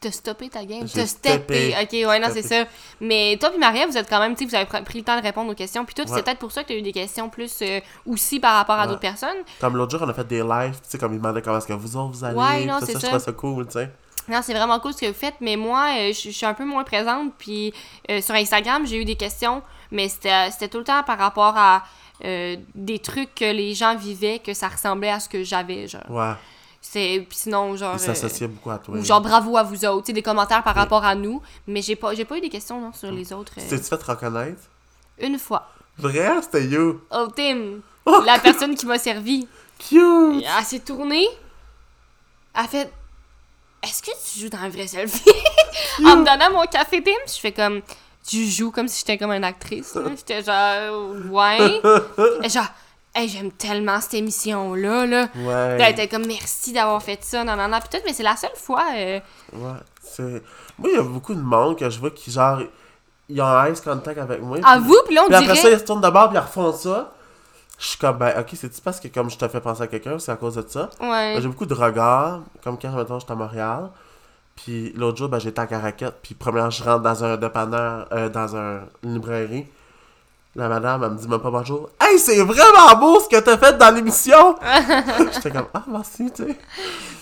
T'as 0.00 0.10
stoppé 0.10 0.48
ta 0.48 0.64
game? 0.64 0.84
T'as 0.92 1.06
steppé. 1.06 1.76
Ok, 1.80 1.92
ouais, 1.92 2.18
non, 2.18 2.26
c'est 2.32 2.42
ça. 2.42 2.64
Mais 3.00 3.36
toi 3.38 3.50
puis 3.50 3.58
Maria, 3.60 3.86
vous 3.86 3.96
êtes 3.96 4.08
quand 4.08 4.18
même, 4.18 4.34
tu 4.34 4.42
sais, 4.44 4.50
vous 4.50 4.54
avez 4.56 4.64
pr- 4.64 4.82
pris 4.82 4.98
le 4.98 5.04
temps 5.04 5.16
de 5.16 5.22
répondre 5.22 5.52
aux 5.52 5.54
questions. 5.54 5.84
Puis 5.84 5.94
toi, 5.94 6.04
Ouais. 6.06 6.10
c'est 6.16 6.24
peut-être 6.24 6.40
pour 6.40 6.50
ça 6.50 6.64
que 6.64 6.68
t'as 6.68 6.74
eu 6.74 6.82
des 6.82 6.90
questions 6.92 7.28
plus 7.28 7.56
euh, 7.62 7.78
aussi 8.04 8.40
par 8.40 8.54
rapport 8.56 8.74
à 8.76 8.80
Ouais. 8.82 8.88
d'autres 8.88 8.98
personnes. 9.00 9.36
Comme 9.60 9.76
l'autre 9.76 9.96
jour, 9.96 10.04
on 10.04 10.10
a 10.10 10.14
fait 10.14 10.26
des 10.26 10.42
lives, 10.42 10.74
tu 10.82 10.88
sais, 10.88 10.98
comme 10.98 11.12
ils 11.12 11.18
demandaient 11.20 11.40
comment 11.42 11.58
est-ce 11.58 11.68
que 11.68 11.72
vous 11.74 11.96
autres 11.96 12.14
vous 12.16 12.24
allez. 12.24 12.36
Ouais, 12.36 12.64
non, 12.64 12.78
c'est 12.80 12.86
ça. 12.86 12.92
ça. 12.94 12.98
Je 12.98 13.06
trouvais 13.06 13.18
ça 13.24 13.32
cool, 13.32 13.66
tu 13.66 13.72
sais. 13.74 13.90
Non, 14.28 14.40
c'est 14.42 14.54
vraiment 14.54 14.78
cool 14.80 14.92
ce 14.92 14.98
que 15.00 15.06
vous 15.06 15.12
faites, 15.14 15.34
mais 15.40 15.56
moi, 15.56 15.88
euh, 15.98 16.12
je 16.12 16.30
je 16.30 16.30
suis 16.30 16.46
un 16.46 16.54
peu 16.54 16.64
moins 16.64 16.84
présente. 16.84 17.32
Puis 17.38 17.72
euh, 18.10 18.20
sur 18.20 18.34
Instagram, 18.34 18.86
j'ai 18.86 18.96
eu 19.00 19.04
des 19.04 19.16
questions, 19.16 19.62
mais 19.90 20.08
c'était 20.08 20.68
tout 20.70 20.78
le 20.78 20.84
temps 20.84 21.02
par 21.02 21.18
rapport 21.18 21.54
à 21.56 21.82
euh, 22.24 22.56
des 22.74 22.98
trucs 23.00 23.34
que 23.34 23.44
les 23.52 23.74
gens 23.74 23.96
vivaient, 23.96 24.38
que 24.38 24.54
ça 24.54 24.68
ressemblait 24.68 25.10
à 25.10 25.18
ce 25.20 25.28
que 25.28 25.42
j'avais, 25.42 25.88
genre. 25.88 26.08
Ouais. 26.08 26.32
C'est 26.84 27.24
puis 27.28 27.38
sinon 27.38 27.76
genre 27.76 27.94
Ils 27.94 28.00
s'associaient 28.00 28.48
beaucoup 28.48 28.70
à 28.70 28.78
toi. 28.78 28.96
ou 28.96 29.04
genre 29.04 29.20
bravo 29.20 29.56
à 29.56 29.62
vous 29.62 29.84
autres, 29.84 30.02
tu 30.02 30.06
sais, 30.08 30.12
des 30.12 30.22
commentaires 30.22 30.62
par 30.64 30.74
rapport 30.74 31.04
à 31.04 31.14
nous, 31.14 31.40
mais 31.68 31.80
j'ai 31.80 31.94
pas 31.94 32.12
j'ai 32.14 32.24
pas 32.24 32.36
eu 32.38 32.40
des 32.40 32.48
questions 32.48 32.80
non 32.80 32.92
sur 32.92 33.10
les 33.12 33.32
autres 33.32 33.54
Tu 33.56 33.66
t'es-tu 33.68 33.84
fait 33.84 34.02
reconnaître? 34.02 34.60
une 35.20 35.38
fois. 35.38 35.68
Vrai? 35.98 36.28
C'était 36.42 36.64
you. 36.66 37.00
Oh 37.12 37.28
Tim, 37.36 37.80
Oh, 38.04 38.22
la 38.26 38.38
personne 38.40 38.74
qui 38.74 38.84
m'a 38.86 38.98
servi, 38.98 39.46
cute! 39.78 40.42
elle 40.58 40.64
s'est 40.64 40.80
tournée, 40.80 41.26
elle 42.54 42.64
a 42.64 42.68
fait 42.68 42.92
Est-ce 43.82 44.02
que 44.02 44.10
tu 44.32 44.40
joues 44.40 44.48
dans 44.48 44.58
un 44.58 44.68
vrai 44.68 44.86
selfie? 44.86 45.22
En 46.06 46.16
me 46.16 46.24
donnant 46.24 46.50
mon 46.52 46.66
café 46.66 47.02
Tim, 47.02 47.10
je 47.26 47.38
fais 47.40 47.52
comme 47.52 47.80
tu 48.26 48.46
joues 48.46 48.70
comme 48.70 48.88
si 48.88 49.00
j'étais 49.00 49.18
comme 49.18 49.32
une 49.32 49.44
actrice. 49.44 49.94
là. 49.94 50.02
J'étais 50.16 50.42
genre 50.42 51.10
ouais. 51.30 51.80
Et 52.42 52.48
genre 52.48 52.66
Hey, 53.14 53.28
j'aime 53.28 53.52
tellement 53.52 54.00
cette 54.00 54.14
émission 54.14 54.72
là 54.74 55.04
là. 55.04 55.28
Ouais. 55.36 55.76
Elle 55.80 55.92
était 55.92 56.08
comme 56.08 56.24
merci 56.26 56.72
d'avoir 56.72 57.02
fait 57.02 57.22
ça, 57.22 57.44
non, 57.44 57.56
non, 57.56 57.68
non. 57.68 57.78
Puis 57.80 57.90
tout, 57.98 58.02
mais 58.06 58.14
c'est 58.14 58.22
la 58.22 58.36
seule 58.36 58.56
fois. 58.56 58.84
euh, 58.96 59.20
Ouais, 59.52 59.72
c'est... 60.02 60.42
Moi, 60.78 60.88
il 60.90 60.94
y 60.94 60.98
a 60.98 61.02
beaucoup 61.02 61.34
de 61.34 61.40
monde 61.42 61.76
que 61.78 61.90
je 61.90 61.98
vois 62.00 62.10
qui, 62.10 62.30
genre, 62.30 62.60
ils 63.28 63.38
ont 63.42 63.44
un 63.44 63.68
ice 63.70 63.82
contact 63.82 64.18
avec 64.18 64.40
moi. 64.40 64.56
À 64.64 64.78
vous, 64.78 64.96
puis 65.04 65.14
là, 65.14 65.24
on 65.24 65.26
Puis 65.26 65.34
après 65.34 65.56
ça, 65.56 65.62
dirait. 65.62 65.72
ils 65.74 65.78
se 65.80 65.84
tournent 65.84 66.00
de 66.00 66.08
bord, 66.08 66.30
puis 66.30 66.38
ils 66.38 66.40
refont 66.40 66.72
ça. 66.72 67.12
Je 67.82 67.88
suis 67.88 67.98
comme, 67.98 68.16
ben, 68.16 68.32
ok, 68.38 68.46
c'est-tu 68.54 68.80
parce 68.80 69.00
que 69.00 69.08
comme 69.08 69.28
je 69.28 69.36
te 69.36 69.48
fais 69.48 69.60
penser 69.60 69.82
à 69.82 69.86
quelqu'un, 69.88 70.16
c'est 70.20 70.30
à 70.30 70.36
cause 70.36 70.54
de 70.54 70.64
ça? 70.68 70.88
Ouais. 71.00 71.34
Ben, 71.34 71.42
J'ai 71.42 71.48
beaucoup 71.48 71.66
de 71.66 71.74
regards, 71.74 72.42
comme 72.62 72.78
quand, 72.78 72.92
mettons, 72.92 73.18
j'étais 73.18 73.32
à 73.32 73.34
Montréal. 73.34 73.90
Puis 74.54 74.92
l'autre 74.94 75.18
jour, 75.18 75.28
ben, 75.28 75.40
j'étais 75.40 75.60
à 75.60 75.66
Caracat. 75.66 76.12
Puis 76.22 76.36
premièrement, 76.36 76.70
je 76.70 76.84
rentre 76.84 77.02
dans 77.02 77.24
un 77.24 77.36
dépanneur, 77.36 78.06
euh, 78.12 78.28
dans 78.28 78.54
un, 78.54 78.82
une 79.02 79.14
librairie. 79.14 79.66
La 80.54 80.68
madame, 80.68 81.02
elle 81.02 81.10
me 81.10 81.16
dit 81.16 81.26
même 81.26 81.40
pas 81.40 81.50
bonjour. 81.50 81.90
Hey, 82.00 82.20
c'est 82.20 82.40
vraiment 82.44 82.94
beau 83.00 83.18
ce 83.18 83.28
que 83.28 83.40
t'as 83.40 83.58
fait 83.58 83.76
dans 83.76 83.92
l'émission! 83.92 84.54
J'étais 85.32 85.50
comme, 85.50 85.66
ah, 85.74 85.82
merci, 85.88 86.30
tu 86.30 86.44
sais. 86.44 86.48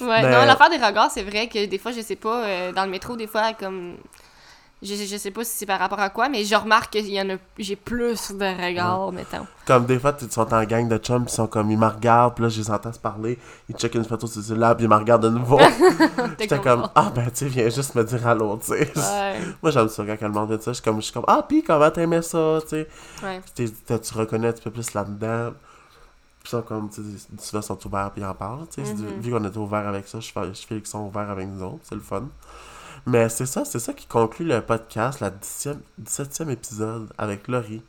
Ouais, 0.05 0.23
Mais- 0.23 0.31
non, 0.31 0.45
l'affaire 0.45 0.69
des 0.69 0.85
regards, 0.85 1.11
c'est 1.11 1.23
vrai 1.23 1.49
que 1.49 1.65
des 1.65 1.79
fois, 1.79 1.93
je 1.93 2.03
sais 2.03 2.17
pas, 2.17 2.45
euh, 2.45 2.73
dans 2.73 2.85
le 2.85 2.91
métro, 2.91 3.17
des 3.17 3.29
fois, 3.29 3.55
comme. 3.59 3.95
Je, 4.83 4.95
je 4.95 5.17
sais 5.19 5.31
pas 5.31 5.45
si 5.45 5.59
c'est 5.59 5.67
par 5.67 5.79
rapport 5.79 6.01
à 6.01 6.09
quoi, 6.09 6.31
mais 6.31 6.43
je 6.43 6.55
remarque 6.55 6.93
qu'il 6.93 7.11
y 7.11 7.21
en 7.21 7.29
a. 7.29 7.35
J'ai 7.59 7.77
plus 7.77 8.33
de 8.33 8.67
regards, 8.67 9.13
mettons. 9.13 9.47
Comme 9.67 9.85
des 9.85 9.99
fois, 9.99 10.17
ils 10.23 10.33
sont 10.33 10.55
en 10.55 10.65
gang 10.65 10.89
de 10.89 10.97
chums, 10.97 11.25
ils 11.29 11.31
sont 11.31 11.47
comme, 11.47 11.71
ils 11.71 11.77
me 11.77 11.87
regardent, 11.87 12.35
puis 12.35 12.45
là, 12.45 12.49
je 12.49 12.61
les 12.61 12.71
entends 12.71 12.93
se 12.93 12.99
parler, 12.99 13.39
ils 13.69 13.77
checkent 13.77 13.97
une 13.97 14.05
photo 14.05 14.27
sur 14.27 14.43
celui-là, 14.43 14.75
puis 14.75 14.87
ils 14.87 14.89
me 14.89 14.97
regardent 14.97 15.25
de 15.25 15.29
nouveau. 15.29 15.59
J'étais 16.39 16.59
comme, 16.59 16.89
ah 16.95 17.13
ben, 17.15 17.27
tu 17.27 17.31
sais, 17.37 17.47
viens 17.49 17.69
juste 17.69 17.95
me 17.95 18.05
dire 18.05 18.27
allô, 18.27 18.57
tu 18.57 18.69
sais. 18.69 18.91
Ouais, 18.97 19.39
Moi, 19.63 19.71
j'aime 19.71 19.89
ça 19.91 20.03
quand 20.05 20.27
le 20.27 20.33
monde 20.33 20.57
dit 20.57 20.65
ça. 20.65 20.71
Je 20.71 20.77
suis 20.77 20.83
comme, 20.83 20.97
je 20.97 21.05
suis 21.05 21.13
comme 21.13 21.27
ah, 21.29 21.45
pis 21.47 21.63
comment 21.63 21.91
t'aimais 21.91 22.23
ça, 22.23 22.59
tu 22.63 22.69
sais. 22.69 22.89
ouais. 23.23 23.41
Puis 23.55 23.71
tu 23.87 24.15
reconnais 24.15 24.49
un 24.49 24.53
petit 24.53 24.63
peu 24.63 24.71
plus 24.71 24.95
là-dedans. 24.95 25.53
Puis 26.43 26.51
ça, 26.53 26.63
comme, 26.67 26.89
tu 26.89 27.03
sais, 27.03 27.27
souvent, 27.39 27.61
ils 27.61 27.67
sont 27.67 27.87
ouverts, 27.87 28.11
puis 28.13 28.23
ils 28.23 28.27
en 28.27 28.35
parlent, 28.35 28.67
tu 28.75 28.83
sais. 28.83 28.95
Mhm. 28.95 29.21
Vu 29.21 29.31
qu'on 29.31 29.45
est 29.45 29.57
ouvert 29.59 29.87
avec 29.87 30.09
ça, 30.09 30.21
je 30.21 30.33
fais, 30.33 30.55
je 30.55 30.67
fais 30.67 30.77
qu'ils 30.77 30.87
sont 30.87 31.07
ouverts 31.07 31.29
avec 31.29 31.47
nous 31.47 31.63
autres, 31.63 31.81
c'est 31.83 31.95
le 31.95 32.01
fun. 32.01 32.29
Mais 33.07 33.29
c'est 33.29 33.47
ça, 33.47 33.65
c'est 33.65 33.79
ça 33.79 33.93
qui 33.93 34.07
conclut 34.07 34.47
le 34.47 34.61
podcast, 34.61 35.21
la 35.21 35.31
10e 35.31 35.79
17e 36.03 36.51
épisode 36.51 37.09
avec 37.19 37.49
Laurie. 37.49 37.83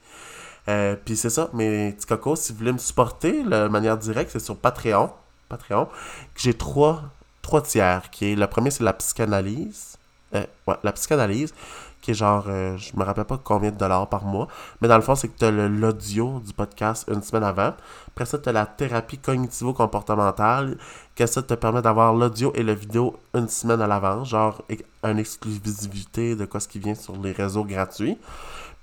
Euh, 0.68 0.96
puis 1.04 1.16
c'est 1.16 1.30
ça, 1.30 1.50
mes 1.54 1.92
petits 1.94 2.06
cocos, 2.06 2.36
si 2.36 2.52
vous 2.52 2.60
voulez 2.60 2.74
me 2.74 2.78
supporter 2.78 3.44
de 3.44 3.68
manière 3.68 3.98
directe, 3.98 4.32
c'est 4.32 4.40
sur 4.40 4.58
Patreon. 4.58 5.12
Patreon. 5.50 5.88
J'ai 6.36 6.54
trois, 6.54 7.04
trois 7.42 7.62
tiers. 7.62 8.10
Qui 8.12 8.32
est, 8.32 8.36
le 8.36 8.48
premier, 8.48 8.72
c'est 8.72 8.84
la 8.84 8.94
psychanalyse. 8.94 9.98
Euh, 10.34 10.46
ouais, 10.68 10.76
la 10.84 10.94
psychanalyse, 10.94 11.54
qui 12.02 12.12
est 12.12 12.16
genre, 12.16 12.46
euh, 12.48 12.76
je 12.78 12.96
me 12.98 13.04
rappelle 13.04 13.26
pas 13.26 13.38
combien 13.38 13.72
de 13.72 13.78
dollars 13.78 14.08
par 14.08 14.26
mois. 14.26 14.48
Mais 14.82 14.88
dans 14.88 14.96
le 14.96 15.02
fond, 15.02 15.16
c'est 15.16 15.28
que 15.28 15.38
tu 15.38 15.46
as 15.46 15.52
l'audio 15.52 16.42
du 16.46 16.54
podcast 16.54 17.08
une 17.14 17.22
semaine 17.22 17.44
avant. 17.44 17.74
Après 18.08 18.26
ça, 18.26 18.38
tu 18.40 18.50
as 18.50 18.52
la 18.52 18.66
thérapie 18.66 19.20
cognitivo-comportementale, 19.20 20.78
que 21.16 21.26
ça 21.26 21.42
te 21.44 21.54
permet 21.54 21.82
d'avoir 21.82 22.14
l'audio 22.14 22.52
et 22.56 22.64
la 22.64 22.74
vidéo 22.74 23.16
une 23.36 23.48
semaine 23.48 23.82
à 23.82 23.88
l'avance, 23.88 24.30
genre 24.30 24.64
une 25.04 25.20
exclusivité 25.20 26.36
de 26.36 26.46
quoi 26.46 26.60
ce 26.60 26.68
qui 26.68 26.80
vient 26.80 26.96
sur 26.96 27.16
les 27.18 27.32
réseaux 27.32 27.64
gratuits. 27.64 28.18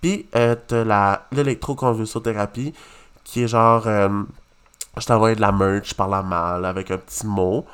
Puis, 0.01 0.27
euh, 0.37 0.55
tu 0.69 0.77
as 0.77 1.27
l'électroconvulsothérapie, 1.33 2.73
qui 3.25 3.43
est 3.43 3.49
genre, 3.49 3.83
euh, 3.87 4.23
je 4.97 5.07
t'envoie 5.07 5.35
de 5.35 5.41
la 5.41 5.53
merch 5.53 5.95
par 5.95 6.09
la 6.09 6.23
malle 6.23 6.65
avec 6.65 6.91
un 6.91 6.99
petit 6.99 7.27
mot, 7.27 7.67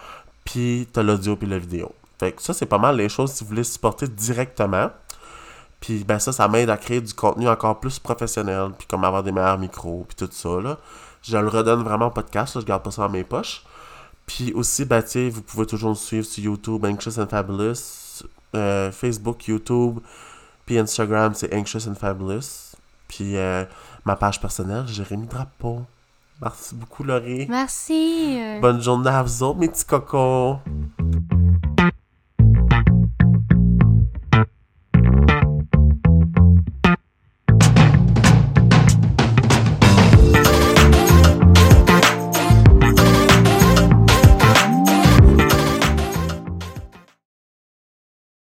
puis 0.44 0.88
tu 0.92 1.00
as 1.00 1.02
l'audio 1.02 1.36
puis 1.36 1.46
la 1.46 1.58
vidéo. 1.58 1.92
Fait 2.18 2.32
que 2.32 2.42
ça, 2.42 2.54
c'est 2.54 2.66
pas 2.66 2.78
mal 2.78 2.96
les 2.96 3.08
choses 3.08 3.32
si 3.32 3.44
vous 3.44 3.50
voulez 3.50 3.64
supporter 3.64 4.08
directement. 4.08 4.90
Puis 5.84 6.02
ben 6.02 6.18
ça, 6.18 6.32
ça 6.32 6.48
m'aide 6.48 6.70
à 6.70 6.78
créer 6.78 7.02
du 7.02 7.12
contenu 7.12 7.46
encore 7.46 7.78
plus 7.78 7.98
professionnel, 7.98 8.70
puis 8.78 8.86
comme 8.86 9.04
avoir 9.04 9.22
des 9.22 9.32
meilleurs 9.32 9.58
micros, 9.58 10.06
puis 10.08 10.16
tout 10.16 10.32
ça, 10.32 10.60
là. 10.62 10.78
Je 11.22 11.36
le 11.36 11.46
redonne 11.46 11.82
vraiment 11.82 12.06
au 12.06 12.10
podcast, 12.10 12.54
là, 12.54 12.62
je 12.62 12.66
garde 12.66 12.82
pas 12.82 12.90
ça 12.90 13.02
dans 13.02 13.10
mes 13.10 13.22
poches. 13.22 13.62
Puis 14.24 14.54
aussi, 14.54 14.86
ben 14.86 15.04
vous 15.30 15.42
pouvez 15.42 15.66
toujours 15.66 15.90
nous 15.90 15.96
suivre 15.96 16.24
sur 16.24 16.42
YouTube, 16.42 16.82
Anxious 16.86 17.20
and 17.20 17.26
Fabulous, 17.26 18.22
euh, 18.54 18.90
Facebook, 18.92 19.46
YouTube, 19.46 19.98
puis 20.64 20.78
Instagram, 20.78 21.34
c'est 21.34 21.54
Anxious 21.54 21.86
and 21.86 21.96
Fabulous. 21.96 22.76
Puis 23.06 23.36
euh, 23.36 23.66
ma 24.06 24.16
page 24.16 24.40
personnelle, 24.40 24.86
Jérémy 24.86 25.26
Drapeau. 25.26 25.82
Merci 26.40 26.74
beaucoup, 26.74 27.04
Laurie. 27.04 27.46
Merci. 27.46 28.38
Bonne 28.62 28.80
journée 28.80 29.10
à 29.10 29.22
vous 29.22 29.42
autres, 29.42 29.58
mes 29.58 29.68
petits 29.68 29.84
cocos. 29.84 30.60